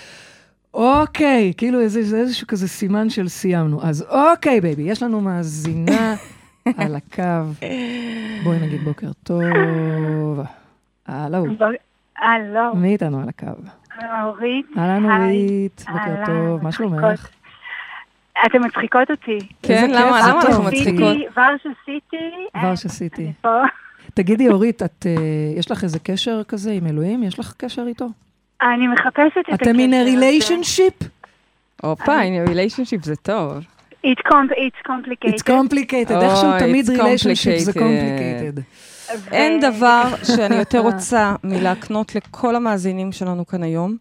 אוקיי, 0.73 1.53
כאילו 1.57 1.79
איזה, 1.79 2.03
זה 2.03 2.17
איזשהו 2.17 2.47
כזה 2.47 2.67
סימן 2.67 3.09
של 3.09 3.27
סיימנו. 3.27 3.83
אז 3.83 4.05
אוקיי, 4.09 4.61
בייבי, 4.61 4.81
יש 4.81 5.03
לנו 5.03 5.21
מאזינה 5.21 6.15
על 6.77 6.95
הקו. 6.95 7.53
בואי 8.43 8.59
נגיד 8.59 8.83
בוקר 8.83 9.11
טוב. 9.23 9.41
הלו, 11.07 11.45
הלו, 12.17 12.75
מי 12.75 12.91
איתנו 12.91 13.21
על 13.21 13.29
הקו? 13.29 13.47
אורית. 14.23 14.65
אהלן. 14.77 15.21
אורית, 15.21 15.85
בוקר 15.91 16.25
טוב, 16.25 16.63
מה 16.63 16.71
שלומך? 16.71 17.29
אתן 18.45 18.57
מצחיקות 18.65 19.11
אותי. 19.11 19.39
כן, 19.63 19.91
למה, 19.91 20.19
למה 20.29 20.41
אנחנו. 20.41 20.63
מצחיקות? 20.63 21.17
ורשה 21.37 21.69
סיטי. 21.85 22.17
ורשה 22.63 22.89
סיטי. 22.89 23.31
פה. 23.41 23.61
תגידי, 24.13 24.49
אורית, 24.49 24.83
את, 24.83 25.05
אה, 25.05 25.13
יש 25.59 25.71
לך 25.71 25.83
איזה 25.83 25.99
קשר 25.99 26.41
כזה 26.43 26.71
עם 26.71 26.87
אלוהים? 26.87 27.23
יש 27.23 27.39
לך 27.39 27.53
קשר 27.57 27.83
איתו? 27.87 28.07
אני 28.61 28.87
מחפשת 28.87 29.37
את 29.49 29.53
הקשר 29.53 29.71
אתם 29.71 29.75
in 29.79 29.91
a 29.93 30.17
relationship? 30.17 31.05
הופה, 31.83 32.13
הנה, 32.15 32.43
ריליישנשיפ 32.47 33.03
זה 33.03 33.15
טוב. 33.15 33.57
It's 34.05 34.23
com- 34.27 34.51
it's 34.51 34.87
complicated. 34.87 35.33
It's 35.33 35.43
complicated, 35.43 36.13
אוי, 36.15 36.25
איכשהו 36.25 36.49
תמיד 36.59 36.89
relationship 36.89 37.57
זה 37.57 37.71
complicated. 37.71 38.61
אין 39.31 39.59
דבר 39.59 40.03
שאני 40.35 40.55
יותר 40.55 40.79
רוצה 40.79 41.35
מלהקנות 41.43 42.15
לכל 42.15 42.55
המאזינים 42.55 43.11
שלנו 43.11 43.47
כאן 43.47 43.63
היום, 43.63 43.97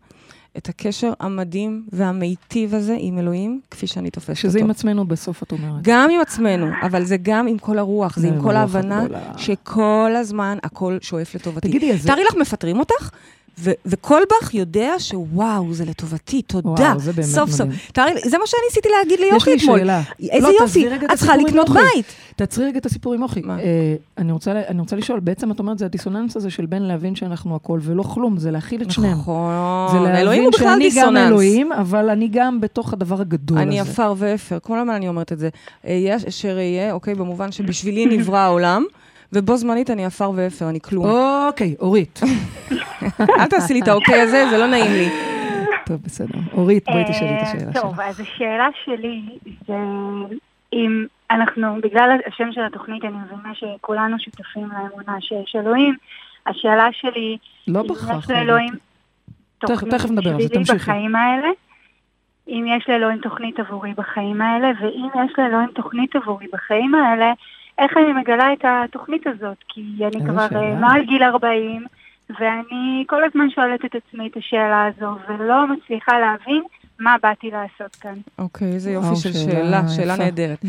את 0.59 0.69
הקשר 0.69 1.13
המדהים 1.21 1.87
והמיטיב 1.93 2.75
הזה 2.75 2.97
עם 2.99 3.19
אלוהים, 3.19 3.61
כפי 3.71 3.87
שאני 3.87 4.11
תופסת 4.11 4.29
אותו. 4.29 4.41
שזה 4.41 4.59
עם 4.59 4.71
עצמנו 4.71 5.07
בסוף, 5.09 5.43
את 5.43 5.53
אומרת. 5.53 5.83
גם 5.83 6.11
עם 6.11 6.21
עצמנו, 6.21 6.67
אבל 6.83 7.05
זה 7.05 7.17
גם 7.23 7.47
עם 7.47 7.59
כל 7.59 7.79
הרוח, 7.79 8.19
זה 8.19 8.29
עם 8.29 8.43
כל 8.43 8.57
ההבנה. 8.57 9.07
שכל 9.37 10.13
הזמן 10.17 10.59
הכל 10.63 10.99
שואף 11.01 11.35
לטובתי. 11.35 11.69
תגידי, 11.69 11.93
אז... 11.93 12.07
תארי 12.07 12.25
לך, 12.25 12.35
מפטרים 12.37 12.79
אותך, 12.79 13.11
ו- 13.59 13.71
וכל 13.87 14.23
בך 14.31 14.55
יודע 14.55 14.93
שוואו, 14.99 15.75
זה 15.75 15.85
לטובתי, 15.85 16.43
תודה. 16.43 16.69
וואו, 16.71 16.99
זה 16.99 17.13
באמת 17.13 17.29
סוף 17.29 17.51
סוף. 17.51 17.61
מדהים. 17.61 17.79
תארי 17.93 18.15
לי, 18.15 18.21
זה 18.31 18.39
מה 18.39 18.47
שאני 18.47 18.61
ניסיתי 18.69 18.89
להגיד 18.99 19.21
יש 19.21 19.31
ליוכי 19.31 19.51
לי 19.51 19.57
אתמול. 19.57 19.79
שאלה. 19.79 20.03
איזה 20.21 20.47
לא, 20.47 20.55
יופי, 20.61 20.87
את 21.05 21.19
צריכה 21.19 21.37
לקנות. 21.37 21.69
בית. 21.69 22.07
תעצרי 22.37 22.67
רגע 22.67 22.79
את 22.79 22.87
הסיפור 22.87 23.15
עם 23.15 23.23
אוכי. 23.23 23.41
מה? 23.45 23.59
אה, 23.61 23.95
אני 24.19 24.33
רוצה 24.33 24.53
אני 24.69 24.81
רוצה 24.81 24.97
לשאול, 24.97 25.21
בעצם 25.21 25.51
את 25.51 25.59
אומרת, 25.59 25.79
זה 25.79 25.85
הדיסוננס 25.85 26.37
הזה 26.37 26.51
של 26.51 26.67
בין 26.67 26.83
להבין 26.83 27.15
שאנחנו 27.15 27.57
הכל 27.57 27.79
ולא 27.83 28.03
כלום, 28.03 28.39
זה 28.39 28.51
להכיל 28.51 28.83
את 28.83 28.91
שניהם. 28.91 29.19
נכון. 29.19 29.53
זה 29.93 29.99
להבין 30.01 30.51
שאני 30.59 30.89
גם. 30.97 31.17
אלוהים, 31.17 31.73
אבל 31.73 32.11
אני 32.11 32.29
גם 32.29 32.61
בתוך 32.61 32.93
הדבר 32.93 33.21
הגדול 33.21 33.59
הזה. 33.59 33.67
אני 33.67 33.81
עפר 33.81 34.15
ואפר, 34.17 34.59
כל 34.63 34.79
הזמן 34.79 34.95
אני 34.95 35.09
אומרת 35.09 35.33
את 35.33 35.39
זה. 35.39 35.49
אהיה 35.85 36.17
אשר 36.29 36.57
אהיה, 36.57 36.93
אוקיי, 36.93 37.15
במובן 37.15 37.53
שבשבילי 37.53 38.07
נברא 38.19 38.39
העולם, 38.39 38.85
ובו 39.33 39.57
זמנית 39.57 39.91
אני 39.91 40.05
עפר 40.05 40.31
ואפר, 40.35 40.69
אני 40.69 40.81
כלום. 40.81 41.05
אוקיי, 41.07 41.75
אורית. 41.81 42.21
אל 43.41 43.47
תעשי 43.47 43.75
לי 43.75 43.81
את 43.81 43.89
האוקיי 43.89 44.21
הזה, 44.21 44.47
זה 44.51 44.59
לא 44.59 44.67
נעים 44.67 44.93
לי. 44.93 45.09
טוב, 45.87 45.97
בסדר. 46.05 46.39
אורית, 46.53 46.85
בואי 46.85 47.03
אה, 47.03 47.13
תשאלי 47.13 47.37
את 47.37 47.43
השאלה 47.43 47.73
שלך. 47.73 47.83
טוב, 47.83 48.01
אז 48.01 48.21
השאלה 48.21 48.69
שלי 48.85 49.23
זה 49.67 49.75
אם 50.73 51.07
אנחנו, 51.31 51.77
בגלל 51.83 52.11
השם 52.27 52.53
של 52.53 52.61
התוכנית, 52.65 53.05
אני 53.05 53.13
מבינה 53.13 53.55
שכולנו 53.55 54.17
שותפים 54.19 54.63
לאמונה 54.69 55.21
שיש 55.21 55.57
אלוהים. 55.57 55.95
השאלה 56.47 56.89
שלי, 56.93 57.37
לא 57.69 57.81
אם 57.81 57.87
בהכרח. 57.87 58.25
יש 58.25 58.31
לאלוהים 58.31 58.73
תכף- 59.59 59.69
תוכנית 59.69 59.95
תכף 59.95 60.11
נדבר 60.11 60.35
על 60.35 60.43
זה, 60.43 60.49
תמשיכי. 60.49 60.79
בחיים 60.79 61.17
האלה, 61.17 61.49
אם 62.49 62.65
יש 62.77 62.89
לאלוהים 62.89 63.19
תוכנית 63.19 63.61
עבורי 63.61 63.93
בחיים 63.97 64.41
האלה, 64.41 64.69
ואם 64.81 65.09
יש 65.25 65.33
לאלוהים 65.39 65.69
תוכנית 65.75 66.17
עבורי 66.17 66.47
בחיים 66.53 66.95
האלה, 66.95 67.33
איך 67.79 67.97
אני 67.97 68.13
מגלה 68.13 68.53
את 68.53 68.65
התוכנית 68.65 69.27
הזאת? 69.27 69.57
כי 69.69 69.83
אני 70.01 70.25
כבר. 70.27 70.47
אה, 70.57 70.75
מעל 70.75 71.05
גיל 71.05 71.23
40, 71.23 71.87
ואני 72.31 73.05
כל 73.07 73.25
הזמן 73.25 73.51
שואלת 73.51 73.85
את 73.85 73.95
עצמי 73.95 74.29
את 74.29 74.37
השאלה 74.37 74.87
הזו, 74.87 75.17
ולא 75.29 75.67
מצליחה 75.67 76.19
להבין 76.19 76.63
מה 76.99 77.17
באתי 77.23 77.51
לעשות 77.51 77.97
כאן. 77.97 78.15
אוקיי, 78.39 78.73
איזה 78.73 78.91
יופי 78.91 79.17
של 79.17 79.33
שאלה, 79.33 79.89
שאלה. 79.89 80.17
נהדרת. 80.17 80.63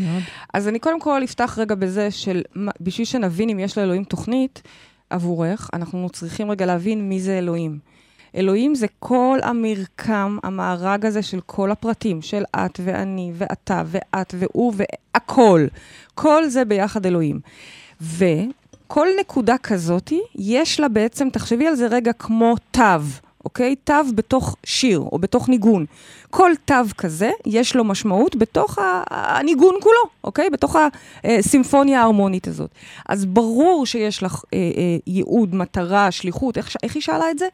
אז 0.54 0.68
אני 0.68 0.78
קודם 0.78 1.00
כל 1.00 1.20
אפתח 1.24 1.58
רגע 1.58 1.74
בזה 1.74 2.10
של, 2.10 2.42
בשביל 2.80 3.06
שנבין 3.06 3.48
אם 3.48 3.58
יש 3.58 3.78
לאלוהים 3.78 4.04
תוכנית 4.04 4.62
עבורך, 5.10 5.70
אנחנו 5.72 6.08
צריכים 6.10 6.50
רגע 6.50 6.66
להבין 6.66 7.08
מי 7.08 7.20
זה 7.20 7.38
אלוהים. 7.38 7.78
אלוהים 8.36 8.74
זה 8.74 8.86
כל 8.98 9.38
המרקם, 9.42 10.38
המארג 10.42 11.06
הזה 11.06 11.22
של 11.22 11.40
כל 11.46 11.70
הפרטים, 11.70 12.22
של 12.22 12.42
את 12.56 12.80
ואני 12.84 13.32
ואתה 13.34 13.82
ואת 13.86 14.34
והוא 14.38 14.72
והכל. 14.76 15.66
כל 16.14 16.48
זה 16.48 16.64
ביחד 16.64 17.06
אלוהים. 17.06 17.40
וכל 18.00 19.08
נקודה 19.20 19.58
כזאתי, 19.58 20.20
יש 20.34 20.80
לה 20.80 20.88
בעצם, 20.88 21.30
תחשבי 21.30 21.66
על 21.66 21.74
זה 21.74 21.86
רגע 21.86 22.12
כמו 22.12 22.54
תו, 22.70 22.82
אוקיי? 23.44 23.76
תו 23.84 23.94
בתוך 24.14 24.56
שיר 24.64 24.98
או 24.98 25.18
בתוך 25.18 25.48
ניגון. 25.48 25.86
כל 26.30 26.50
תו 26.64 26.74
כזה, 26.98 27.30
יש 27.46 27.76
לו 27.76 27.84
משמעות 27.84 28.36
בתוך 28.36 28.78
הניגון 29.10 29.74
כולו, 29.82 30.02
אוקיי? 30.24 30.50
בתוך 30.50 30.76
הסימפוניה 31.24 32.00
ההרמונית 32.00 32.48
הזאת. 32.48 32.70
אז 33.08 33.24
ברור 33.24 33.86
שיש 33.86 34.22
לך 34.22 34.42
אה, 34.54 34.58
אה, 34.58 34.96
ייעוד, 35.06 35.54
מטרה, 35.54 36.10
שליחות, 36.10 36.58
איך, 36.58 36.76
איך 36.82 36.94
היא 36.94 37.02
שאלה 37.02 37.30
את 37.30 37.38
זה? 37.38 37.46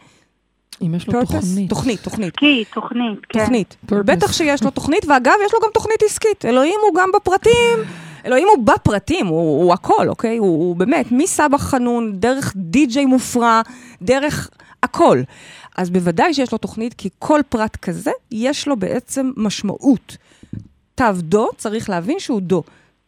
אם 0.83 0.95
יש 0.95 1.09
לו 1.09 1.21
Purpose? 1.21 1.27
תוכנית. 1.27 1.71
תוכנית, 1.71 2.01
תוכנית. 2.01 2.37
כי, 2.37 2.65
תוכנית, 2.75 3.19
כן. 3.29 3.41
תוכנית. 3.41 3.77
Purpose. 3.91 4.03
בטח 4.05 4.33
שיש 4.33 4.62
לו 4.62 4.71
תוכנית, 4.71 5.05
ואגב, 5.09 5.35
יש 5.47 5.55
לו 5.55 5.61
גם 5.62 5.69
תוכנית 5.75 6.03
עסקית. 6.03 6.45
אלוהים 6.45 6.81
הוא 6.83 6.95
גם 7.01 7.09
בפרטים. 7.15 7.79
אלוהים 8.27 8.49
הוא 8.57 8.65
בפרטים, 8.65 9.27
הוא, 9.27 9.65
הוא 9.65 9.73
הכל, 9.73 10.09
אוקיי? 10.09 10.37
הוא, 10.37 10.49
הוא 10.49 10.77
באמת, 10.77 11.07
מסבא 11.11 11.59
חנון, 11.59 12.12
דרך 12.15 12.53
די-ג'יי 12.57 13.07
מופרע, 13.07 13.62
דרך 14.03 14.51
הכל. 14.83 15.23
אז 15.77 15.91
בוודאי 15.91 16.35
שיש 16.35 16.53
לו 16.53 16.59
תוכנית, 16.59 16.95
כי 16.95 17.09
כל 17.19 17.41
פרט 17.49 17.77
כזה, 17.77 18.11
יש 18.33 18.69
לו 18.69 18.77
בעצם 18.77 19.31
משמעות. 19.37 20.17
תו 20.95 21.05
דו, 21.19 21.49
צריך 21.57 21.91
להבין 21.91 22.19
שהוא 22.19 22.41
דו. 22.41 22.62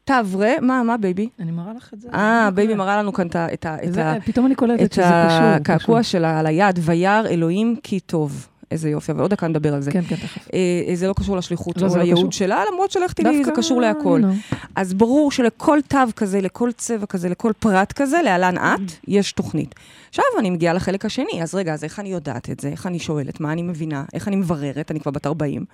תו 0.08 0.38
רה, 0.38 0.54
מה, 0.62 0.82
מה 0.82 0.96
בייבי? 0.96 1.28
אני 1.40 1.50
מראה 1.50 1.72
לך 1.76 1.90
את 1.94 2.00
זה. 2.00 2.08
אה, 2.14 2.50
בייבי 2.54 2.74
מראה 2.74 2.96
לנו 2.96 3.12
כאן 3.12 3.26
את 3.26 3.36
ה- 3.36 3.46
את 3.54 3.66
את 3.84 3.92
זה- 3.92 4.06
ה... 4.10 4.20
פתאום 4.20 4.46
אני 4.46 4.54
קולטת 4.54 4.82
את 4.82 4.92
שזה 4.92 5.02
קשור. 5.02 5.46
הקעקוע 5.46 5.78
קשור. 6.00 6.02
שלה 6.02 6.38
על 6.38 6.46
היד, 6.46 6.78
וירא 6.82 7.22
אלוהים 7.28 7.76
כי 7.82 8.00
טוב. 8.00 8.46
איזה 8.70 8.90
יופי, 8.90 9.12
אבל 9.12 9.20
עוד 9.20 9.30
דקה 9.30 9.48
נדבר 9.48 9.74
על 9.74 9.80
זה. 9.82 9.92
כן, 9.92 10.02
כן, 10.08 10.16
תכף. 10.16 10.48
אה, 10.54 10.94
זה 10.94 11.08
לא 11.08 11.12
קשור 11.12 11.36
לשליחות 11.36 11.76
לא, 11.76 11.86
או 11.88 11.96
לא 11.96 12.02
לייעוד 12.02 12.18
קשור. 12.18 12.32
שלה, 12.32 12.62
למרות 12.72 12.90
שלך 12.90 13.12
תדעי, 13.12 13.44
זה 13.44 13.50
קשור 13.56 13.80
להכל. 13.80 14.18
נו. 14.22 14.32
אז 14.76 14.94
ברור 14.94 15.30
שלכל 15.32 15.78
תו 15.88 15.98
כזה, 16.16 16.40
לכל 16.40 16.70
צבע 16.76 17.06
כזה, 17.06 17.28
לכל 17.28 17.52
פרט 17.58 17.92
כזה, 17.92 18.20
להלן 18.24 18.58
את, 18.58 18.92
יש 19.08 19.32
תוכנית. 19.32 19.74
עכשיו 20.08 20.24
אני 20.38 20.50
מגיעה 20.50 20.74
לחלק 20.74 21.04
השני, 21.04 21.42
אז 21.42 21.54
רגע, 21.54 21.74
אז 21.74 21.84
איך 21.84 21.98
אני 22.00 22.08
יודעת 22.08 22.50
את 22.50 22.60
זה? 22.60 22.68
איך 22.68 22.86
אני 22.86 22.98
שואלת? 22.98 23.40
מה 23.40 23.52
אני 23.52 23.62
מבינה? 23.62 24.04
איך 24.14 24.28
אני 24.28 24.36
מבררת? 24.36 24.90
אני 24.90 25.00
כבר 25.00 25.10
בת 25.10 25.26
40. 25.26 25.64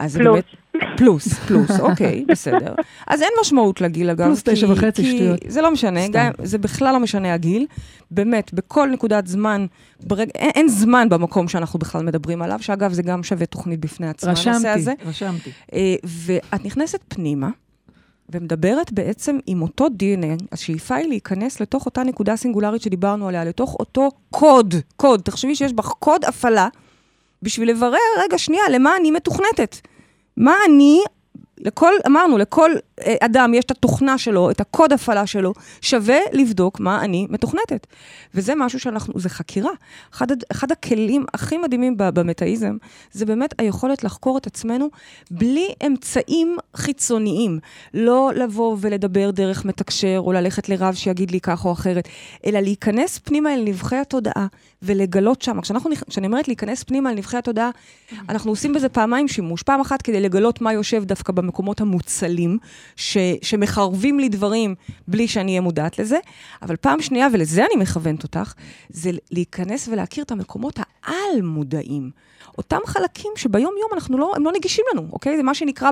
אז 0.00 0.12
זה 0.12 0.18
פלוס. 0.18 0.34
באמת... 0.34 0.44
פלוס, 0.96 1.34
פלוס, 1.34 1.80
אוקיי, 1.80 2.24
בסדר. 2.28 2.74
אז 3.06 3.22
אין 3.22 3.30
משמעות 3.40 3.80
לגיל, 3.80 4.10
אגב. 4.10 4.26
פלוס 4.26 4.42
תשע 4.44 4.72
וחצי 4.72 5.10
שטויות. 5.10 5.38
זה 5.46 5.62
לא 5.62 5.70
משנה, 5.70 6.02
סתם. 6.02 6.12
גם, 6.12 6.30
זה 6.42 6.58
בכלל 6.58 6.92
לא 6.92 7.00
משנה 7.00 7.34
הגיל. 7.34 7.66
באמת, 8.10 8.54
בכל 8.54 8.88
נקודת 8.88 9.26
זמן, 9.26 9.66
ברג... 10.00 10.28
אין, 10.34 10.50
אין 10.54 10.68
זמן 10.68 11.08
במקום 11.08 11.48
שאנחנו 11.48 11.78
בכלל 11.78 12.02
מדברים 12.02 12.42
עליו, 12.42 12.58
שאגב, 12.62 12.92
זה 12.92 13.02
גם 13.02 13.22
שווה 13.22 13.46
תוכנית 13.46 13.80
בפני 13.80 14.08
עצמה, 14.08 14.30
הנושא 14.30 14.50
רשמתי, 14.50 14.68
הזה. 14.68 14.92
רשמתי. 15.06 15.50
אה, 15.72 15.94
ואת 16.04 16.64
נכנסת 16.64 17.00
פנימה, 17.08 17.50
ומדברת 18.32 18.92
בעצם 18.92 19.38
עם 19.46 19.62
אותו 19.62 19.86
DNA, 19.86 20.44
השאיפה 20.52 20.94
היא 20.94 21.08
להיכנס 21.08 21.60
לתוך 21.60 21.86
אותה 21.86 22.02
נקודה 22.02 22.36
סינגולרית 22.36 22.82
שדיברנו 22.82 23.28
עליה, 23.28 23.44
לתוך 23.44 23.76
אותו 23.80 24.08
קוד, 24.30 24.74
קוד, 24.96 25.20
תחשבי 25.20 25.54
שיש 25.54 25.72
בך 25.72 25.88
קוד 25.88 26.24
הפעלה, 26.24 26.68
בשביל 27.42 27.70
לברר, 27.70 27.98
רגע, 28.24 28.38
שנייה, 28.38 28.62
למה 28.70 28.96
אני 29.00 29.10
מתוכנתת? 29.10 29.76
מה 30.40 30.54
אני, 30.68 31.00
לכל, 31.58 31.92
אמרנו, 32.06 32.38
לכל 32.38 32.70
אדם 33.20 33.54
יש 33.54 33.64
את 33.64 33.70
התוכנה 33.70 34.18
שלו, 34.18 34.50
את 34.50 34.60
הקוד 34.60 34.92
הפעלה 34.92 35.26
שלו, 35.26 35.52
שווה 35.80 36.18
לבדוק 36.32 36.80
מה 36.80 37.04
אני 37.04 37.26
מתוכנתת. 37.30 37.86
וזה 38.34 38.54
משהו 38.54 38.80
שאנחנו, 38.80 39.14
זה 39.16 39.28
חקירה. 39.28 39.70
אחד, 40.14 40.26
אחד 40.52 40.72
הכלים 40.72 41.24
הכי 41.34 41.58
מדהימים 41.58 41.94
במטאיזם, 41.96 42.76
זה 43.12 43.26
באמת 43.26 43.54
היכולת 43.58 44.04
לחקור 44.04 44.38
את 44.38 44.46
עצמנו 44.46 44.88
בלי 45.30 45.68
אמצעים 45.86 46.56
חיצוניים. 46.76 47.58
לא 47.94 48.30
לבוא 48.34 48.76
ולדבר 48.80 49.30
דרך 49.30 49.64
מתקשר, 49.64 50.16
או 50.18 50.32
ללכת 50.32 50.68
לרב 50.68 50.94
שיגיד 50.94 51.30
לי 51.30 51.40
כך 51.40 51.64
או 51.64 51.72
אחרת, 51.72 52.08
אלא 52.46 52.60
להיכנס 52.60 53.18
פנימה 53.18 53.54
אל 53.54 53.62
נבחי 53.64 53.96
התודעה 53.96 54.46
ולגלות 54.82 55.42
שם. 55.42 55.60
כשאני 56.08 56.26
אומרת 56.26 56.48
להיכנס 56.48 56.82
פנימה 56.82 57.10
אל 57.10 57.14
נבחי 57.14 57.36
התודעה, 57.36 57.70
אנחנו 58.28 58.50
עושים 58.50 58.72
בזה 58.72 58.88
פעמיים 58.88 59.28
שימוש. 59.28 59.62
פעם 59.62 59.80
אחת 59.80 60.02
כדי 60.02 60.20
לגלות 60.20 60.60
מה 60.60 60.72
יושב 60.72 61.04
דווקא 61.04 61.32
במקומות 61.32 61.80
המוצלים, 61.80 62.58
ש, 62.96 63.16
שמחרבים 63.42 64.20
לי 64.20 64.28
דברים 64.28 64.74
בלי 65.08 65.28
שאני 65.28 65.50
אהיה 65.52 65.60
מודעת 65.60 65.98
לזה, 65.98 66.18
אבל 66.62 66.76
פעם 66.76 67.02
שנייה, 67.02 67.28
ולזה 67.32 67.64
אני 67.66 67.82
מכוונת 67.82 68.22
אותך, 68.22 68.54
זה 68.88 69.10
להיכנס 69.30 69.88
ולהכיר 69.88 70.24
את 70.24 70.30
המקומות 70.30 70.78
העל-מודעים. 71.02 72.10
אותם 72.58 72.78
חלקים 72.86 73.32
שביום-יום 73.36 73.90
אנחנו 73.92 74.18
לא, 74.18 74.32
הם 74.36 74.44
לא 74.44 74.52
נגישים 74.52 74.84
לנו, 74.92 75.08
אוקיי? 75.12 75.36
זה 75.36 75.42
מה 75.42 75.54
שנקרא 75.54 75.90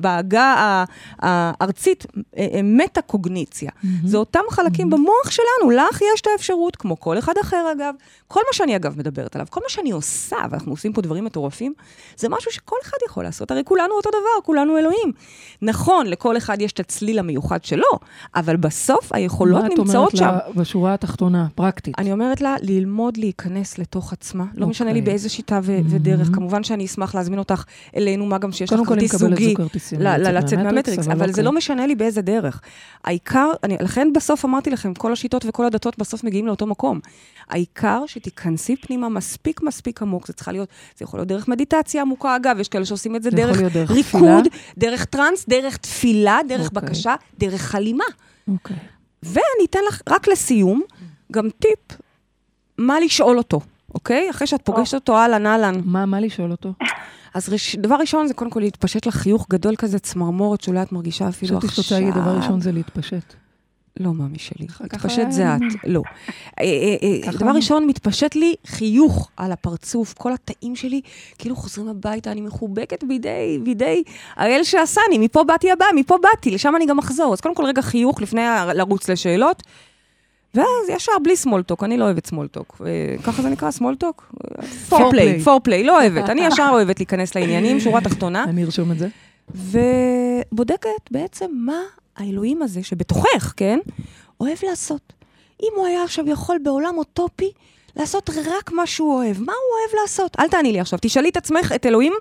בעגה 0.00 0.76
הארצית 1.18 2.06
אה, 2.16 2.46
אה, 2.54 2.60
מטה-קוגניציה. 2.62 3.70
זה 4.04 4.16
אותם 4.16 4.40
חלקים 4.50 4.90
במוח 4.90 5.30
שלנו, 5.30 5.70
לך 5.70 6.00
יש 6.14 6.20
את 6.20 6.26
האפשרות, 6.32 6.76
כמו 6.76 7.00
כל 7.00 7.18
אחד 7.18 7.32
אחר 7.40 7.72
אגב. 7.72 7.94
כל 8.28 8.40
מה 8.46 8.52
שאני 8.52 8.76
אגב 8.76 8.98
מדברת 8.98 9.34
עליו, 9.34 9.46
כל 9.50 9.60
מה 9.62 9.68
שאני 9.68 9.90
עושה, 9.90 10.36
ואנחנו 10.50 10.72
עושים 10.72 10.92
פה 10.92 11.00
דברים 11.00 11.24
מטורפים, 11.24 11.74
זה 12.16 12.28
משהו 12.28 12.52
שכל 12.52 12.76
אחד 12.82 12.96
יכול 13.06 13.24
לעשות. 13.24 13.50
הרי 13.50 13.62
כולנו 13.64 13.94
אותו 13.94 14.10
דבר, 14.10 14.44
כולנו 14.44 14.78
אלוהים. 14.78 15.12
נכון, 15.62 16.06
לכל 16.06 16.27
אחד 16.36 16.62
יש 16.62 16.72
את 16.72 16.80
הצליל 16.80 17.18
המיוחד 17.18 17.64
שלו, 17.64 17.82
אבל 18.36 18.56
בסוף 18.56 19.12
היכולות 19.12 19.62
מה 19.62 19.66
את 19.66 19.78
נמצאות 19.78 20.16
שם. 20.16 20.24
אומרת 20.24 20.42
לה 20.46 20.62
בשורה 20.62 20.94
התחתונה, 20.94 21.46
פרקטית? 21.54 21.98
אני 21.98 22.12
אומרת 22.12 22.40
לה, 22.40 22.56
ללמוד 22.62 23.16
להיכנס 23.16 23.78
לתוך 23.78 24.12
עצמה. 24.12 24.44
לא 24.54 24.66
משנה 24.66 24.92
לי 24.92 24.98
אוקיי. 24.98 25.12
באיזה 25.12 25.28
שיטה 25.28 25.60
ו- 25.62 25.78
ודרך. 25.84 26.28
כמובן 26.34 26.64
שאני 26.64 26.84
אשמח 26.84 27.14
להזמין 27.14 27.38
אותך 27.38 27.64
אלינו, 27.96 28.26
מה 28.26 28.38
גם 28.38 28.52
שיש 28.52 28.72
לך 28.72 28.80
כרטיס 28.86 29.16
זוגי. 29.16 29.54
לצאת 30.32 30.58
מהמטריקס, 30.58 30.58
מהמטריקס, 30.58 31.06
אבל 31.06 31.12
אבל 31.12 31.26
זה 31.26 31.32
אוקיי. 31.32 31.44
לא 31.44 31.52
משנה 31.52 31.86
לי 31.86 31.94
באיזה 31.94 32.22
דרך. 32.22 32.60
העיקר, 33.04 33.50
אני, 33.64 33.76
לכן 33.80 34.08
בסוף 34.14 34.44
אמרתי 34.44 34.70
לכם, 34.70 34.94
כל 34.94 35.12
השיטות 35.12 35.44
וכל 35.48 35.66
הדתות 35.66 35.98
בסוף 35.98 36.24
מגיעים 36.24 36.46
לאותו 36.46 36.66
מקום. 36.66 37.00
העיקר 37.50 38.02
שתיכנסי 38.06 38.76
פנימה 38.76 39.08
מספיק 39.08 39.62
מספיק 39.62 40.02
עמוק, 40.02 40.26
זה 40.26 40.32
צריכה 40.32 40.52
להיות, 40.52 40.68
זה 40.98 41.04
יכול 41.04 41.20
להיות 41.20 41.28
דרך 41.28 41.48
מדיטציה 41.48 42.02
עמוקה, 42.02 42.36
אגב, 42.36 42.58
יש 42.60 42.68
כאלה 42.68 42.84
שעושים 42.84 43.16
את 43.16 43.22
זה 43.22 43.30
זה 43.30 43.36
דרך 43.36 43.60
דרך 43.60 43.90
ריקוד? 43.90 44.48
דרך 44.78 45.04
טראנס, 45.04 45.44
דרך 45.48 45.76
תפילה, 45.76 46.17
דרך 46.48 46.68
אוקיי. 46.68 46.88
בקשה, 46.88 47.14
דרך 47.38 47.60
חלימה. 47.60 48.04
אוקיי. 48.48 48.76
ואני 49.22 49.64
אתן 49.70 49.78
לך, 49.88 50.02
רק 50.08 50.28
לסיום, 50.28 50.82
גם 51.32 51.48
טיפ, 51.58 52.00
מה 52.78 53.00
לשאול 53.00 53.38
אותו, 53.38 53.60
אוקיי? 53.94 54.30
אחרי 54.30 54.46
שאת 54.46 54.62
פוגשת 54.64 54.94
אותו, 54.94 55.16
אהלן, 55.16 55.46
אהלן. 55.46 55.80
מה, 55.84 56.06
מה 56.06 56.20
לשאול 56.20 56.50
אותו? 56.50 56.72
אז 57.34 57.48
ראש, 57.48 57.76
דבר 57.76 57.94
ראשון 57.94 58.26
זה 58.26 58.34
קודם 58.34 58.50
כל 58.50 58.60
להתפשט 58.60 59.06
לך 59.06 59.14
חיוך 59.14 59.46
גדול 59.50 59.76
כזה, 59.76 59.98
צמרמורת, 59.98 60.60
שאולי 60.60 60.82
את 60.82 60.92
מרגישה 60.92 61.28
אפילו 61.28 61.58
חשבתי 61.58 61.66
עכשיו. 61.66 61.84
שאת 61.84 61.92
רוצה 61.92 62.04
להגיד 62.04 62.22
דבר 62.22 62.36
ראשון 62.36 62.60
זה 62.60 62.72
להתפשט. 62.72 63.34
לא, 64.00 64.14
מאמי 64.14 64.38
שלי. 64.38 64.66
מתפשט 64.80 65.30
זה 65.30 65.56
את, 65.56 65.60
לא. 65.84 66.02
אה, 66.60 66.64
אה, 66.64 67.26
אה, 67.26 67.32
דבר 67.32 67.50
ראשון, 67.50 67.86
מתפשט 67.86 68.34
לי 68.34 68.54
חיוך 68.66 69.30
על 69.36 69.52
הפרצוף, 69.52 70.14
כל 70.18 70.32
התאים 70.32 70.76
שלי, 70.76 71.00
כאילו 71.38 71.56
חוזרים 71.56 71.88
הביתה, 71.88 72.32
אני 72.32 72.40
מחובקת 72.40 73.04
בידי, 73.04 73.58
בידי 73.62 74.02
האל 74.36 74.64
שעשני, 74.64 75.18
מפה 75.18 75.44
באתי 75.44 75.72
הבא, 75.72 75.86
מפה 75.94 76.16
באתי, 76.22 76.50
לשם 76.50 76.76
אני 76.76 76.86
גם 76.86 76.98
אחזור. 76.98 77.32
אז 77.32 77.40
קודם 77.40 77.54
כל 77.54 77.64
רגע 77.64 77.82
חיוך 77.82 78.22
לפני 78.22 78.42
לרוץ 78.74 79.08
לשאלות. 79.08 79.62
ואז 80.54 80.88
ישר 80.88 81.12
בלי 81.22 81.36
small 81.36 81.60
talk, 81.60 81.84
אני 81.84 81.96
לא 81.96 82.04
אוהבת 82.04 82.26
small 82.26 82.53
talk. 82.53 82.80
ככה 83.22 83.42
זה 83.42 83.48
נקרא 83.48 83.70
small 83.70 84.01
talk? 84.01 84.32
foreplay. 84.88 85.40
foreplay, 85.40 85.84
לא 85.84 86.00
אוהבת. 86.00 86.30
אני 86.30 86.40
ישר 86.40 86.68
אוהבת 86.72 87.00
להיכנס 87.00 87.34
לעניינים, 87.34 87.80
שורה 87.80 88.00
תחתונה. 88.00 88.44
אני 88.44 88.64
ארשום 88.64 88.92
את 88.92 88.98
זה. 88.98 89.08
ובודקת 89.54 91.10
בעצם 91.10 91.46
מה 91.54 91.80
האלוהים 92.18 92.62
הזה 92.62 92.82
שבתוכך, 92.82 93.54
כן, 93.56 93.78
אוהב 94.40 94.58
לעשות. 94.62 95.12
אם 95.62 95.72
הוא 95.76 95.86
היה 95.86 96.04
עכשיו 96.04 96.28
יכול 96.28 96.58
בעולם 96.62 96.94
אוטופי 96.98 97.50
לעשות 97.98 98.30
רק 98.30 98.72
מה 98.72 98.86
שהוא 98.86 99.14
אוהב. 99.14 99.40
מה 99.40 99.52
הוא 99.52 99.78
אוהב 99.80 100.00
לעשות? 100.02 100.36
אל 100.38 100.48
תעני 100.48 100.72
לי 100.72 100.80
עכשיו, 100.80 100.98
תשאלי 101.02 101.28
את 101.28 101.36
עצמך, 101.36 101.72
את 101.74 101.86
אלוהים, 101.86 102.12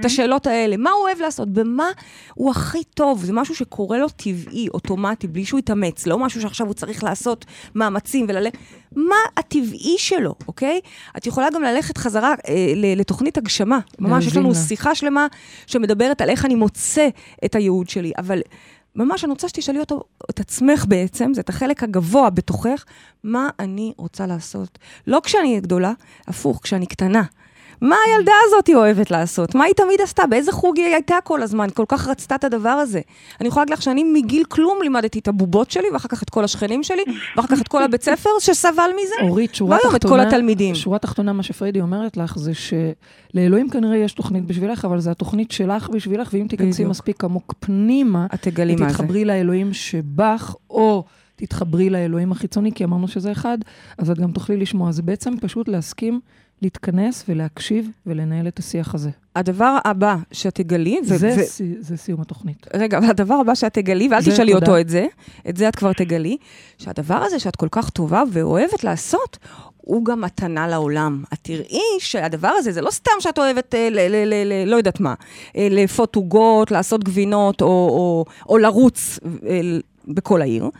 את 0.00 0.04
השאלות 0.04 0.46
האלה. 0.46 0.76
מה 0.76 0.90
הוא 0.90 1.02
אוהב 1.02 1.20
לעשות? 1.20 1.48
במה 1.48 1.90
הוא 2.34 2.50
הכי 2.50 2.84
טוב? 2.84 3.24
זה 3.24 3.32
משהו 3.32 3.54
שקורה 3.54 3.98
לו 3.98 4.08
טבעי, 4.08 4.68
אוטומטי, 4.74 5.26
בלי 5.26 5.44
שהוא 5.44 5.60
יתאמץ. 5.60 6.06
לא 6.06 6.18
משהו 6.18 6.40
שעכשיו 6.40 6.66
הוא 6.66 6.74
צריך 6.74 7.04
לעשות 7.04 7.44
מאמצים 7.74 8.26
וללכת... 8.28 8.58
מה 8.96 9.16
הטבעי 9.36 9.94
שלו, 9.98 10.34
אוקיי? 10.48 10.80
את 11.16 11.26
יכולה 11.26 11.48
גם 11.54 11.62
ללכת 11.62 11.96
חזרה 11.96 12.34
אה, 12.48 12.72
לתוכנית 12.96 13.38
הגשמה. 13.38 13.78
ממש, 13.98 14.26
יש 14.26 14.36
לנו 14.36 14.48
לה. 14.48 14.54
שיחה 14.54 14.94
שלמה 14.94 15.26
שמדברת 15.66 16.20
על 16.20 16.30
איך 16.30 16.44
אני 16.44 16.54
מוצא 16.54 17.08
את 17.44 17.54
הייעוד 17.54 17.88
שלי. 17.88 18.12
אבל 18.18 18.40
ממש, 18.96 19.24
אני 19.24 19.30
רוצה 19.30 19.48
שתשאלי 19.48 19.80
אותו, 19.80 20.02
את 20.30 20.40
עצמך 20.40 20.84
בעצם, 20.88 21.34
זה 21.34 21.40
את 21.40 21.48
החלק 21.48 21.82
הגבוה 21.82 22.30
בתוכך, 22.30 22.84
מה 23.24 23.50
אני 23.58 23.92
רוצה 23.96 24.26
לעשות. 24.26 24.78
לא 25.06 25.20
כשאני 25.24 25.60
גדולה, 25.60 25.92
הפוך, 26.28 26.60
כשאני 26.62 26.86
קטנה. 26.86 27.22
מה 27.82 27.96
הילדה 28.06 28.32
הזאת 28.46 28.66
היא 28.66 28.76
אוהבת 28.76 29.10
לעשות? 29.10 29.54
מה 29.54 29.64
היא 29.64 29.74
תמיד 29.74 30.00
עשתה? 30.00 30.26
באיזה 30.26 30.52
חוג 30.52 30.76
היא 30.78 30.94
הייתה 30.94 31.16
כל 31.24 31.42
הזמן? 31.42 31.66
כל 31.74 31.84
כך 31.88 32.08
רצתה 32.08 32.34
את 32.34 32.44
הדבר 32.44 32.68
הזה. 32.68 33.00
אני 33.40 33.48
יכולה 33.48 33.62
להגיד 33.62 33.72
לך 33.72 33.82
שאני 33.82 34.04
מגיל 34.04 34.44
כלום 34.44 34.78
לימדתי 34.82 35.18
את 35.18 35.28
הבובות 35.28 35.70
שלי, 35.70 35.90
ואחר 35.92 36.08
כך 36.08 36.22
את 36.22 36.30
כל 36.30 36.44
השכנים 36.44 36.82
שלי, 36.82 37.02
ואחר 37.36 37.48
כך 37.48 37.60
את 37.60 37.68
כל 37.68 37.82
הבית 37.82 38.02
ספר 38.02 38.30
שסבל 38.40 38.90
מזה. 39.02 39.14
אורית, 39.28 39.54
שורה 39.54 39.76
והיום 39.76 39.96
את 39.96 40.00
תחתונה, 40.00 40.22
כל 40.22 40.28
התלמידים. 40.28 40.74
שורה 40.74 40.98
תחתונה, 40.98 41.32
מה 41.32 41.42
שפריידי 41.42 41.80
אומרת 41.80 42.16
לך, 42.16 42.38
זה 42.38 42.52
שלאלוהים 42.54 43.70
כנראה 43.70 43.96
יש 43.96 44.12
תוכנית 44.12 44.46
בשבילך, 44.46 44.84
אבל 44.84 45.00
זו 45.00 45.10
התוכנית 45.10 45.50
שלך 45.52 45.88
בשבילך, 45.88 46.30
ואם 46.32 46.46
תיכנסי. 46.48 46.84
מספיק 46.84 47.24
עמוק 47.24 47.54
פנימה, 47.60 48.26
את 48.34 48.42
תגלי 48.42 48.76
מה 48.76 48.78
זה. 48.78 48.94
תתחברי 48.94 49.24
לאלוהים 49.24 49.72
שבך, 49.72 50.54
או 50.70 51.04
תתחברי 51.36 51.90
לאלוהים 51.90 52.32
החיצוני, 52.32 52.72
כי 52.72 52.84
אמרנו 52.84 53.08
שזה 53.08 53.32
אחד, 53.32 53.58
אז 53.98 54.10
את 54.10 54.18
גם 54.18 54.32
תוכלי 54.32 54.56
לשמוע. 54.56 54.92
זה 54.92 55.02
בעצם 55.02 55.34
פשוט 55.40 55.68
להסכים 55.68 56.20
להתכנס 56.62 57.24
ולהקשיב 57.28 57.88
ולנהל 58.06 58.48
את 58.48 58.58
השיח 58.58 58.94
הזה. 58.94 59.10
הדבר 59.36 59.78
הבא 59.84 60.16
שאת 60.32 60.54
תגלי, 60.54 60.98
ו- 61.08 61.16
זה, 61.18 61.34
ו- 61.38 61.44
סי- 61.44 61.74
זה 61.80 61.96
סיום 61.96 62.20
התוכנית. 62.20 62.66
רגע, 62.74 62.98
והדבר 63.02 63.34
הבא 63.34 63.54
שאת 63.54 63.74
תגלי, 63.74 64.08
ואל 64.10 64.22
זה 64.22 64.30
תשאלי 64.32 64.52
תודה. 64.52 64.66
אותו 64.66 64.80
את 64.80 64.88
זה, 64.88 65.06
את 65.48 65.56
זה 65.56 65.68
את 65.68 65.76
כבר 65.76 65.92
תגלי, 65.92 66.36
שהדבר 66.78 67.14
הזה 67.14 67.38
שאת 67.38 67.56
כל 67.56 67.68
כך 67.70 67.90
טובה 67.90 68.22
ואוהבת 68.32 68.84
לעשות, 68.84 69.38
הוא 69.76 70.04
גם 70.04 70.20
מתנה 70.20 70.68
לעולם. 70.68 71.24
את 71.32 71.38
תראי 71.42 71.80
שהדבר 71.98 72.48
הזה, 72.48 72.72
זה 72.72 72.80
לא 72.80 72.90
סתם 72.90 73.10
שאת 73.20 73.38
אוהבת, 73.38 73.74
אה, 73.74 73.88
ל- 73.90 73.94
ל- 74.08 74.24
ל- 74.24 74.44
ל- 74.52 74.68
לא 74.70 74.76
יודעת 74.76 75.00
מה, 75.00 75.14
אה, 75.56 75.68
לאפות 75.70 76.16
עוגות, 76.16 76.70
לעשות 76.70 77.04
גבינות, 77.04 77.60
או, 77.62 77.66
או, 77.66 78.24
או 78.48 78.58
לרוץ 78.58 79.18
אה, 79.46 79.60
בכל 80.08 80.42
העיר. 80.42 80.70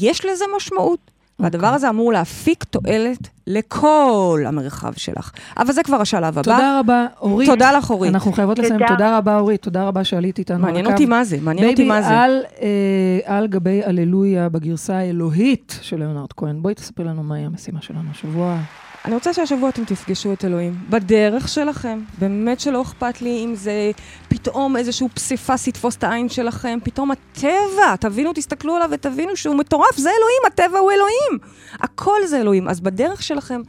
יש 0.00 0.24
לזה 0.24 0.44
משמעות. 0.56 1.10
והדבר 1.38 1.66
הזה 1.66 1.88
אמור 1.88 2.12
להפיק 2.12 2.64
תועלת 2.64 3.28
לכל 3.46 4.42
המרחב 4.46 4.92
שלך. 4.96 5.30
אבל 5.58 5.72
זה 5.72 5.82
כבר 5.82 5.96
השלב 6.00 6.24
הבא. 6.24 6.42
תודה 6.42 6.80
רבה, 6.80 7.06
אורית. 7.20 7.48
תודה 7.48 7.72
לך, 7.72 7.90
אורית. 7.90 8.14
אנחנו 8.14 8.32
חייבות 8.32 8.58
לסיים. 8.58 8.78
תודה. 8.78 8.86
תודה 8.88 9.18
רבה, 9.18 9.38
אורית. 9.38 9.62
תודה 9.62 9.84
רבה 9.84 10.04
שעלית 10.04 10.38
איתנו. 10.38 10.56
על 10.56 10.62
מעניין. 10.62 10.86
אותי 10.86 11.06
מה 11.06 11.24
זה, 11.24 11.36
מעניין 11.40 11.70
אותי 11.70 11.84
מה 11.84 12.02
זה. 12.02 12.08
בייבי, 12.08 12.22
על, 12.24 12.42
אה, 12.62 13.36
על 13.36 13.46
גבי 13.46 13.84
הללויה 13.84 14.48
בגרסה 14.48 14.96
האלוהית 14.96 15.78
של 15.82 15.98
ליאונרד 15.98 16.32
כהן. 16.36 16.62
בואי 16.62 16.74
תספרי 16.74 17.04
לנו 17.04 17.22
מהי 17.22 17.44
המשימה 17.44 17.82
שלנו 17.82 18.10
השבוע. 18.10 18.58
אני 19.04 19.14
רוצה 19.14 19.32
שהשבוע 19.32 19.68
אתם 19.68 19.84
תפגשו 19.84 20.32
את 20.32 20.44
אלוהים, 20.44 20.74
בדרך 20.90 21.48
שלכם. 21.48 22.00
באמת 22.18 22.60
שלא 22.60 22.82
אכפת 22.82 23.22
לי 23.22 23.44
אם 23.44 23.54
זה 23.54 23.90
פתאום 24.28 24.76
איזשהו 24.76 25.08
פסיפס 25.14 25.66
יתפוס 25.66 25.96
את 25.96 26.04
העין 26.04 26.28
שלכם, 26.28 26.78
פתאום 26.84 27.10
הטבע, 27.10 27.96
תבינו, 28.00 28.32
תסתכלו 28.34 28.76
עליו 28.76 28.88
ותבינו 28.92 29.36
שהוא 29.36 29.54
מטורף, 29.54 29.96
זה 29.96 30.08
אלוהים, 30.08 30.42
הטבע 30.46 30.78
הוא 30.78 30.90
אלוהים. 30.92 31.38
הכל 31.72 32.26
זה 32.26 32.40
אלוהים. 32.40 32.68
אז 32.68 32.80
בדרך 32.80 33.22
שלכם, 33.22 33.60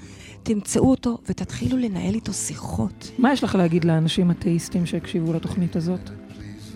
תמצאו 0.44 0.92
אותו 0.92 1.18
ותתחילו 1.30 1.78
לנהל 1.78 2.14
איתו 2.14 2.34
שיחות. 2.34 3.12
מה 3.18 3.34
יש 3.34 3.44
לך 3.44 3.56
להגיד 3.56 3.86
לאנשים 3.86 4.32
אתאיסטים 4.32 4.86
שהקשיבו 4.86 5.34
לתוכנית 5.34 5.76
הזאת? 5.76 6.10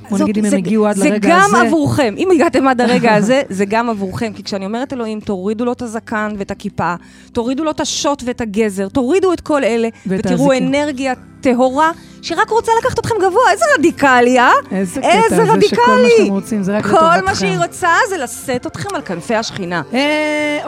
בוא 0.10 0.20
נגיד 0.20 0.38
אם 0.38 0.46
הם 0.46 0.54
הגיעו 0.54 0.88
עד 0.88 0.98
לרגע 0.98 1.12
זה 1.12 1.20
גם 1.22 1.56
הזה. 1.56 1.68
עבורכם. 1.68 2.16
אם 2.18 2.32
הגעתם 2.32 2.68
עד 2.68 2.82
הרגע 2.88 3.16
הזה, 3.16 3.42
זה 3.50 3.66
גם 3.66 3.90
עבורכם. 3.90 4.32
כי 4.36 4.44
כשאני 4.44 4.66
אומרת 4.66 4.94
אלוהים, 4.94 5.20
תורידו 5.20 5.66
לו 5.66 5.72
את 5.72 5.82
הזקן 5.82 6.36
ואת 6.38 6.52
הכיפה, 6.52 6.96
תורידו 7.32 7.64
לו 7.64 7.72
את 7.72 7.80
השוט 7.80 8.24
ואת 8.26 8.42
הגזר, 8.42 8.88
תורידו 8.90 9.34
את 9.34 9.42
כל 9.42 9.64
אלה, 9.64 9.90
ותראו. 10.08 10.54
אנרגיה 10.58 11.14
טהורה, 11.42 11.92
שרק 12.22 12.50
רוצה 12.50 12.72
לקחת 12.80 13.00
אתכם 13.00 13.16
גבוה. 13.22 13.52
איזה 13.52 13.66
רדיקלי, 13.80 14.40
אה? 14.40 14.52
איזה 14.72 15.02
איזה 15.02 15.28
קטע 15.28 15.36
זה 15.36 15.36
שכל 15.36 15.46
מה 15.46 15.54
רדיקלי. 15.54 16.18
שאתם 16.18 16.34
רוצים 16.34 16.64
זה 16.64 16.78
רק 16.78 16.84
כל 16.84 16.90
לטובתכם. 16.90 17.26
מה 17.26 17.36
שהיא 17.36 17.58
רוצה 17.58 17.90
זה 18.10 18.18
לשאת 18.18 18.68
אתכם 18.68 18.96
על 18.96 19.02
כנפי 19.02 19.36
השכינה. 19.36 19.82
אה, 19.94 20.60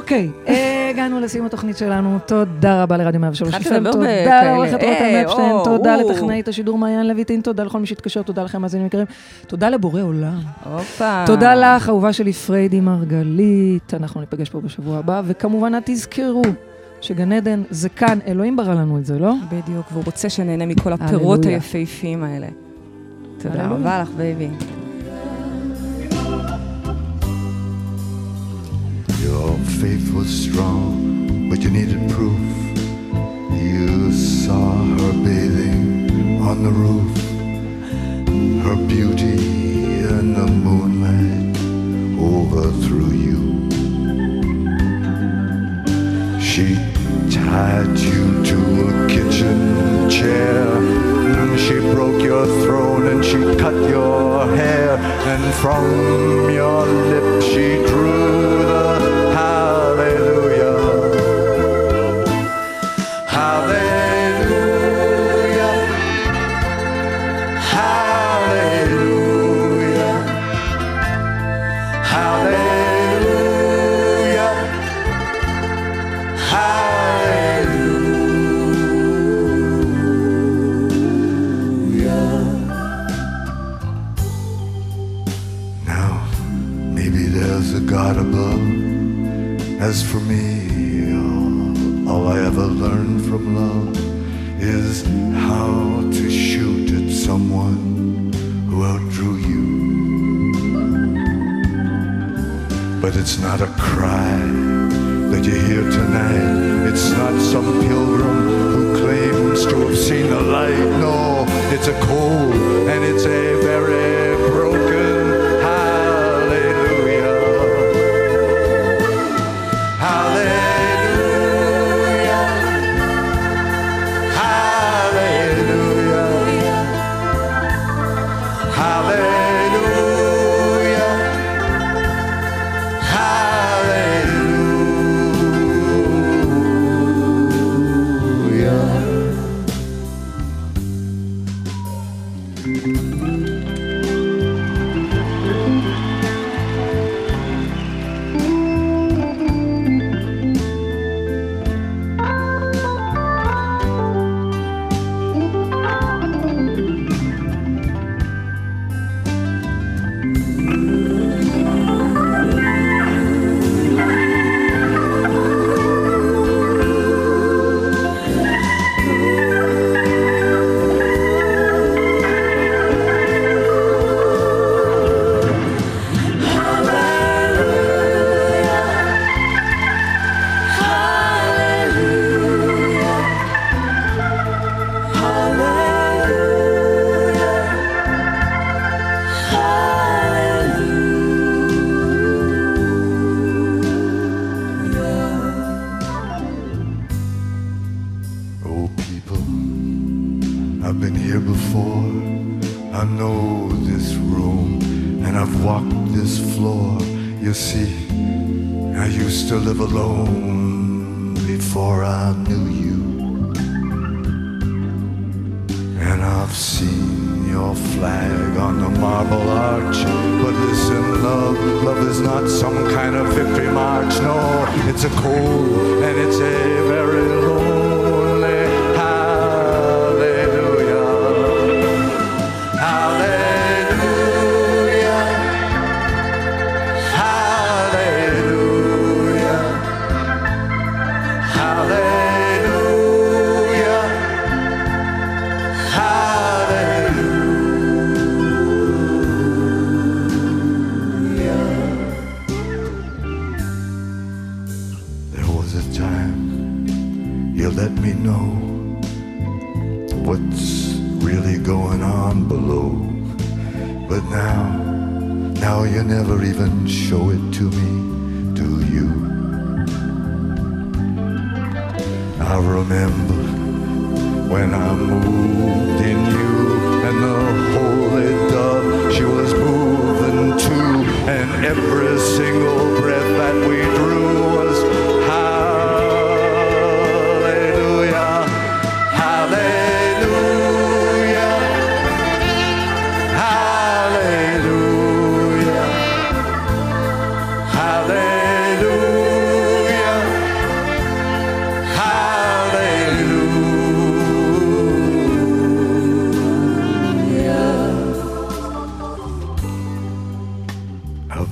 אוקיי, 0.00 0.30
אה, 0.48 0.90
הגענו 0.90 1.20
לסיום 1.20 1.46
התוכנית 1.46 1.76
שלנו. 1.76 2.18
תודה 2.26 2.82
רבה 2.82 2.96
לרדיו 2.96 3.20
103 3.20 3.54
התחלת 3.54 3.86
FM, 3.86 3.92
תודה 3.92 4.42
לעורכת 4.44 4.72
רותם 4.72 4.86
אה, 4.88 5.22
אפשטיין, 5.22 5.56
תודה. 5.64 5.96
לטכנאית 5.96 6.48
השידור 6.48 6.78
מעיין 6.78 7.08
לויטין, 7.08 7.40
תודה 7.40 7.64
לכל 7.64 7.80
מי 7.80 7.86
שהתקשר, 7.86 8.22
תודה 8.22 8.42
לכם 8.42 8.62
מאזינים 8.62 8.86
יקרים, 8.86 9.06
תודה 9.46 9.68
לבורא 9.68 10.02
עולם. 10.02 10.40
תודה 11.26 11.54
לך, 11.54 11.88
אהובה 11.88 12.12
שלי 12.12 12.32
פריידי 12.32 12.80
מרגלית, 12.80 13.94
אנחנו 13.94 14.20
ניפגש 14.20 14.50
פה 14.50 14.60
בשבוע 14.60 14.98
הבא, 14.98 15.22
וכמובן, 15.24 15.72
תזכרו 15.84 16.42
שגן 17.00 17.32
עדן 17.32 17.62
זה 17.70 17.88
כאן, 17.88 18.18
אלוהים 18.26 18.56
ברא 18.56 18.74
לנו 18.74 18.98
את 18.98 19.06
זה, 19.06 19.18
לא? 19.18 19.34
בדיוק, 19.48 19.86
והוא 19.92 20.02
רוצה 20.06 20.28
שנהנה 20.28 20.66
מכל 20.66 20.92
הפירות. 20.92 21.44
היפהפיים 21.44 22.24
האלה. 22.24 22.46
תודה. 23.38 23.66
רבה 23.66 24.02
לך, 24.02 24.08
בייבי. 24.16 24.48
Your 29.30 29.56
faith 29.80 30.12
was 30.12 30.28
strong, 30.28 31.48
but 31.48 31.60
you 31.60 31.70
needed 31.70 32.10
proof. 32.10 32.40
You 33.62 34.10
saw 34.10 34.72
her 34.98 35.12
bathing 35.24 36.42
on 36.42 36.64
the 36.64 36.72
roof, 36.84 37.16
her 38.64 38.76
beauty 38.88 39.38
in 40.14 40.34
the 40.34 40.48
moonlight 40.66 41.56
overthrew 42.18 43.12
you. 43.28 43.42
She 46.40 46.74
tied 47.30 47.96
you 48.10 48.42
to 48.50 48.58
a 48.88 49.06
kitchen 49.14 50.10
chair, 50.10 50.66
and 51.38 51.60
she 51.60 51.78
broke 51.94 52.20
your 52.20 52.46
throne 52.64 53.06
and 53.06 53.24
she 53.24 53.38
cut 53.62 53.78
your 53.88 54.44
hair, 54.56 54.96
and 55.32 55.54
from 55.62 56.52
your 56.52 56.84
lips 56.84 57.46
she 57.46 57.76
drew 57.86 58.39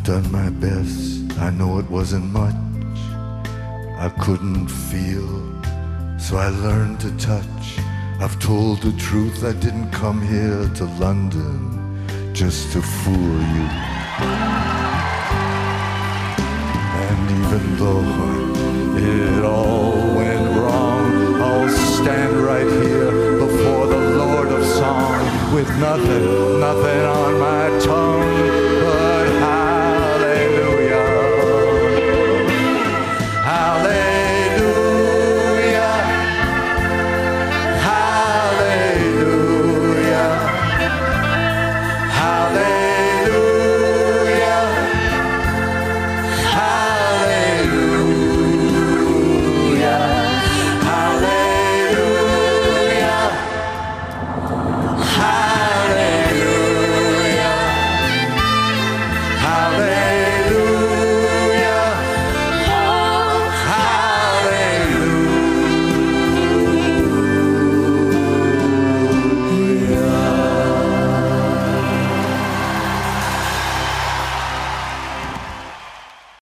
done 0.09 0.33
my 0.33 0.49
best. 0.49 1.39
I 1.39 1.51
know 1.51 1.79
it 1.79 1.91
wasn't 1.91 2.25
much. 2.33 2.55
I 4.07 4.11
couldn't 4.19 4.69
feel, 4.69 5.29
so 6.19 6.39
I 6.39 6.49
learned 6.49 6.99
to 7.01 7.11
touch. 7.19 7.65
I've 8.19 8.39
told 8.39 8.81
the 8.81 8.93
truth. 8.93 9.45
I 9.45 9.53
didn't 9.53 9.91
come 9.91 10.27
here 10.27 10.67
to 10.77 10.85
London 10.99 11.53
just 12.33 12.73
to 12.73 12.81
fool 12.81 13.39
you. 13.57 13.69
And 17.07 17.23
even 17.41 17.65
though 17.77 18.09
it 18.97 19.45
all 19.45 19.93
went 20.17 20.47
wrong, 20.57 21.35
I'll 21.43 21.69
stand 21.69 22.35
right 22.51 22.71
here 22.83 23.11
before 23.45 23.87
the 23.89 24.03
Lord 24.23 24.49
of 24.49 24.65
Song 24.65 25.55
with 25.55 25.69
nothing, 25.79 26.61
nothing 26.61 27.03
on 27.21 27.39
my 27.39 27.79
tongue. 27.85 28.18